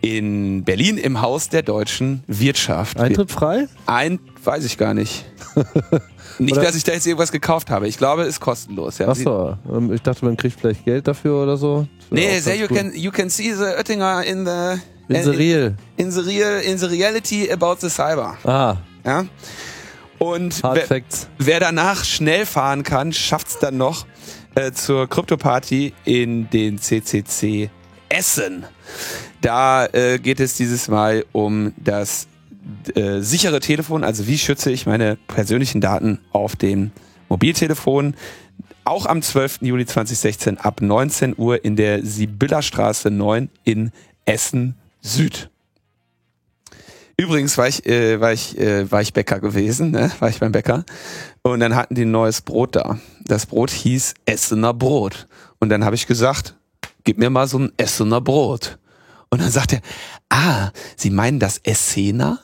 in 0.00 0.64
Berlin 0.64 0.96
im 0.98 1.20
Haus 1.20 1.48
der 1.48 1.62
deutschen 1.62 2.22
Wirtschaft. 2.26 2.98
Eintritt 3.00 3.30
frei? 3.32 3.66
Ein, 3.86 4.20
weiß 4.44 4.64
ich 4.64 4.78
gar 4.78 4.94
nicht. 4.94 5.24
nicht, 6.38 6.52
Oder- 6.52 6.62
dass 6.64 6.76
ich 6.76 6.84
da 6.84 6.92
jetzt 6.92 7.06
irgendwas 7.06 7.32
gekauft 7.32 7.70
habe. 7.70 7.88
Ich 7.88 7.98
glaube, 7.98 8.22
es 8.22 8.28
ist 8.28 8.40
kostenlos. 8.40 8.98
Ja. 8.98 9.08
Achso, 9.08 9.56
ähm, 9.72 9.92
ich 9.92 10.02
dachte, 10.02 10.24
man 10.24 10.36
kriegt 10.36 10.60
vielleicht 10.60 10.84
Geld 10.84 11.08
dafür 11.08 11.42
oder 11.42 11.56
so. 11.56 11.86
Nee, 12.10 12.40
there 12.40 12.56
you 12.56 12.68
can, 12.68 12.92
you 12.94 13.10
can 13.10 13.28
see 13.28 13.52
the 13.52 13.64
Oettinger 13.76 14.22
in 14.24 14.46
the, 14.46 14.80
In 15.14 15.22
the 15.24 15.30
real. 15.30 15.74
in 15.96 16.10
the 16.10 16.20
real, 16.20 16.60
in 16.60 16.78
the 16.78 16.86
reality 16.86 17.50
about 17.50 17.76
the 17.80 17.88
cyber. 17.90 18.36
Ah, 18.44 18.76
Ja? 19.04 19.24
Und 20.18 20.62
wer, 20.64 21.02
wer 21.38 21.60
danach 21.60 22.04
schnell 22.04 22.44
fahren 22.44 22.82
kann, 22.82 23.12
schafft's 23.12 23.58
dann 23.60 23.76
noch 23.76 24.04
äh, 24.56 24.72
zur 24.72 25.08
Krypto-Party 25.08 25.92
in 26.04 26.50
den 26.50 26.78
CCC 26.78 27.70
Essen. 28.18 28.64
Da 29.40 29.86
äh, 29.86 30.18
geht 30.18 30.40
es 30.40 30.56
dieses 30.56 30.88
Mal 30.88 31.24
um 31.30 31.72
das 31.76 32.26
äh, 32.96 33.20
sichere 33.20 33.60
Telefon, 33.60 34.02
also 34.02 34.26
wie 34.26 34.38
schütze 34.38 34.72
ich 34.72 34.86
meine 34.86 35.16
persönlichen 35.28 35.80
Daten 35.80 36.18
auf 36.32 36.56
dem 36.56 36.90
Mobiltelefon. 37.28 38.16
Auch 38.82 39.06
am 39.06 39.22
12. 39.22 39.58
Juli 39.62 39.86
2016 39.86 40.58
ab 40.58 40.80
19 40.80 41.34
Uhr 41.38 41.64
in 41.64 41.76
der 41.76 42.04
Sibyllerstraße 42.04 43.10
9 43.12 43.50
in 43.62 43.92
Essen 44.24 44.74
Süd. 45.00 45.50
Übrigens 47.16 47.56
war 47.56 47.68
ich, 47.68 47.86
äh, 47.86 48.20
war 48.20 48.32
ich, 48.32 48.58
äh, 48.58 48.90
war 48.90 49.00
ich 49.00 49.12
Bäcker 49.12 49.38
gewesen, 49.38 49.92
ne? 49.92 50.10
war 50.18 50.28
ich 50.28 50.40
beim 50.40 50.52
Bäcker. 50.52 50.84
Und 51.42 51.60
dann 51.60 51.76
hatten 51.76 51.94
die 51.94 52.04
ein 52.04 52.10
neues 52.10 52.40
Brot 52.40 52.74
da. 52.74 52.98
Das 53.24 53.46
Brot 53.46 53.70
hieß 53.70 54.14
Essener 54.26 54.74
Brot. 54.74 55.28
Und 55.60 55.68
dann 55.68 55.84
habe 55.84 55.94
ich 55.94 56.06
gesagt, 56.08 56.57
gib 57.08 57.16
mir 57.16 57.30
mal 57.30 57.48
so 57.48 57.58
ein 57.58 57.72
Essener 57.78 58.20
Brot. 58.20 58.78
Und 59.30 59.40
dann 59.40 59.50
sagt 59.50 59.72
er, 59.72 59.80
ah, 60.28 60.72
Sie 60.94 61.08
meinen 61.08 61.38
das 61.38 61.56
Essener? 61.56 62.38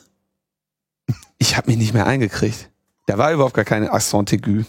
Ich 1.37 1.59
habe 1.59 1.69
mich 1.69 1.77
nicht 1.77 1.93
mehr 1.93 2.07
eingekriegt. 2.07 2.71
Da 3.05 3.19
war 3.19 3.31
überhaupt 3.31 3.53
gar 3.53 3.67
keine 3.67 3.93
Accent 3.93 4.33
aigu. 4.33 4.62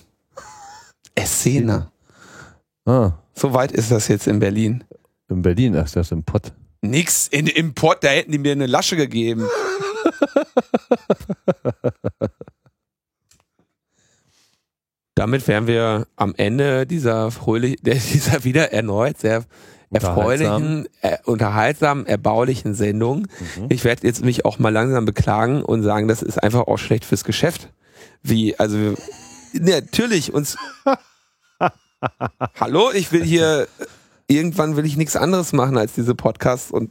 Essener. 1.16 1.94
Ah, 2.84 3.14
So 3.36 3.54
weit 3.54 3.72
ist 3.72 3.90
das 3.90 4.10
jetzt 4.10 4.28
in 4.28 4.40
Berlin. 4.40 4.84
in 5.30 5.42
Berlin, 5.42 5.78
ach, 5.78 5.90
das 5.90 6.08
ist 6.08 6.12
im 6.12 6.26
Pott. 6.26 6.52
Nix 6.82 7.30
in, 7.30 7.48
im 7.48 7.74
Pott, 7.74 8.04
da 8.04 8.10
hätten 8.10 8.34
die 8.34 8.38
mir 8.38 8.52
eine 8.52 8.66
Lasche 8.66 8.98
gegeben. 8.98 9.48
Damit 15.16 15.48
wären 15.48 15.68
wir 15.68 16.06
am 16.18 16.36
Ende 16.36 16.86
dieser 16.86 17.32
fröhlich, 17.32 17.78
dieser 17.82 18.44
wieder 18.44 18.74
erneut 18.74 19.20
sehr 19.20 19.46
erfreulichen, 19.92 20.88
äh, 21.02 21.18
unterhaltsamen, 21.26 22.06
erbaulichen 22.06 22.74
Sendung. 22.74 23.28
Mhm. 23.58 23.66
Ich 23.70 23.84
werde 23.84 24.06
jetzt 24.08 24.24
mich 24.24 24.46
auch 24.46 24.60
mal 24.60 24.70
langsam 24.74 25.06
beklagen 25.06 25.62
und 25.64 25.84
sagen, 25.84 26.08
das 26.08 26.22
ist 26.22 26.42
einfach 26.42 26.68
auch 26.68 26.78
schlecht 26.78 27.06
fürs 27.06 27.24
Geschäft. 27.24 27.70
Wie, 28.24 28.58
also 28.60 28.78
wir- 28.80 28.96
natürlich 29.54 30.34
uns. 30.34 30.58
Hallo, 32.60 32.92
ich 32.94 33.12
will 33.12 33.24
hier 33.24 33.68
irgendwann 34.28 34.76
will 34.76 34.86
ich 34.86 34.98
nichts 34.98 35.16
anderes 35.16 35.54
machen 35.54 35.78
als 35.78 35.94
diese 35.94 36.16
Podcasts 36.16 36.72
und 36.72 36.90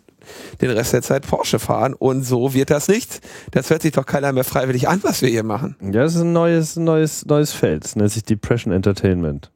den 0.61 0.70
Rest 0.70 0.92
der 0.92 1.03
Zeit 1.03 1.26
Porsche 1.26 1.59
fahren 1.59 1.92
und 1.95 2.22
so 2.22 2.55
wird 2.55 2.70
das 2.70 2.88
nicht. 2.88 3.20
Das 3.51 3.70
hört 3.70 3.82
sich 3.82 3.92
doch 3.92 4.07
keiner 4.07 4.32
mehr 4.32 4.45
freiwillig 4.45 4.88
an, 4.88 5.01
was 5.03 5.20
wir 5.20 5.28
hier 5.28 5.42
machen. 5.42 5.76
Ja, 5.82 6.03
das 6.03 6.14
ist 6.14 6.22
ein 6.22 6.32
neues, 6.32 6.76
neues, 6.76 7.26
neues 7.26 7.53
Feld. 7.53 7.84
Das 7.84 7.97
nennt 7.97 8.11
sich 8.12 8.22
Depression 8.22 8.72
Entertainment. 8.72 9.51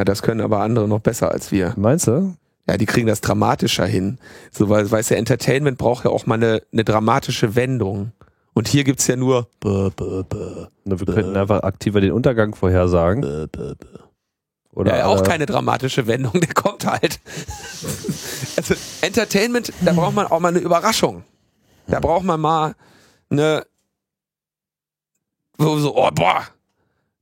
Na, 0.00 0.04
das 0.04 0.22
können 0.22 0.40
aber 0.40 0.60
andere 0.60 0.88
noch 0.88 1.00
besser 1.00 1.30
als 1.30 1.52
wir. 1.52 1.74
Meinst 1.76 2.06
du? 2.06 2.34
Ja, 2.66 2.78
die 2.78 2.86
kriegen 2.86 3.06
das 3.06 3.20
dramatischer 3.20 3.84
hin. 3.84 4.16
So, 4.50 4.70
weil, 4.70 4.90
weißt 4.90 5.10
du, 5.10 5.16
Entertainment 5.16 5.76
braucht 5.76 6.06
ja 6.06 6.10
auch 6.10 6.24
mal 6.24 6.36
eine, 6.36 6.62
eine 6.72 6.84
dramatische 6.84 7.54
Wendung. 7.54 8.12
Und 8.54 8.66
hier 8.66 8.84
gibt's 8.84 9.06
ja 9.08 9.16
nur 9.16 9.50
bäh, 9.60 9.90
bäh, 9.94 10.22
bäh. 10.22 10.68
Na, 10.86 10.98
wir 10.98 11.06
könnten 11.06 11.36
einfach 11.36 11.64
aktiver 11.64 12.00
den 12.00 12.12
Untergang 12.12 12.54
vorhersagen. 12.54 13.50
Oder 14.72 14.96
ja, 14.96 15.04
auch 15.04 15.20
äh, 15.20 15.24
keine 15.24 15.44
dramatische 15.44 16.06
Wendung, 16.06 16.40
der 16.40 16.54
kommt 16.54 16.86
halt. 16.86 17.20
Also 18.56 18.74
Entertainment, 19.02 19.70
da 19.82 19.92
braucht 19.92 20.14
man 20.14 20.28
auch 20.28 20.40
mal 20.40 20.48
eine 20.48 20.60
Überraschung. 20.60 21.24
Da 21.88 22.00
braucht 22.00 22.24
man 22.24 22.40
mal 22.40 22.74
eine, 23.28 23.66
wo 25.58 25.76
so, 25.78 25.94
oh 25.94 26.10
boah, 26.10 26.46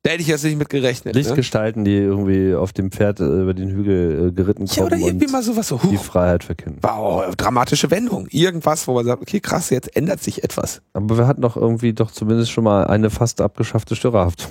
da 0.08 0.12
hätte 0.12 0.22
ich 0.22 0.28
jetzt 0.28 0.42
nicht 0.42 0.56
mit 0.56 0.70
gerechnet. 0.70 1.14
Ne? 1.14 1.20
Lichtgestalten, 1.20 1.84
die 1.84 1.96
irgendwie 1.96 2.54
auf 2.54 2.72
dem 2.72 2.90
Pferd 2.90 3.20
äh, 3.20 3.24
über 3.24 3.52
den 3.52 3.68
Hügel 3.68 4.28
äh, 4.28 4.32
geritten 4.32 4.64
Ja, 4.64 4.84
oder 4.84 4.96
kommen 4.96 5.02
irgendwie 5.06 5.26
und 5.26 5.32
mal 5.32 5.42
sowas 5.42 5.68
so, 5.68 5.78
die 5.84 5.98
huch, 5.98 6.02
Freiheit 6.02 6.44
verkünden. 6.44 6.80
wow, 6.82 7.36
dramatische 7.36 7.90
Wendung. 7.90 8.26
Irgendwas, 8.30 8.88
wo 8.88 8.94
man 8.94 9.04
sagt, 9.04 9.20
okay, 9.20 9.40
krass, 9.40 9.68
jetzt 9.68 9.94
ändert 9.94 10.22
sich 10.22 10.42
etwas. 10.44 10.80
Aber 10.94 11.18
wir 11.18 11.26
hatten 11.26 11.42
doch 11.42 11.58
irgendwie 11.58 11.92
doch 11.92 12.10
zumindest 12.10 12.50
schon 12.52 12.64
mal 12.64 12.86
eine 12.86 13.10
fast 13.10 13.42
abgeschaffte 13.42 13.96
Störerhaft. 13.96 14.48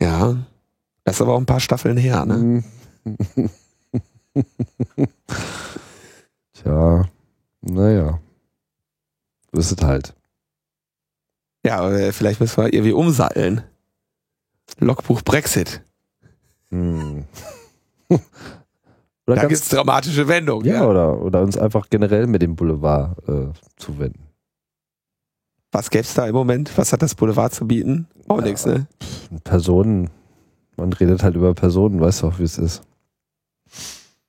Ja, 0.00 0.36
das 1.02 1.16
ist 1.16 1.22
aber 1.22 1.34
auch 1.34 1.38
ein 1.40 1.46
paar 1.46 1.58
Staffeln 1.58 1.96
her, 1.96 2.24
ne? 2.24 2.62
Tja, 6.52 7.08
naja. 7.60 8.20
Es 9.50 9.76
halt. 9.82 10.14
Ja, 11.66 11.78
aber 11.78 12.12
vielleicht 12.12 12.38
müssen 12.38 12.56
wir 12.62 12.72
irgendwie 12.72 12.92
umsatteln. 12.92 13.62
Logbuch 14.78 15.22
Brexit. 15.22 15.82
Hm. 16.70 17.24
oder 18.08 18.20
Da 19.26 19.34
ganz, 19.36 19.48
gibt's 19.48 19.68
dramatische 19.68 20.26
Wendungen. 20.28 20.66
ja, 20.66 20.74
Ja. 20.82 20.86
Oder, 20.86 21.20
oder 21.20 21.42
uns 21.42 21.56
einfach 21.58 21.88
generell 21.90 22.26
mit 22.26 22.42
dem 22.42 22.56
Boulevard 22.56 23.16
äh, 23.28 23.48
zuwenden. 23.76 24.22
Was 25.70 25.88
gäb's 25.90 26.14
da 26.14 26.26
im 26.26 26.34
Moment? 26.34 26.76
Was 26.76 26.92
hat 26.92 27.00
das 27.02 27.14
Boulevard 27.14 27.52
zu 27.54 27.66
bieten? 27.66 28.06
Auch 28.28 28.38
Ja. 28.38 28.44
nichts, 28.44 28.66
ne? 28.66 28.86
Personen, 29.44 30.10
man 30.76 30.92
redet 30.92 31.22
halt 31.22 31.34
über 31.34 31.54
Personen, 31.54 32.00
weißt 32.00 32.22
du 32.22 32.26
auch, 32.28 32.38
wie 32.38 32.42
es 32.44 32.58
ist. 32.58 32.82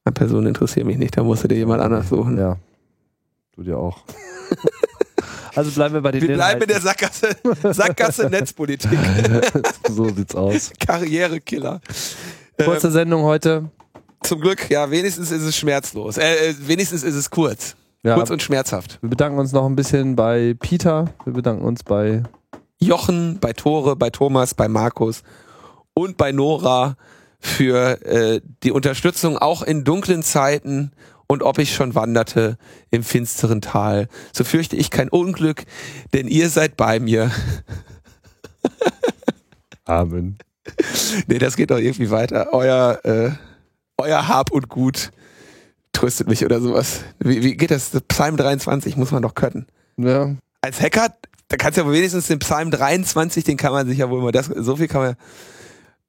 Eine 0.05 0.13
Person 0.13 0.45
interessiert 0.45 0.85
mich 0.85 0.97
nicht, 0.97 1.17
da 1.17 1.23
musst 1.23 1.43
du 1.43 1.47
dir 1.47 1.57
jemand 1.57 1.81
anders 1.81 2.09
suchen. 2.09 2.37
Ja. 2.37 2.57
Du 3.55 3.63
dir 3.63 3.77
auch. 3.77 4.03
also 5.55 5.71
bleiben 5.71 5.93
wir 5.95 6.01
bei 6.01 6.11
den 6.11 6.21
Wir 6.21 6.35
bleiben 6.35 6.61
in 6.61 6.67
der 6.67 6.77
Inhalten. 6.77 7.09
Sackgasse, 7.09 7.73
Sackgasse 7.73 8.29
Netzpolitik. 8.29 8.97
so 9.89 10.09
sieht's 10.09 10.35
aus. 10.35 10.71
Karrierekiller. 10.79 11.81
Kurze 12.63 12.91
Sendung 12.91 13.23
heute. 13.23 13.69
zum 14.23 14.39
Glück, 14.41 14.69
ja, 14.69 14.89
wenigstens 14.89 15.31
ist 15.31 15.41
es 15.43 15.55
schmerzlos. 15.55 16.17
Äh, 16.17 16.49
äh, 16.49 16.55
wenigstens 16.59 17.03
ist 17.03 17.15
es 17.15 17.29
kurz. 17.29 17.75
Ja, 18.05 18.15
Kurz 18.15 18.29
und 18.29 18.41
schmerzhaft. 18.43 18.99
wir 19.01 19.09
bedanken 19.09 19.39
uns 19.39 19.53
noch 19.53 19.65
ein 19.65 19.77
bisschen 19.77 20.17
bei 20.17 20.55
Peter. 20.59 21.05
Wir 21.23 21.31
bedanken 21.33 21.63
uns 21.63 21.83
bei 21.83 22.23
Jochen, 22.77 23.39
bei 23.39 23.53
Tore, 23.53 23.95
bei 23.95 24.09
Thomas, 24.09 24.53
bei 24.53 24.67
Markus 24.67 25.23
und 25.93 26.17
bei 26.17 26.33
Nora 26.33 26.97
für 27.39 28.01
äh, 28.05 28.41
die 28.63 28.71
Unterstützung 28.71 29.37
auch 29.37 29.61
in 29.63 29.85
dunklen 29.85 30.21
Zeiten 30.21 30.91
und 31.33 31.43
ob 31.43 31.59
ich 31.59 31.75
schon 31.75 31.95
wanderte 31.95 32.57
im 32.91 33.03
finsteren 33.03 33.59
Tal. 33.59 34.07
So 34.31 34.43
fürchte 34.43 34.75
ich 34.75 34.89
kein 34.89 35.09
Unglück, 35.09 35.63
denn 36.13 36.27
ihr 36.27 36.49
seid 36.49 36.77
bei 36.77 36.99
mir. 36.99 37.31
Amen. 39.85 40.37
Nee, 41.27 41.39
das 41.39 41.57
geht 41.57 41.71
doch 41.71 41.77
irgendwie 41.77 42.09
weiter. 42.09 42.53
Euer, 42.53 42.99
äh, 43.03 43.31
euer 43.97 44.27
Hab 44.27 44.51
und 44.51 44.69
Gut 44.69 45.11
tröstet 45.91 46.27
mich 46.27 46.45
oder 46.45 46.61
sowas. 46.61 47.01
Wie, 47.19 47.43
wie 47.43 47.55
geht 47.55 47.71
das? 47.71 47.91
Psalm 48.07 48.37
23 48.37 48.95
muss 48.95 49.11
man 49.11 49.21
doch 49.21 49.35
können. 49.35 49.67
Ja. 49.97 50.35
Als 50.61 50.81
Hacker, 50.81 51.13
da 51.49 51.57
kannst 51.57 51.77
du 51.77 51.81
ja 51.81 51.87
wohl 51.87 51.93
wenigstens 51.93 52.27
den 52.27 52.39
Psalm 52.39 52.71
23, 52.71 53.43
den 53.43 53.57
kann 53.57 53.73
man 53.73 53.87
sich 53.87 53.97
ja 53.97 54.09
wohl 54.09 54.21
mal, 54.21 54.31
das, 54.31 54.47
so 54.47 54.75
viel 54.75 54.87
kann 54.87 55.01
man, 55.01 55.15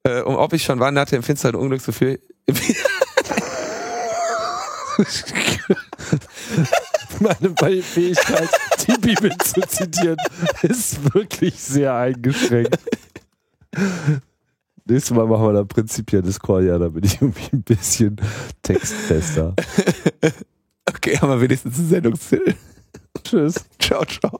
äh, 0.04 0.20
um 0.22 0.36
ob 0.36 0.52
ich 0.52 0.62
schon 0.62 0.80
wanderte 0.80 1.16
im 1.16 1.22
finsteren 1.22 1.56
Unglück, 1.56 1.80
so 1.80 1.92
viel. 1.92 2.20
Meine 7.20 7.82
Fähigkeit, 7.82 8.48
die 8.86 8.98
Bibel 8.98 9.36
zu 9.38 9.60
zitieren, 9.62 10.16
ist 10.62 11.14
wirklich 11.14 11.58
sehr 11.60 11.94
eingeschränkt. 11.94 12.78
Nächstes 14.86 15.16
Mal 15.16 15.26
machen 15.26 15.46
wir 15.46 15.52
da 15.54 15.64
prinzipiell 15.64 16.22
Discordia, 16.22 16.78
da 16.78 16.88
bin 16.88 17.04
ich 17.04 17.20
irgendwie 17.20 17.48
ein 17.52 17.62
bisschen 17.62 18.16
textfester. 18.62 19.54
Okay, 20.86 21.16
haben 21.16 21.30
wir 21.30 21.40
wenigstens 21.40 21.78
einen 21.78 21.88
Sendungstitel. 21.88 22.54
Tschüss. 23.22 23.54
Ciao, 23.78 24.04
ciao. 24.04 24.38